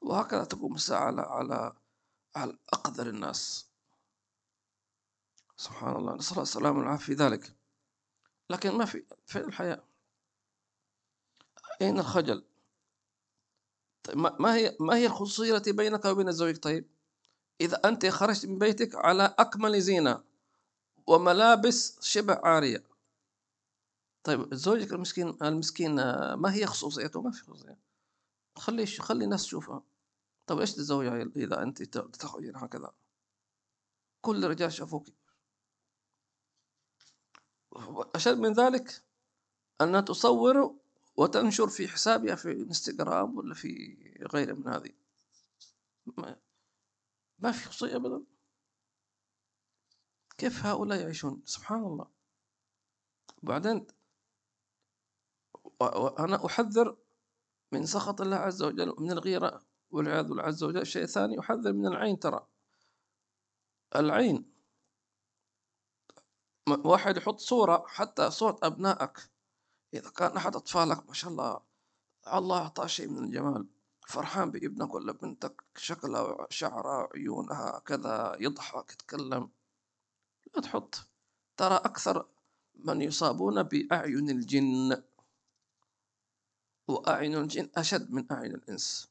وهكذا 0.00 0.44
تقوم 0.44 0.74
الساعة 0.74 1.06
على 1.06 1.22
على 1.22 1.72
على 2.36 2.58
أقدر 2.72 3.08
الناس. 3.08 3.68
سبحان 5.56 5.96
الله 5.96 6.14
نسأل 6.14 6.32
الله 6.32 6.42
السلامة 6.42 6.78
والعافية 6.78 7.04
في 7.04 7.14
ذلك. 7.14 7.56
لكن 8.50 8.78
ما 8.78 8.84
في 8.84 9.04
في 9.26 9.38
الحياة. 9.38 9.84
أين 11.82 11.98
الخجل؟ 11.98 12.44
طيب 14.04 14.18
ما 14.18 14.54
هي 14.56 14.76
ما 14.80 14.96
هي 14.96 15.06
الخصوصية 15.06 15.56
التي 15.56 15.72
بينك 15.72 16.04
وبين 16.04 16.32
زوجك 16.32 16.62
طيب 16.62 16.86
إذا 17.60 17.80
أنت 17.84 18.06
خرجت 18.06 18.46
من 18.46 18.58
بيتك 18.58 18.94
على 18.94 19.34
أكمل 19.38 19.80
زينة 19.80 20.22
وملابس 21.06 21.98
شبه 22.00 22.34
عارية 22.34 22.84
طيب 24.24 24.54
زوجك 24.54 24.92
المسكين 24.92 25.36
المسكين 25.42 25.94
ما 26.34 26.54
هي 26.54 26.66
خصوصيته؟ 26.66 27.22
ما 27.22 27.30
في 27.30 27.42
خصوصية. 27.42 27.78
خلي 28.56 28.86
خلي 28.86 29.24
الناس 29.24 29.42
تشوفها. 29.42 29.82
طيب 30.46 30.58
إيش 30.58 30.72
تزوجها 30.72 31.22
إذا 31.36 31.62
أنت 31.62 31.82
تخرجين 31.98 32.56
هكذا؟ 32.56 32.92
كل 34.20 34.44
الرجال 34.44 34.72
شافوك. 34.72 35.06
أشد 38.14 38.38
من 38.38 38.52
ذلك 38.52 39.02
أن 39.80 40.04
تصور 40.04 40.76
وتنشر 41.16 41.68
في 41.68 41.88
حسابها 41.88 42.34
في 42.34 42.52
إنستغرام 42.52 43.36
ولا 43.38 43.54
في 43.54 43.96
غيره 44.34 44.52
من 44.52 44.68
هذه. 44.68 44.90
ما, 46.06 46.36
ما 47.38 47.52
في 47.52 47.68
خصوصية 47.68 47.96
أبدا. 47.96 48.24
كيف 50.38 50.66
هؤلاء 50.66 51.00
يعيشون؟ 51.00 51.42
سبحان 51.44 51.84
الله. 51.84 52.10
وبعدين 53.42 53.86
أنا 56.18 56.46
أحذر 56.46 56.96
من 57.72 57.86
سخط 57.86 58.20
الله 58.20 58.36
عز 58.36 58.62
وجل 58.62 58.94
من 58.98 59.10
الغيرة 59.10 59.62
والعياذ 59.90 60.28
بالله 60.28 60.42
عز 60.42 60.64
وجل. 60.64 60.86
شيء 60.86 61.06
ثاني 61.06 61.40
أحذر 61.40 61.72
من 61.72 61.86
العين 61.86 62.18
ترى. 62.18 62.46
العين. 63.96 64.54
واحد 66.68 67.16
يحط 67.16 67.38
صورة 67.38 67.84
حتى 67.86 68.30
صوت 68.30 68.64
أبنائك. 68.64 69.33
إذا 69.94 70.10
كان 70.10 70.36
أحد 70.36 70.56
أطفالك 70.56 71.08
ما 71.08 71.14
شاء 71.14 71.30
الله 71.30 71.60
الله 72.34 72.58
أعطاه 72.58 72.86
شيء 72.86 73.08
من 73.08 73.24
الجمال. 73.24 73.66
فرحان 74.08 74.50
بابنك 74.50 74.94
ولا 74.94 75.12
بنتك 75.12 75.64
شكلها 75.76 76.46
شعرها 76.50 77.08
عيونها 77.14 77.78
كذا 77.86 78.36
يضحك 78.40 78.92
يتكلم. 78.92 79.50
لا 80.54 80.62
تحط. 80.62 80.94
ترى 81.56 81.74
أكثر 81.74 82.26
من 82.74 83.02
يصابون 83.02 83.62
بأعين 83.62 84.30
الجن. 84.30 85.02
وأعين 86.88 87.34
الجن 87.34 87.68
أشد 87.76 88.10
من 88.10 88.32
أعين 88.32 88.54
الإنس. 88.54 89.08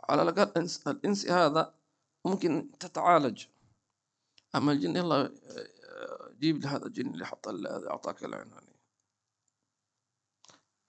على 0.00 0.22
الأقل 0.22 0.42
الإنس, 0.42 0.86
الإنس 0.86 1.26
هذا 1.26 1.74
ممكن 2.24 2.70
تتعالج. 2.80 3.46
أما 4.54 4.72
الجن 4.72 4.96
يلا 4.96 5.32
جيب 6.40 6.58
لي 6.58 6.68
هذا 6.68 6.86
الجن 6.86 7.06
اللي 7.06 7.26
حط 7.26 7.48
اللي 7.48 7.90
أعطاك 7.90 8.24
العين 8.24 8.48
يعني. 8.48 8.75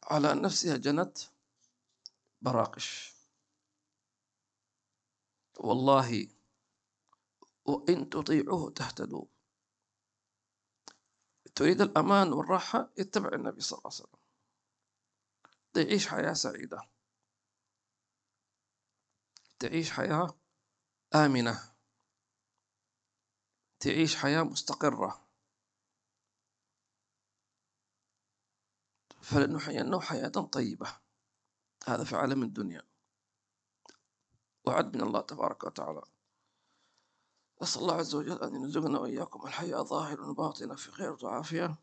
على 0.08 0.34
نفسها 0.34 0.78
جنت 0.78 1.18
براقش. 2.42 3.16
والله 5.60 6.28
وإن 7.66 8.10
تطيعوه 8.10 8.72
تهتدوا. 8.72 9.26
تريد 11.56 11.82
الأمان 11.82 12.34
والراحة 12.34 12.90
اتبع 13.00 13.30
النبي 13.34 13.62
صلى 13.62 13.78
الله 13.78 13.92
عليه 13.92 13.96
وسلم. 13.96 14.20
تعيش 15.74 16.08
حياة 16.08 16.34
سعيدة. 16.34 16.82
تعيش 19.60 19.92
حياة 19.92 20.38
آمنة. 21.16 21.76
تعيش 23.80 24.16
حياة 24.16 24.44
مستقرة. 24.44 25.27
فلنحيينه 29.28 30.00
حياة 30.00 30.28
طيبة. 30.28 30.88
هذا 31.88 32.04
في 32.04 32.16
عالم 32.16 32.44
الدنيا. 32.44 32.82
وعد 34.66 34.96
من 34.96 35.04
الله 35.04 35.22
تبارك 35.22 35.64
وتعالى. 35.64 36.02
أسأل 37.62 37.82
الله 37.82 37.96
عز 37.96 38.16
وجل 38.16 38.44
أن 38.44 38.62
يرزقنا 38.62 39.00
وإياكم 39.00 39.48
الحياة 39.48 39.82
ظاهرا 39.82 40.26
وباطنا 40.26 40.76
في 40.76 40.92
خير 40.92 41.18
وعافية. 41.24 41.76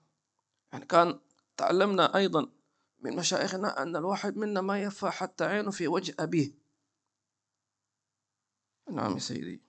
يعني 0.73 0.87
كان 0.87 1.21
تعلمنا 1.57 2.17
أيضا 2.17 2.53
من 2.99 3.17
مشايخنا 3.17 3.83
أن 3.83 3.97
الواحد 3.97 4.37
منا 4.37 4.61
ما 4.61 4.83
يرفع 4.83 5.11
حتى 5.11 5.45
عينه 5.45 5.71
في 5.71 5.89
وجه 5.89 6.15
أبيه. 6.19 6.55
نعم 8.91 9.15
يا 9.15 9.19
سيدي. 9.19 9.63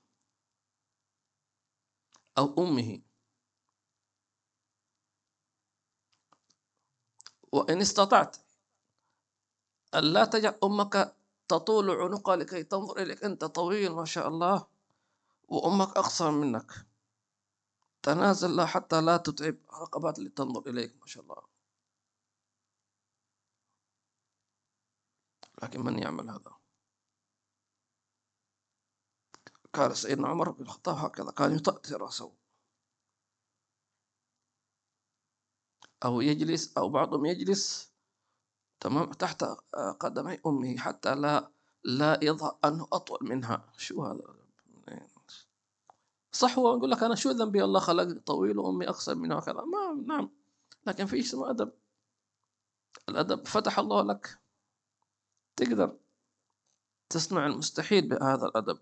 أو 2.37 2.63
أمه. 2.63 3.01
وإن 7.55 7.81
استطعت 7.81 8.37
ألا 9.95 10.25
تجعل 10.25 10.59
أمك 10.63 11.15
تطول 11.47 11.91
عنقها 11.91 12.35
لكي 12.35 12.63
تنظر 12.63 12.97
إليك. 13.01 13.23
أنت 13.23 13.45
طويل 13.45 13.91
ما 13.91 14.05
شاء 14.05 14.27
الله 14.27 14.67
وأمك 15.47 15.97
أقصر 15.97 16.31
منك. 16.31 16.71
تنازل 18.03 18.55
لا 18.55 18.65
حتى 18.65 19.01
لا 19.01 19.17
تتعب 19.17 19.55
رقبات 19.81 20.19
اللي 20.19 20.29
تنظر 20.29 20.69
إليك 20.69 20.95
ما 21.01 21.05
شاء 21.07 21.23
الله. 21.23 21.43
لكن 25.63 25.81
من 25.81 25.99
يعمل 25.99 26.29
هذا؟ 26.29 26.55
كان 29.73 29.93
سيدنا 29.93 30.27
عمر 30.27 30.49
بن 30.49 30.63
الخطاب 30.63 30.95
هكذا 30.95 31.31
كان 31.31 31.55
يطأطئ 31.55 31.95
رأسه. 31.95 32.44
أو 36.05 36.21
يجلس 36.21 36.77
أو 36.77 36.89
بعضهم 36.89 37.25
يجلس 37.25 37.91
تمام 38.79 39.11
تحت 39.11 39.43
قدمي 39.99 40.39
أمه 40.45 40.77
حتى 40.77 41.15
لا 41.15 41.51
لا 41.83 42.19
يظهر 42.21 42.57
أنه 42.65 42.87
أطول 42.93 43.19
منها. 43.21 43.65
شو 43.77 44.03
هذا؟ 44.03 44.35
صح 46.31 46.59
هو 46.59 46.77
يقول 46.77 46.91
لك 46.91 47.03
أنا 47.03 47.15
شو 47.15 47.31
ذنبي؟ 47.31 47.63
الله 47.63 47.79
خلق 47.79 48.19
طويل 48.25 48.59
وأمي 48.59 48.89
أقصر 48.89 49.15
منها 49.15 49.37
وكذا. 49.37 49.61
ما 49.61 50.03
نعم. 50.07 50.29
لكن 50.87 51.05
في 51.05 51.19
اسمه 51.19 51.49
أدب. 51.49 51.71
الأدب 53.09 53.47
فتح 53.47 53.79
الله 53.79 54.01
لك. 54.01 54.39
تقدر 55.55 55.97
تصنع 57.09 57.45
المستحيل 57.45 58.09
بهذا 58.09 58.45
الأدب. 58.45 58.79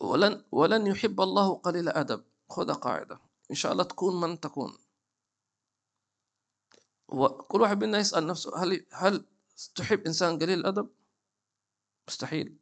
ولن 0.00 0.44
ولن 0.52 0.86
يحب 0.86 1.20
الله 1.20 1.54
قليل 1.54 1.88
أدب. 1.88 2.24
خذ 2.50 2.72
قاعدة. 2.74 3.20
إن 3.50 3.56
شاء 3.56 3.72
الله 3.72 3.84
تكون 3.84 4.20
من 4.20 4.40
تكون. 4.40 4.83
وكل 7.08 7.60
واحد 7.60 7.84
منا 7.84 7.98
يسأل 7.98 8.26
نفسه 8.26 8.62
هل 8.62 8.86
هل 8.92 9.26
تحب 9.74 10.06
إنسان 10.06 10.38
قليل 10.38 10.58
الأدب؟ 10.58 10.90
مستحيل. 12.08 12.58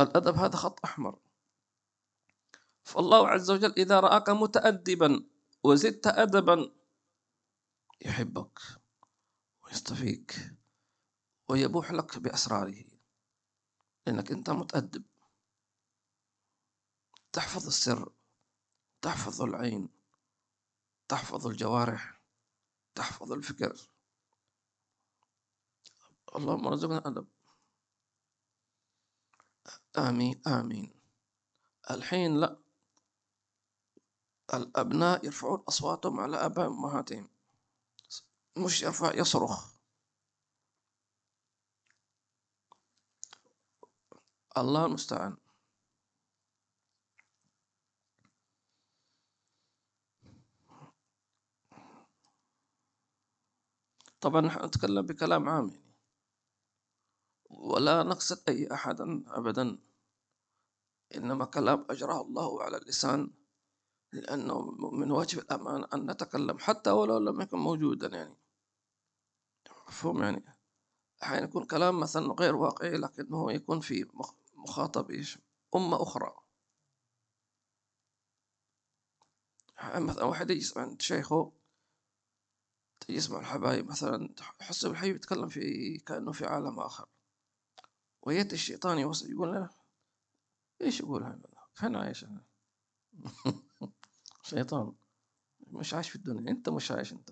الأدب 0.00 0.34
هذا 0.34 0.56
خط 0.56 0.84
أحمر. 0.84 1.18
فالله 2.84 3.28
عز 3.28 3.50
وجل 3.50 3.72
إذا 3.72 4.00
رآك 4.00 4.30
متأدبا 4.30 5.24
وزدت 5.64 6.06
أدبا 6.06 6.72
يحبك 8.04 8.58
يصطفيك 9.72 10.54
ويبوح 11.48 11.92
لك 11.92 12.18
بأسراره 12.18 12.84
لأنك 14.06 14.30
أنت 14.32 14.50
متأدب. 14.50 15.04
تحفظ 17.32 17.66
السر 17.66 18.12
تحفظ 19.02 19.42
العين 19.42 19.88
تحفظ 21.08 21.46
الجوارح 21.46 22.20
تحفظ 22.94 23.32
الفكر 23.32 23.76
اللهم 26.36 26.66
ارزقنا 26.66 26.98
الأدب. 26.98 27.26
آمين 29.98 30.42
آمين. 30.46 30.94
الحين 31.90 32.40
لا. 32.40 32.56
الأبناء 34.54 35.24
يرفعون 35.26 35.64
أصواتهم 35.68 36.20
على 36.20 36.36
آباء 36.36 36.66
أمهاتهم. 36.66 37.28
مش 38.56 38.82
يرفع 38.82 39.14
يصرخ. 39.14 39.74
الله 44.58 44.86
المستعان. 44.86 45.36
طبعا 54.24 54.40
نحن 54.40 54.64
نتكلم 54.64 55.06
بكلام 55.06 55.48
عام 55.48 55.68
يعني. 55.68 55.94
ولا 57.50 58.02
نقصد 58.02 58.48
أي 58.48 58.72
أحد 58.72 59.00
أبدا. 59.26 59.78
إنما 61.16 61.44
كلام 61.44 61.86
أجراه 61.90 62.22
الله 62.22 62.62
على 62.62 62.76
اللسان 62.76 63.30
لأنه 64.12 64.70
من 64.92 65.10
واجب 65.10 65.38
الأمان 65.38 65.84
أن 65.84 66.10
نتكلم 66.10 66.58
حتى 66.58 66.90
ولو 66.90 67.18
لم 67.18 67.40
يكن 67.40 67.58
موجودا 67.58 68.08
يعني. 68.08 68.36
مفهوم 69.88 70.22
يعني؟ 70.22 70.44
أحيانا 71.22 71.44
يكون 71.44 71.64
كلام 71.66 72.00
مثلا 72.00 72.32
غير 72.32 72.56
واقعي 72.56 72.96
لكنه 72.96 73.52
يكون 73.52 73.80
في 73.80 74.06
مخاطب 74.54 75.10
إيش؟ 75.10 75.38
أمة 75.74 76.02
أخرى. 76.02 76.34
مثلا 79.94 80.24
واحد 80.24 80.50
يسمع 80.50 80.82
عند 80.82 81.02
شيخه 81.02 81.63
يسمع 83.08 83.38
الحبايب 83.38 83.90
مثلا 83.90 84.34
تحس 84.58 84.86
بالحبيب 84.86 85.16
يتكلم 85.16 85.48
في 85.48 85.98
كأنه 85.98 86.32
في 86.32 86.46
عالم 86.46 86.80
آخر. 86.80 87.08
ويأتي 88.22 88.54
الشيطان 88.54 88.98
يوصل 88.98 89.30
يقول 89.30 89.54
له 89.54 89.70
إيش 90.80 91.00
يقول 91.00 91.22
هذا؟ 91.22 91.50
فين 91.74 91.96
عايش 91.96 92.24
أنا 92.24 92.44
شيطان. 94.42 94.92
مش 95.66 95.94
عايش 95.94 96.10
في 96.10 96.16
الدنيا. 96.16 96.52
أنت 96.52 96.68
مش 96.68 96.90
عايش 96.90 97.12
أنت. 97.12 97.30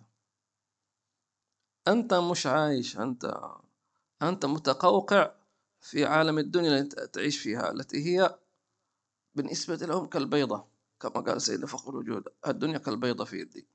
أنت 1.89 2.15
مش 2.15 2.47
عايش 2.47 2.99
أنت. 2.99 3.35
أنت 4.23 4.47
متقوقع 4.47 5.35
في 5.81 6.05
عالم 6.05 6.39
الدنيا 6.39 6.69
اللي 6.69 6.81
أنت 6.81 7.01
تعيش 7.01 7.39
فيها 7.39 7.71
التي 7.73 8.05
هي 8.07 8.39
بالنسبة 9.35 9.77
لهم 9.77 10.07
كالبيضة 10.07 10.69
كما 11.01 11.21
قال 11.21 11.43
سيدنا 11.43 11.67
فخر 11.67 11.91
الوجود. 11.91 12.25
الدنيا 12.47 12.79
كالبيضة 12.79 13.25
في 13.25 13.37
يدي. 13.41 13.67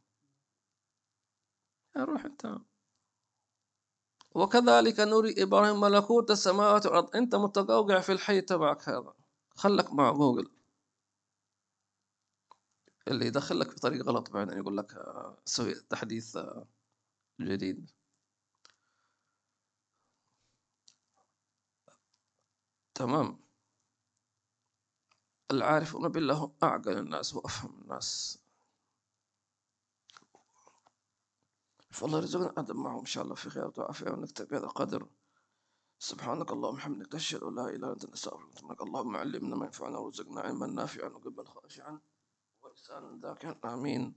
روح 2.04 2.26
أنت. 2.26 2.58
وكذلك 4.36 5.00
نري 5.00 5.43
إبراهيم 5.43 5.80
ملكوت 5.82 6.32
السماوات 6.32 6.86
والأرض. 6.86 7.16
أنت 7.16 7.36
متقوقع 7.36 8.00
في 8.00 8.12
الحي 8.12 8.41
تبعك 8.41 8.89
هذا. 8.89 9.14
خلك 9.56 9.93
مع 9.93 10.12
جوجل. 10.12 10.50
اللي 13.08 13.26
يدخلك 13.28 13.72
في 13.72 13.80
طريق 13.80 14.06
غلط 14.06 14.32
بعدين 14.32 14.58
يقول 14.58 14.78
لك 14.78 14.93
آه، 14.93 15.38
سوي 15.45 15.74
تحديث 15.76 16.38
آه، 16.38 16.68
جديد. 17.41 17.91
تمام. 22.95 23.39
العارفون 25.52 26.08
بالله 26.10 26.52
أعقل 26.64 26.98
الناس 26.98 27.36
وأفهم 27.36 27.82
الناس. 27.82 28.39
فالله 31.98 32.18
يرزقنا 32.18 32.54
أدب 32.58 32.76
معهم 32.76 33.00
إن 33.00 33.06
شاء 33.06 33.24
الله 33.24 33.36
في 33.36 33.50
خير 33.50 33.72
وعافية 33.78 34.12
ونكتب 34.12 34.48
بهذا 34.48 34.66
القدر. 34.66 35.08
سبحانك 36.00 36.52
اللهم 36.52 36.74
وبحمدك 36.74 37.16
نشهد 37.16 37.43
أن 37.43 37.56
لا 37.56 37.62
إله 37.62 37.76
إلا 37.76 37.93
أنت 37.93 38.06
نستغفرك 38.06 38.82
اللهم 38.82 39.16
علمنا 39.16 39.56
ما 39.56 39.66
ينفعنا 39.66 39.98
وارزقنا 39.98 40.41
علما 40.41 40.68
نافعا 40.68 41.10
وقلبا 41.10 41.43
خاشعا 41.43 42.00
ولسانا 42.64 43.20
ذاكرا. 43.24 43.56
آمين. 43.66 44.14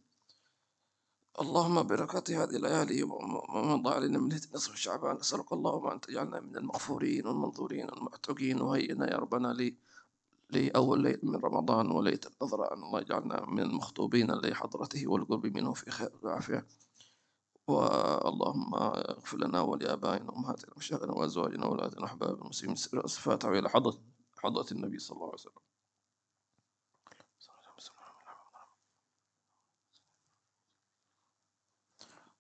اللهم 1.41 1.83
بركات 1.83 2.31
هذه 2.31 2.57
الليالي 2.57 3.03
وما 3.03 3.77
مضى 3.77 3.91
علينا 3.91 4.19
من 4.19 4.29
نصف 4.55 4.75
شعبان. 4.75 5.17
نسألك 5.17 5.53
اللهم 5.53 5.87
أن 5.87 6.01
تجعلنا 6.01 6.41
من 6.41 6.57
المغفورين 6.57 7.27
والمنظورين 7.27 7.85
والمعتقين 7.91 8.61
وهيئنا 8.61 9.11
يا 9.13 9.17
ربنا 9.17 9.49
لي 9.53 9.77
لأول 10.51 11.03
ليل 11.03 11.21
من 11.23 11.37
رمضان 11.37 11.91
وليلة 11.91 12.21
النظر 12.31 12.73
أن 12.75 12.83
الله 12.83 13.01
يجعلنا 13.01 13.47
من 13.47 13.63
المخطوبين 13.63 14.31
لحضرته 14.31 15.07
والقرب 15.09 15.47
منه 15.47 15.73
في 15.73 15.91
خير 15.91 16.13
وعافية. 16.23 16.67
واللهم 17.69 18.75
اغفر 18.75 19.39
لنا 19.39 19.61
ولآبائنا 19.61 20.31
وأمهاتنا 20.31 20.75
ومشايخنا 20.75 21.13
وأزواجنا 21.13 21.67
وأولادنا 21.67 22.03
وأحباب 22.03 22.43
المسلمين 22.43 22.77
صفات 23.07 23.45
إلى 23.45 23.69
حضرة 23.69 24.03
حضرة 24.39 24.67
النبي 24.73 24.99
صلى 24.99 25.17
الله 25.17 25.27
عليه 25.27 25.35
وسلم. 25.35 25.63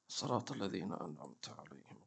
صراط 0.08 0.52
الذين 0.52 0.92
أنعمت 0.92 1.48
عليهم. 1.48 1.99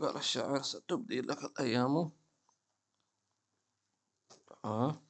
قال 0.00 0.16
الشاعر؟ 0.16 0.62
ستبدي 0.62 1.20
لك 1.20 1.44
الأيام. 1.44 2.10
آه. 4.64 5.02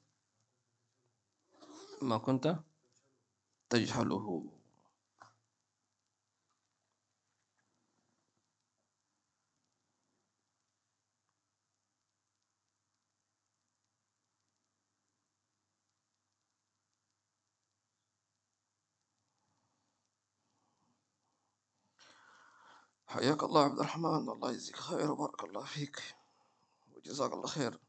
ما 2.03 2.19
كنت 2.19 2.57
تجهله 3.71 4.53
حياك 23.11 23.43
الله 23.43 23.65
عبد 23.65 23.79
الرحمن. 23.79 24.29
الله 24.29 24.51
يجزيك 24.53 24.77
خير 24.77 25.11
وبارك 25.11 25.45
الله 25.45 25.65
فيك. 25.65 26.03
وجزاك 26.97 27.33
الله 27.33 27.47
خير. 27.47 27.81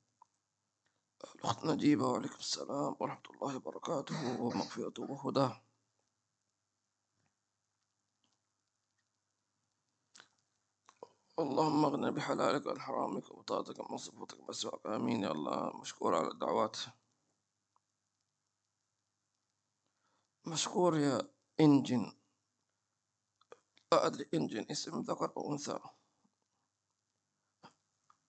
الأخت 1.36 1.66
نجيبة 1.66 2.06
وعليكم 2.08 2.36
السلام 2.40 2.96
ورحمة 3.00 3.30
الله 3.34 3.56
وبركاته 3.56 4.42
ومغفرته 4.42 5.04
وهداه 5.12 5.62
اللهم 11.40 11.86
اغنى 11.86 12.12
بحلالك 12.12 12.68
عن 12.68 12.80
حرامك 12.80 13.32
وطاعتك 13.32 13.92
من 13.92 13.98
صفوتك 13.98 14.50
مسواك 14.50 14.86
آمين 14.86 15.24
يا 15.24 15.32
الله. 15.32 15.78
مشكور 15.82 16.16
على 16.16 16.28
الدعوات. 16.28 16.78
مشكور 20.46 20.98
يا 20.98 21.22
إنجن. 21.60 22.21
لا 23.94 24.06
أدري 24.06 24.30
إنجن 24.34 24.66
اسم 24.72 25.00
ذكر 25.00 25.34
أو 25.38 25.52
أنثى. 25.52 25.80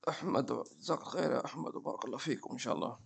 أحمد 0.08 0.46
جزاك 0.78 1.02
خير 1.02 1.32
يا 1.32 1.44
أحمد 1.44 1.74
وبارك 1.76 2.04
الله 2.04 2.18
فيكم 2.18 2.52
إن 2.52 2.58
شاء 2.58 2.74
الله. 2.74 3.00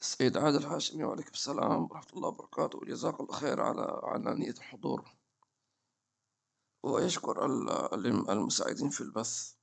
السيد 0.00 0.36
عادل 0.36 0.56
الهاشمي 0.56 1.04
وعليكم 1.04 1.30
السلام 1.30 1.82
ورحمة 1.82 2.12
الله 2.12 2.28
وبركاته. 2.28 2.78
وجزاك 2.78 3.20
الله 3.20 3.32
خير 3.32 3.60
على 3.60 4.00
علانية 4.02 4.50
الحضور. 4.50 5.16
ويشكر 6.82 7.44
المساعدين 8.32 8.90
في 8.90 9.00
البث. 9.00 9.56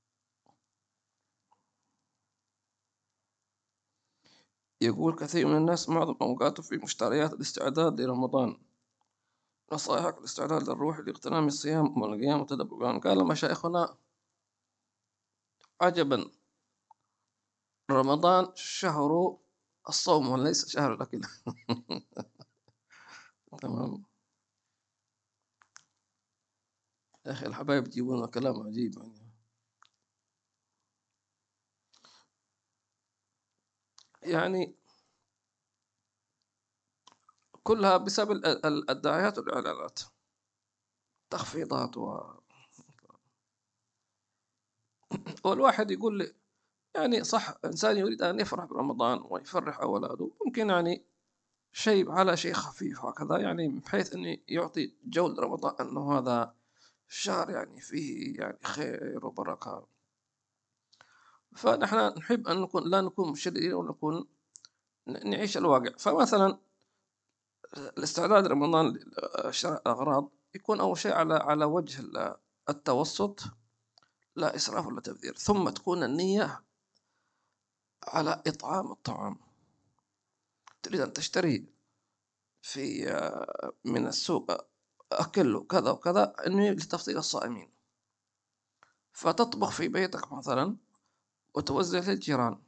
يقول 4.81 5.15
كثير 5.15 5.47
من 5.47 5.57
الناس 5.57 5.89
معظم 5.89 6.15
أوقاته 6.21 6.63
في 6.63 6.77
مشتريات 6.77 7.33
الاستعداد 7.33 8.01
لرمضان. 8.01 8.72
نصائحك 9.71 10.17
الاستعداد 10.17 10.69
للروح 10.69 10.99
لاغتنام 10.99 11.47
الصيام 11.47 12.01
والقيام 12.01 12.41
وتدبر 12.41 12.99
قال 12.99 13.27
مشايخنا 13.27 13.95
عجبا. 15.81 16.31
رمضان 17.91 18.47
شهر 18.55 19.37
الصوم 19.89 20.29
وليس 20.29 20.69
شهر 20.69 20.93
الأكل. 20.93 21.21
تمام. 23.61 24.03
يا 27.25 27.31
أخي 27.31 27.45
الحبايب 27.45 27.87
يجيبون 27.87 28.25
كلام 28.27 28.61
عجيب 28.67 28.97
يعني. 28.97 29.33
يعني 34.23 34.75
كلها 37.63 37.97
بسبب 37.97 38.45
الدعايات 38.89 39.37
والإعلانات. 39.37 39.99
تخفيضات 41.29 41.97
و 41.97 42.19
والواحد 45.45 45.91
يقول 45.91 46.17
لي 46.17 46.33
يعني 46.95 47.23
صح 47.23 47.53
إنسان 47.65 47.97
يريد 47.97 48.21
أن 48.21 48.39
يفرح 48.39 48.65
برمضان 48.65 49.21
ويفرح 49.29 49.79
أولاده 49.79 50.31
ممكن 50.45 50.69
يعني 50.69 51.05
شيء 51.71 52.11
على 52.11 52.37
شيء 52.37 52.53
خفيف 52.53 53.05
هكذا 53.05 53.37
يعني 53.37 53.67
بحيث 53.67 54.13
أنه 54.13 54.37
يعطي 54.47 54.93
جو 55.05 55.27
لرمضان 55.27 55.87
أنه 55.87 56.17
هذا 56.17 56.55
شهر 57.07 57.49
يعني 57.49 57.81
فيه 57.81 58.39
يعني 58.39 58.57
خير 58.63 59.25
وبركة. 59.25 59.87
فنحن 61.55 61.97
نحب 62.17 62.47
أن 62.47 62.61
نكون 62.61 62.89
لا 62.89 63.01
نكون 63.01 63.31
مشددين 63.31 63.73
ونكون 63.73 64.27
نعيش 65.07 65.57
الواقع. 65.57 65.91
فمثلا 65.97 66.59
الاستعداد 67.77 68.47
رمضان 68.47 68.99
لشراء 69.45 69.81
الأغراض 69.81 70.31
يكون 70.55 70.79
أول 70.79 70.97
شيء 70.97 71.13
على 71.13 71.33
على 71.33 71.65
وجه 71.65 72.03
التوسط 72.69 73.39
لا 74.35 74.55
إسراف 74.55 74.87
ولا 74.87 75.01
تبذير 75.01 75.35
ثم 75.35 75.69
تكون 75.69 76.03
النية 76.03 76.63
على 78.03 78.43
إطعام 78.47 78.91
الطعام. 78.91 79.39
تريد 80.83 80.99
أن 81.01 81.13
تشتري 81.13 81.73
في 82.61 83.05
من 83.85 84.07
السوق 84.07 84.51
أكل 85.11 85.55
وكذا 85.55 85.91
وكذا 85.91 86.33
أنه 86.47 86.69
لتفضيل 86.69 87.17
الصائمين. 87.17 87.73
فتطبخ 89.13 89.71
في 89.71 89.87
بيتك 89.87 90.33
مثلا 90.33 90.77
وتوزع 91.55 91.99
للجيران 91.99 92.61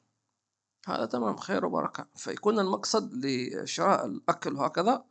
هذا 0.86 1.06
تمام 1.06 1.38
خير 1.38 1.66
وبركة. 1.66 2.08
فيكون 2.16 2.60
المقصد 2.60 3.26
لشراء 3.26 4.06
الأكل 4.06 4.54
وهكذا 4.54 5.06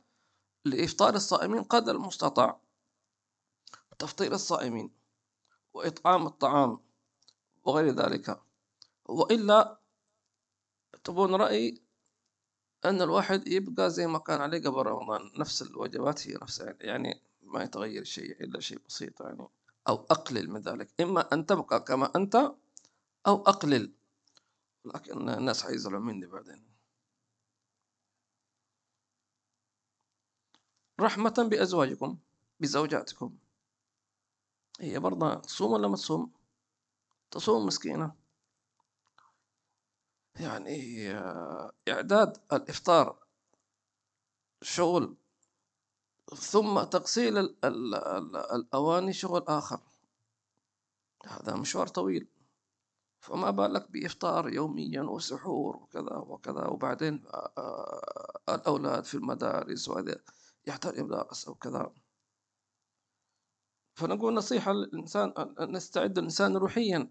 لإفطار 0.64 1.14
الصائمين 1.14 1.62
قدر 1.62 1.92
المستطاع. 1.94 2.60
تفطير 3.98 4.32
الصائمين 4.32 4.90
وإطعام 5.74 6.26
الطعام 6.26 6.78
وغير 7.64 7.94
ذلك. 7.94 8.40
وإلا 9.04 9.78
تبون 11.04 11.34
رأي 11.34 11.82
أن 12.84 13.02
الواحد 13.02 13.48
يبقى 13.48 13.90
زي 13.90 14.06
ما 14.06 14.18
كان 14.18 14.40
عليه 14.40 14.58
قبل 14.58 14.86
رمضان. 14.86 15.30
نفس 15.38 15.62
الوجبات 15.62 16.28
هي 16.28 16.34
نفسها 16.42 16.76
يعني 16.80 17.20
ما 17.42 17.62
يتغير 17.62 18.04
شيء 18.04 18.30
إلا 18.44 18.60
شيء 18.60 18.78
بسيط 18.88 19.20
يعني. 19.20 19.48
أو 19.88 19.94
أقلل 20.10 20.50
من 20.50 20.60
ذلك. 20.60 21.00
إما 21.00 21.32
أن 21.32 21.46
تبقى 21.46 21.80
كما 21.80 22.10
أنت 22.16 22.36
أو 23.26 23.42
أقلل. 23.42 23.92
لكن 24.84 25.28
الناس 25.28 25.62
حيزعلوا 25.62 26.00
مني 26.00 26.26
بعدين. 26.26 26.74
رحمة 31.00 31.46
بأزواجكم 31.50 32.18
بزوجاتكم. 32.60 33.38
هي 34.80 34.98
برضه 34.98 35.34
تصوم 35.34 35.72
ولا 35.72 35.88
ما 35.88 35.96
تصوم؟ 35.96 36.32
تصوم 37.30 37.66
مسكينة. 37.66 38.14
يعني 40.40 41.10
إعداد 41.88 42.42
الإفطار 42.52 43.26
شغل 44.62 45.16
ثم 46.36 46.82
تغسيل 46.82 47.38
الأواني 48.54 49.12
شغل 49.12 49.44
آخر. 49.48 49.80
هذا 51.26 51.56
مشوار 51.56 51.86
طويل. 51.86 52.33
فما 53.24 53.50
بالك 53.50 53.90
بإفطار 53.90 54.52
يوميا 54.52 55.02
وسحور 55.02 55.76
وكذا 55.76 56.16
وكذا. 56.16 56.66
وبعدين 56.66 57.24
آه، 57.26 57.52
آه، 57.58 58.54
الأولاد 58.54 59.04
في 59.04 59.14
المدارس 59.14 59.88
وهذا 59.88 60.16
يحتاج 60.66 61.00
مدارس 61.00 61.48
أو 61.48 61.54
كذا 61.54 61.92
فنقول 63.94 64.34
نصيحة 64.34 64.72
للإنسان 64.72 65.34
أن 65.60 65.72
نستعد 65.72 66.18
الإنسان 66.18 66.56
روحيا. 66.56 67.10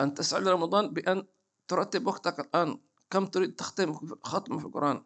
أن 0.00 0.14
تسعى 0.14 0.40
لرمضان 0.40 0.92
بأن 0.92 1.26
ترتب 1.68 2.06
وقتك 2.06 2.40
الآن. 2.40 2.80
كم 3.10 3.26
تريد 3.26 3.54
تختم 3.56 3.94
ختم 4.22 4.58
في 4.58 4.66
القرآن؟ 4.66 5.04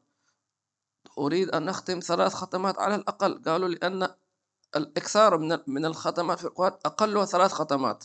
أريد 1.18 1.50
أن 1.50 1.68
أختم 1.68 2.00
ثلاث 2.00 2.34
ختمات 2.34 2.78
على 2.78 2.94
الأقل. 2.94 3.42
قالوا 3.42 3.68
لأن 3.68 4.08
الإكثار 4.76 5.38
من 5.66 5.84
الختمات 5.84 6.38
في 6.38 6.44
القرآن 6.44 6.72
أقلها 6.84 7.24
ثلاث 7.24 7.52
ختمات. 7.52 8.04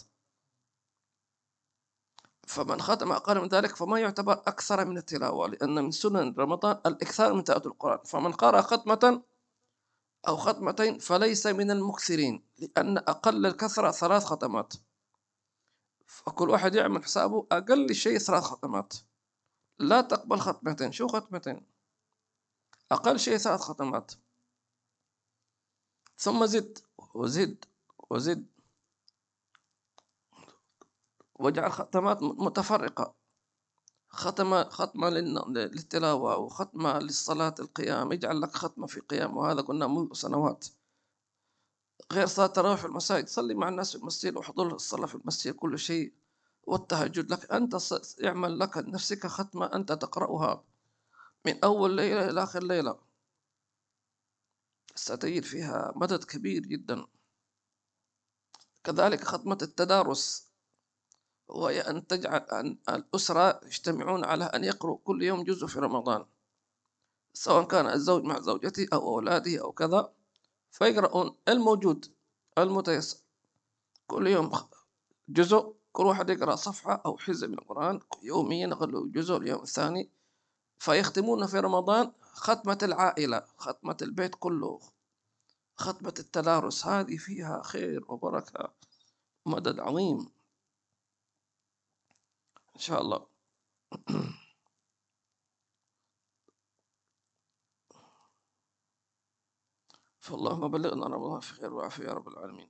فمن 2.47 2.81
ختم 2.81 3.11
أقل 3.11 3.41
من 3.41 3.47
ذلك 3.47 3.75
فما 3.75 3.99
يعتبر 3.99 4.33
أكثر 4.33 4.85
من 4.85 4.97
التلاوة 4.97 5.47
لأن 5.47 5.75
من 5.75 5.91
سنن 5.91 6.35
رمضان 6.37 6.81
الإكثار 6.85 7.33
من 7.33 7.43
تلاوة 7.43 7.65
القرآن. 7.65 7.99
فمن 8.05 8.31
قرأ 8.31 8.61
ختمة 8.61 9.23
أو 10.27 10.37
ختمتين 10.37 10.99
فليس 10.99 11.47
من 11.47 11.71
المكثرين 11.71 12.43
لأن 12.57 12.97
أقل 12.97 13.45
الكثرة 13.45 13.91
ثلاث 13.91 14.23
ختمات. 14.23 14.73
فكل 16.05 16.49
واحد 16.49 16.75
يعمل 16.75 17.03
حسابه 17.03 17.47
أقل 17.51 17.93
شيء 17.95 18.17
ثلاث 18.17 18.43
ختمات. 18.43 18.93
لا 19.79 20.01
تقبل 20.01 20.39
ختمتين 20.39 20.91
شو 20.91 21.07
ختمتين؟ 21.07 21.65
أقل 22.91 23.19
شيء 23.19 23.37
ثلاث 23.37 23.59
ختمات. 23.59 24.11
ثم 26.17 26.45
زد 26.45 26.79
وزد 27.13 27.65
وزد. 28.09 28.45
واجعل 31.41 31.71
ختمات 31.71 32.23
متفرقة. 32.23 33.13
ختمة 34.09 34.69
ختمة 34.69 35.09
للتلاوة 35.09 36.37
وختمة 36.37 36.99
للصلاة 36.99 37.55
القيام. 37.59 38.11
اجعل 38.11 38.41
لك 38.41 38.51
ختمة 38.55 38.87
في 38.87 38.99
قيام. 38.99 39.37
وهذا 39.37 39.61
كنا 39.61 39.87
منذ 39.87 40.13
سنوات. 40.13 40.67
غير 42.11 42.27
صلاة 42.27 42.45
التراويح 42.45 42.79
في 42.79 42.85
المساجد. 42.85 43.27
صلي 43.27 43.53
مع 43.53 43.69
الناس 43.69 43.91
في 43.91 43.97
المسجد 43.97 44.35
وحضور 44.37 44.73
الصلاة 44.75 45.05
في 45.05 45.15
المسجد. 45.15 45.55
كل 45.55 45.79
شيء 45.79 46.13
والتهجد 46.63 47.31
لك. 47.31 47.51
أنت 47.51 47.77
اعمل 48.25 48.59
لك 48.59 48.77
نفسك 48.77 49.27
ختمة 49.27 49.65
أنت 49.65 49.91
تقرأها 49.91 50.63
من 51.45 51.63
أول 51.63 51.95
ليلة 51.95 52.29
إلى 52.29 52.43
آخر 52.43 52.63
ليلة. 52.63 52.99
ستجد 54.95 55.43
فيها 55.43 55.93
مدد 55.95 56.23
كبير 56.23 56.61
جدا. 56.61 57.05
كذلك 58.83 59.23
ختمة 59.23 59.57
التدارس. 59.61 60.50
وهي 61.51 61.81
أن 61.81 62.07
تجعل 62.07 62.39
أن 62.39 62.77
الأسرة 62.89 63.59
يجتمعون 63.65 64.25
على 64.25 64.43
أن 64.43 64.63
يقرأوا 64.63 64.97
كل 65.03 65.23
يوم 65.23 65.43
جزء 65.43 65.67
في 65.67 65.79
رمضان. 65.79 66.25
سواء 67.33 67.63
كان 67.63 67.87
الزوج 67.87 68.23
مع 68.23 68.39
زوجته 68.39 68.87
أو 68.93 69.07
أولاده 69.07 69.61
أو 69.61 69.71
كذا 69.71 70.13
فيقرؤون 70.71 71.35
الموجود 71.47 72.05
المتيسر. 72.57 73.17
كل 74.07 74.27
يوم 74.27 74.51
جزء 75.29 75.73
كل 75.91 76.05
واحد 76.05 76.29
يقرأ 76.29 76.55
صفحة 76.55 77.01
أو 77.05 77.17
حزب 77.17 77.49
من 77.49 77.59
القرآن 77.59 77.99
يوميا 78.23 78.67
يقرأ 78.67 79.07
جزء 79.07 79.37
اليوم 79.37 79.61
الثاني. 79.61 80.11
فيختمون 80.79 81.47
في 81.47 81.59
رمضان 81.59 82.11
ختمة 82.21 82.77
العائلة 82.83 83.43
ختمة 83.57 83.97
البيت 84.01 84.35
كله 84.35 84.79
ختمة 85.75 86.13
التدارس. 86.19 86.85
هذه 86.85 87.17
فيها 87.17 87.61
خير 87.63 88.05
وبركة 88.07 88.73
مدد 89.45 89.79
عظيم. 89.79 90.40
إن 92.75 92.79
شاء 92.79 93.01
الله. 93.01 93.27
فاللهم 100.19 100.71
بلغنا 100.71 101.05
رمضان 101.07 101.39
في 101.39 101.53
خير 101.53 101.73
وعافية 101.73 102.03
يا 102.03 102.13
رب 102.13 102.27
العالمين. 102.27 102.69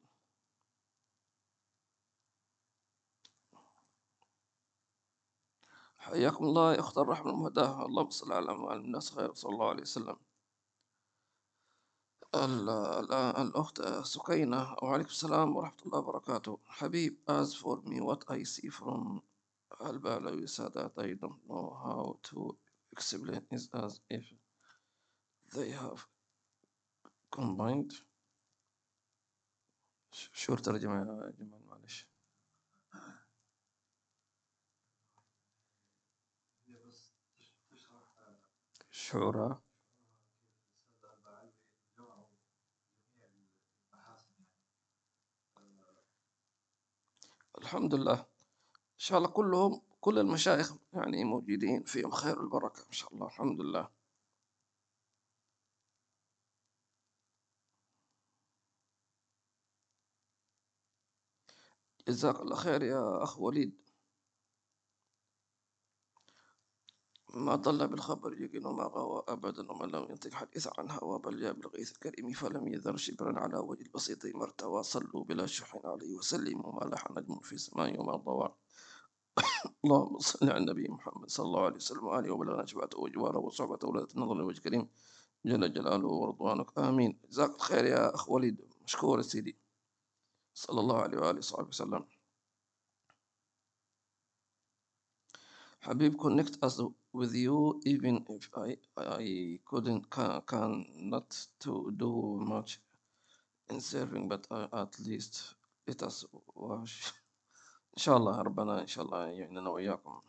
حياكم 5.98 6.46
الله 6.46 6.74
يا 6.74 6.80
أخت 6.80 6.98
الرحمة 6.98 7.32
المهداة. 7.32 7.86
اللهم 7.86 8.10
صل 8.10 8.32
على 8.32 8.54
محمد 8.54 8.78
الناس 8.78 9.12
خير 9.16 9.34
صلى 9.34 9.52
الله 9.54 9.70
عليه 9.70 9.82
وسلم. 9.82 10.18
الأخت 13.42 13.82
سكينة 14.04 14.76
وعليكم 14.84 15.10
السلام 15.10 15.56
ورحمة 15.56 15.82
الله 15.86 16.00
وبركاته. 16.00 16.60
حبيب 16.66 17.18
as 17.30 17.54
for 17.56 17.78
me 17.84 18.02
what 18.02 18.24
I 18.30 18.44
see 18.44 18.70
from 18.70 19.22
غالبا 19.82 20.20
لا 20.20 20.32
يساعد 20.44 20.78
I 20.78 21.14
don't 21.14 21.42
know 21.48 21.78
how 21.84 22.20
to 22.30 22.58
explain 22.92 23.42
it 23.52 23.70
as 23.74 24.00
if 24.10 24.34
they 25.56 25.70
have 25.72 26.08
combined 27.32 27.94
شو 30.12 30.56
ترجمة 30.56 30.96
يا 31.00 31.32
جمال 31.40 31.66
معلش 31.66 32.08
شعورة 38.92 39.62
الحمد 47.58 47.96
لله 47.96 48.31
شاء 49.02 49.18
الله 49.18 49.30
كلهم 49.30 49.82
كل 50.02 50.20
المشايخ 50.20 50.74
يعني 50.94 51.24
موجودين 51.24 51.84
فيهم 51.84 52.12
خير 52.12 52.40
والبركة 52.40 52.82
إن 52.88 52.92
شاء 52.92 53.14
الله 53.14 53.26
الحمد 53.28 53.62
لله. 53.62 53.90
جزاك 62.08 62.40
الله 62.40 62.56
خير 62.56 62.84
يا 62.84 63.24
أخ 63.24 63.40
وليد. 63.40 63.82
ما 67.34 67.56
ضل 67.56 67.88
بالخبر 67.88 68.42
يقين 68.42 68.66
وما 68.66 68.84
غوى 68.84 69.24
أبدا 69.28 69.72
ومن 69.72 69.90
لم 69.92 70.04
ينطق 70.10 70.34
حديث 70.34 70.68
عن 70.80 70.90
هوى 70.92 71.20
بل 71.20 71.40
جاء 71.42 71.54
بالغيث 71.54 71.92
الكريم 71.92 72.32
فلم 72.34 72.68
يذر 72.68 72.98
شبرا 72.98 73.40
على 73.40 73.58
وجه 73.58 73.82
البسيط 73.82 74.26
مرتوى. 74.26 74.84
صلوا 74.84 75.24
بلا 75.24 75.46
شح 75.46 75.76
عليه 75.86 76.16
وسلموا 76.16 76.66
وما 76.68 76.86
لح 76.96 77.12
نجم 77.12 77.40
في 77.40 77.54
السماء 77.54 78.00
وما 78.02 78.16
ضوى 78.16 78.56
اللهم 79.86 80.20
صل 80.20 80.50
على 80.50 80.58
النبي 80.58 80.88
محمد 80.90 81.30
صلى 81.30 81.46
الله 81.46 81.66
عليه 81.66 81.76
وسلم 81.76 82.04
وآله 82.06 82.34
وبلغنا 82.34 82.66
شفاعته 82.66 83.00
وجواره 83.00 83.40
وصحبته 83.40 83.88
ولا 83.88 84.08
النظر 84.16 84.36
لوجه 84.36 84.58
الكريم 84.58 84.88
جل 85.46 85.74
جلاله 85.74 86.08
ورضوانك 86.08 86.78
آمين. 86.78 87.20
جزاك 87.30 87.56
الخير 87.56 87.86
يا 87.86 88.16
أخ 88.16 88.30
وليد. 88.30 88.62
مشكور 88.84 89.22
سيدي. 89.22 89.58
صلى 90.54 90.80
الله 90.80 91.02
عليه 91.02 91.18
وآله 91.18 91.38
وصحبه 91.38 91.68
وسلم. 91.68 92.06
Habib 95.82 96.18
connect 96.20 96.58
us 96.62 96.80
with 97.12 97.34
you 97.34 97.82
even 97.86 98.24
if 98.30 98.50
I 98.56 98.78
I 98.98 99.60
couldn't 99.66 100.12
can, 100.12 100.42
can 100.46 100.86
not 101.10 101.48
to 101.62 101.92
do 101.98 102.38
much 102.38 102.80
in 103.72 103.82
serving 103.82 104.28
but 104.28 104.46
uh, 104.52 104.68
at 104.74 105.00
least 105.00 105.56
let 105.88 106.04
us 106.04 106.24
wash 106.54 107.12
إن 107.98 107.98
شاء 107.98 108.18
الله 108.18 108.42
ربنا 108.42 108.82
إن 108.82 108.88
شاء 108.88 109.06
الله 109.06 109.28
يعيننا 109.28 109.70
وإياكم. 109.70 110.22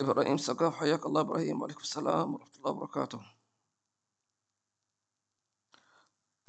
إبراهيم 0.00 0.36
سقاف 0.36 0.74
حياك 0.74 1.06
الله 1.06 1.20
إبراهيم 1.20 1.60
وعليكم 1.60 1.80
السلام 1.80 2.34
ورحمة 2.34 2.56
الله 2.56 2.70
وبركاته. 2.70 3.20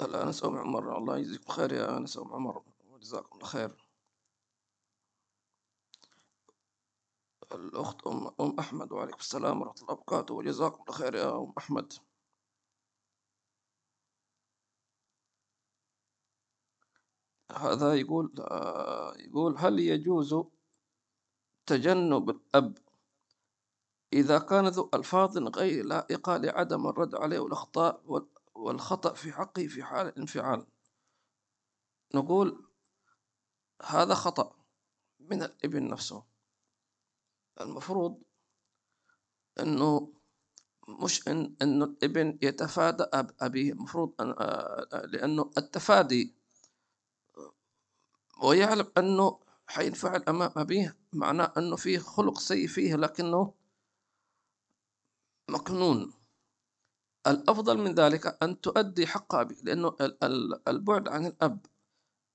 الأنس 0.00 0.44
أم 0.44 0.58
عمر 0.58 0.98
الله 0.98 1.18
يجزيكم 1.18 1.52
خير 1.52 1.72
يا 1.72 1.96
أنس 1.96 2.18
أم 2.18 2.32
عمر 2.32 2.64
وجزاكم 2.84 3.36
الله 3.36 3.46
خير. 3.46 3.84
الأخت 7.52 8.06
أم, 8.06 8.34
أم 8.40 8.58
أحمد 8.58 8.92
وعليكم 8.92 9.18
السلام 9.18 9.60
ورحمة 9.62 9.82
الله 9.82 9.92
وبركاته 9.92 10.34
وجزاكم 10.34 10.82
الله 10.82 10.92
خير 10.92 11.14
يا 11.14 11.36
أم 11.38 11.52
أحمد. 11.58 11.92
هذا 17.52 17.94
يقول 17.94 18.32
يقول 19.18 19.54
هل 19.58 19.78
يجوز 19.78 20.34
تجنب 21.66 22.30
الأب 22.30 22.78
إذا 24.12 24.38
كان 24.38 24.66
ذو 24.68 24.90
ألفاظ 24.94 25.38
غير 25.38 25.84
لائقة 25.84 26.36
لعدم 26.36 26.86
الرد 26.86 27.14
عليه 27.14 27.38
والأخطاء 27.38 28.02
والخطأ 28.54 29.14
في 29.14 29.32
حقه 29.32 29.66
في 29.66 29.82
حال 29.84 30.06
الانفعال 30.06 30.66
نقول 32.14 32.64
هذا 33.82 34.14
خطأ 34.14 34.56
من 35.20 35.42
الإبن 35.42 35.88
نفسه. 35.88 36.24
المفروض 37.60 38.22
إنه 39.60 40.12
مش 40.88 41.28
إن 41.28 41.54
انه 41.62 41.84
الإبن 41.84 42.38
يتفادى 42.42 43.02
أب 43.02 43.30
أبيه. 43.40 43.72
المفروض 43.72 44.14
أن 44.20 44.34
لأنه 45.10 45.50
التفادي 45.58 46.34
ويعلم 48.42 48.86
أنه 48.98 49.40
حينفعل 49.66 50.22
أمام 50.28 50.52
أبيه 50.56 50.96
معناه 51.12 51.52
أنه 51.58 51.76
فيه 51.76 51.98
خلق 51.98 52.38
سيء 52.38 52.66
فيه 52.66 52.96
لكنه 52.96 53.54
مكنون. 55.50 56.12
الأفضل 57.26 57.78
من 57.78 57.94
ذلك 57.94 58.42
أن 58.42 58.60
تؤدي 58.60 59.06
حق 59.06 59.34
ابيه 59.34 59.56
لأنه 59.62 59.96
البعد 60.68 61.08
عن 61.08 61.26
الأب 61.26 61.66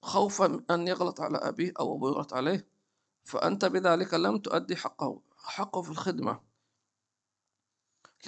خوفا 0.02 0.48
من 0.48 0.72
أن 0.72 0.88
يغلط 0.88 1.22
على 1.22 1.38
أبيه 1.38 1.74
أو 1.80 1.96
ابوه 1.96 2.12
يغلط 2.12 2.34
عليه 2.34 2.68
فأنت 3.24 3.66
بذلك 3.66 4.14
لم 4.14 4.38
تؤدي 4.38 4.76
حقه 4.76 5.22
حقه 5.38 5.82
في 5.82 5.90
الخدمة. 5.90 6.42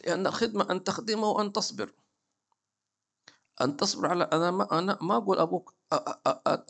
لأن 0.06 0.27
الخدمة 0.27 0.72
أن 0.72 0.84
تخدمه 0.84 1.30
وأن 1.30 1.53
تصبر. 1.53 1.93
أن 3.61 3.77
تصبر 3.77 4.07
على 4.07 4.23
أنا 4.23 4.52
ما 4.52 4.80
أنا 4.80 4.98
ما 5.02 5.18
أقول 5.18 5.39
أبوك 5.39 5.73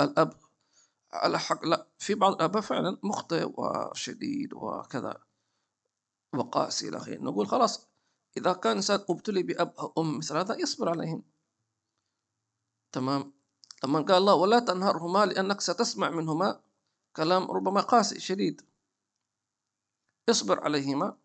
الأب 0.02 0.34
على 1.13 1.39
حق 1.39 1.65
لا 1.65 1.88
في 1.99 2.15
بعض 2.15 2.33
الآباء 2.33 2.61
فعلا 2.61 2.97
مخطئ 3.03 3.51
وشديد 3.57 4.53
وكذا 4.53 5.23
وقاسي 6.33 6.89
إلى 6.89 6.97
آخره. 6.97 7.17
نقول 7.17 7.47
خلاص 7.47 7.88
إذا 8.38 8.53
كان 8.53 8.75
إنسان 8.75 9.05
أبتلي 9.09 9.43
بأب 9.43 9.73
أو 9.79 9.93
أم 9.97 10.17
مثل 10.17 10.38
هذا 10.38 10.57
يصبر 10.59 10.89
عليهم. 10.89 11.23
تمام؟ 12.91 13.33
لما 13.83 13.99
قال 14.01 14.17
الله 14.17 14.35
ولا 14.35 14.59
تنهرهما 14.59 15.25
لأنك 15.25 15.61
ستسمع 15.61 16.09
منهما 16.09 16.61
كلام 17.15 17.51
ربما 17.51 17.81
قاسي 17.81 18.19
شديد. 18.19 18.61
اصبر 20.29 20.63
عليهما. 20.63 21.17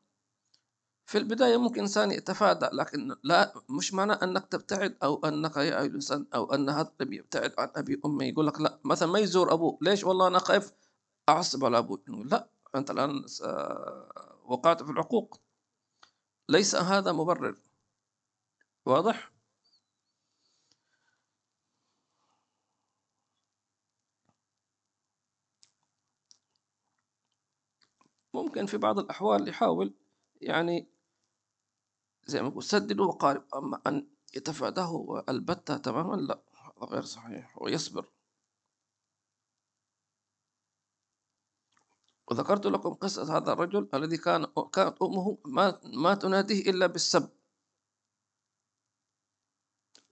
في 1.07 1.19
البداية 1.19 1.57
ممكن 1.57 1.81
إنسان 1.81 2.11
يتفادى 2.11 2.67
لكن 2.73 3.17
لا 3.23 3.55
مش 3.71 3.95
معنى 3.95 4.13
أنك 4.13 4.47
تبتعد 4.47 4.97
أو 5.03 5.17
أنك 5.25 5.57
يا 5.57 5.85
الإنسان 5.85 6.27
أو 6.35 6.55
أن 6.55 6.71
هذا 6.71 6.93
يبتعد 7.01 7.55
عن 7.59 7.69
أبي 7.77 8.01
أمي 8.07 8.27
يقول 8.29 8.47
لك 8.47 8.61
لا 8.61 8.79
مثلا 8.85 9.09
ما 9.09 9.19
يزور 9.19 9.53
أبوه 9.53 9.79
ليش 9.83 10.05
والله 10.05 10.29
أنا 10.29 10.39
خايف 10.39 10.73
أعصب 11.29 11.65
على 11.65 11.79
أبوي؟ 11.79 12.03
لا 12.09 12.49
أنت 12.75 12.91
الآن 12.91 13.25
وقعت 14.45 14.83
في 14.83 14.91
العقوق. 14.91 15.41
ليس 16.49 16.75
هذا 16.75 17.13
مبرر. 17.13 17.59
واضح؟ 18.87 19.33
ممكن 28.35 28.67
في 28.67 28.77
بعض 28.79 28.99
الأحوال 28.99 29.49
يحاول 29.49 29.95
يعني 30.41 30.96
زي 32.27 32.43
ما 32.43 32.49
يقول 32.49 32.63
سدد 32.63 33.01
وقارب. 33.01 33.45
أما 33.55 33.83
أن 33.87 34.09
يتفاداه 34.37 35.25
البتة 35.29 35.77
تماما 35.77 36.17
لا 36.17 36.43
هذا 36.63 36.87
غير 36.87 37.03
صحيح 37.03 37.63
ويصبر. 37.63 38.07
وذكرت 42.31 42.67
لكم 42.67 42.95
قصة 42.95 43.37
هذا 43.37 43.53
الرجل 43.53 43.89
الذي 43.95 44.17
كان 44.17 44.47
كانت 44.73 45.03
أمه 45.03 45.39
ما 45.45 45.81
ما 45.85 46.15
تناديه 46.15 46.71
إلا 46.71 46.87
بالسب. 46.87 47.31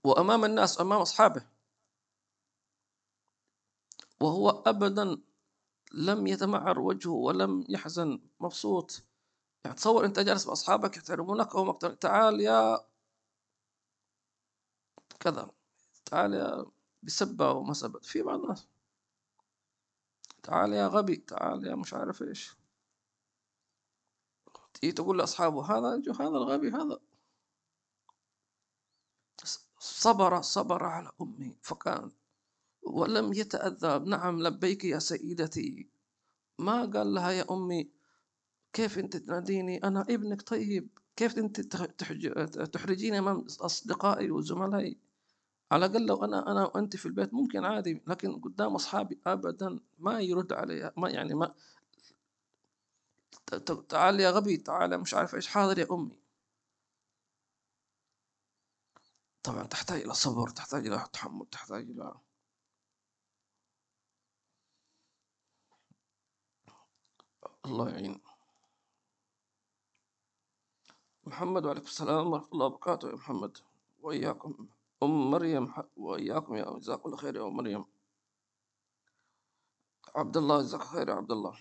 وأمام 0.03 0.45
الناس 0.45 0.81
أمام 0.81 1.01
أصحابه. 1.01 1.47
وهو 4.21 4.49
أبدا 4.49 5.21
لم 5.93 6.27
يتمعر 6.27 6.79
وجهه 6.79 7.11
ولم 7.11 7.65
يحزن 7.69 8.19
مبسوط. 8.39 9.03
يعني 9.65 9.77
تصور 9.77 10.05
أنت 10.05 10.19
جالس 10.19 10.45
باصحابك 10.45 10.97
يحترمونك 10.97 11.55
أو 11.55 11.65
مقتل 11.65 11.95
تعال 11.95 12.41
يا 12.41 12.85
كذا 15.19 15.51
تعال 16.05 16.33
يا 16.33 16.65
بسبة 17.03 17.51
وما 17.51 17.73
سبت 17.73 18.05
في 18.05 18.21
بعض 18.21 18.39
الناس. 18.39 18.67
تعال 20.43 20.73
يا 20.73 20.87
غبي 20.87 21.15
تعال 21.15 21.67
يا 21.67 21.75
مش 21.75 21.93
عارف 21.93 22.21
إيش. 22.21 22.55
تيجي 24.73 24.91
تقول 24.93 25.19
لأصحابه 25.19 25.65
هذا 25.77 26.01
هذا 26.19 26.27
الغبي 26.27 26.69
هذا. 26.69 26.99
صبر 29.79 30.41
صبر 30.41 30.83
على 30.83 31.11
أمي. 31.21 31.57
فكان 31.61 32.11
ولم 32.83 33.33
يتأذى. 33.33 33.99
نعم 34.09 34.41
لبيك 34.41 34.85
يا 34.85 34.99
سيدتي. 34.99 35.89
ما 36.59 36.85
قال 36.85 37.13
لها 37.13 37.31
يا 37.31 37.45
أمي 37.51 37.94
كيف 38.75 38.99
أنت 38.99 39.17
تناديني؟ 39.17 39.77
أنا 39.83 40.01
ابنك 40.01 40.41
طيب. 40.41 40.89
كيف 41.15 41.37
أنت 41.37 41.61
تحرجيني 42.73 43.19
أمام 43.19 43.45
أصدقائي 43.61 44.31
وزملائي؟ 44.31 44.97
على 45.71 45.85
الأقل 45.85 46.05
لو 46.05 46.23
أنا 46.25 46.51
أنا 46.51 46.65
وأنت 46.65 46.95
في 46.95 47.05
البيت 47.05 47.33
ممكن 47.33 47.65
عادي 47.65 48.01
لكن 48.07 48.41
قدام 48.41 48.75
أصحابي 48.75 49.19
أبدا 49.27 49.79
ما 49.99 50.21
يرد 50.21 50.53
علي 50.53 50.91
ما 50.97 51.09
يعني 51.09 51.33
ما 51.35 51.55
تعال 53.89 54.19
يا 54.19 54.31
غبي 54.31 54.57
تعال 54.57 54.97
مش 54.97 55.13
عارف 55.13 55.35
إيش 55.35 55.47
حاضر 55.47 55.79
يا 55.79 55.87
أمي. 55.91 56.19
طبعا 59.43 59.63
تحتاج 59.63 60.01
إلى 60.01 60.13
صبر 60.13 60.49
تحتاج 60.49 60.87
إلى 60.87 61.05
تحمل 61.13 61.45
تحتاج 61.51 61.89
إلى 61.89 62.13
الله 67.65 67.89
يعين. 67.89 68.34
محمد 71.27 71.65
وعليكم 71.65 71.85
السلام 71.85 72.33
ورحمة 72.33 72.49
الله 72.53 72.65
وبركاته 72.65 73.09
يا 73.09 73.15
محمد. 73.15 73.57
وإياكم. 74.01 74.67
أم 75.03 75.31
مريم 75.31 75.73
وإياكم 75.97 76.55
يا 76.55 76.77
جزاكم 76.77 77.05
الله 77.05 77.17
خير 77.17 77.35
يا 77.35 77.47
أم 77.47 77.55
مريم. 77.57 77.85
عبد 80.15 80.37
الله 80.37 80.61
جزاك 80.61 80.81
خير 80.81 81.09
يا 81.09 81.13
عبد 81.13 81.31
الله. 81.31 81.57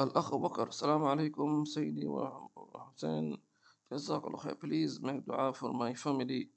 الأخ 0.00 0.34
بكر 0.34 0.68
السلام 0.68 1.04
عليكم 1.04 1.64
سيدي 1.64 2.06
وحسين. 2.06 3.42
جزاك 3.92 4.24
الله 4.24 4.38
خير. 4.38 4.54
Please 4.56 5.00
make 5.04 5.26
دعاء 5.28 5.52
for 5.52 5.72
my 5.76 5.92
family. 5.92 6.48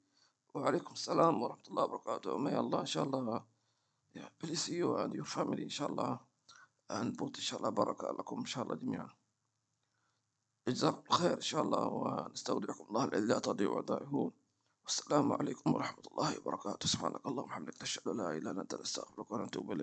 وعليكم 0.54 0.92
السلام 0.92 1.42
ورحمة 1.42 1.68
الله 1.68 1.84
وبركاته. 1.84 2.38
May 2.38 2.56
Allah 2.56 2.80
إن 2.80 2.86
شاء 2.86 3.04
الله 3.04 3.44
yeah, 4.16 4.28
bless 4.40 4.68
you 4.68 4.96
and 4.96 5.14
your 5.14 5.28
family 5.28 5.62
إن 5.62 5.68
شاء 5.68 5.88
الله. 5.90 6.29
Put 6.90 7.36
إن 7.36 7.42
شاء 7.42 7.58
الله 7.58 7.70
بركة 7.70 8.12
لكم 8.12 8.38
إن 8.38 8.46
شاء 8.46 8.64
الله 8.64 8.74
جميعا. 8.74 9.08
جزاكم 10.68 11.14
خير 11.14 11.36
إن 11.36 11.40
شاء 11.40 11.62
الله 11.62 11.86
ونستودعكم 11.86 12.84
الله 12.88 13.04
الذي 13.04 13.26
لا 13.26 13.38
تضيع 13.38 13.70
ودائعه 13.70 14.32
والسلام 14.84 15.32
عليكم 15.32 15.74
ورحمة 15.74 16.04
الله 16.10 16.38
وبركاته. 16.38 16.88
سبحانك 16.88 17.26
اللهم 17.26 17.44
وبحمدك 17.44 17.82
نشهد 17.82 18.08
أن 18.08 18.16
لا 18.16 18.30
إله 18.30 18.50
إلا 18.50 18.60
أنت 18.62 18.74
نستغفرك 18.74 19.30
ونتوب 19.30 19.72
إليك. 19.72 19.78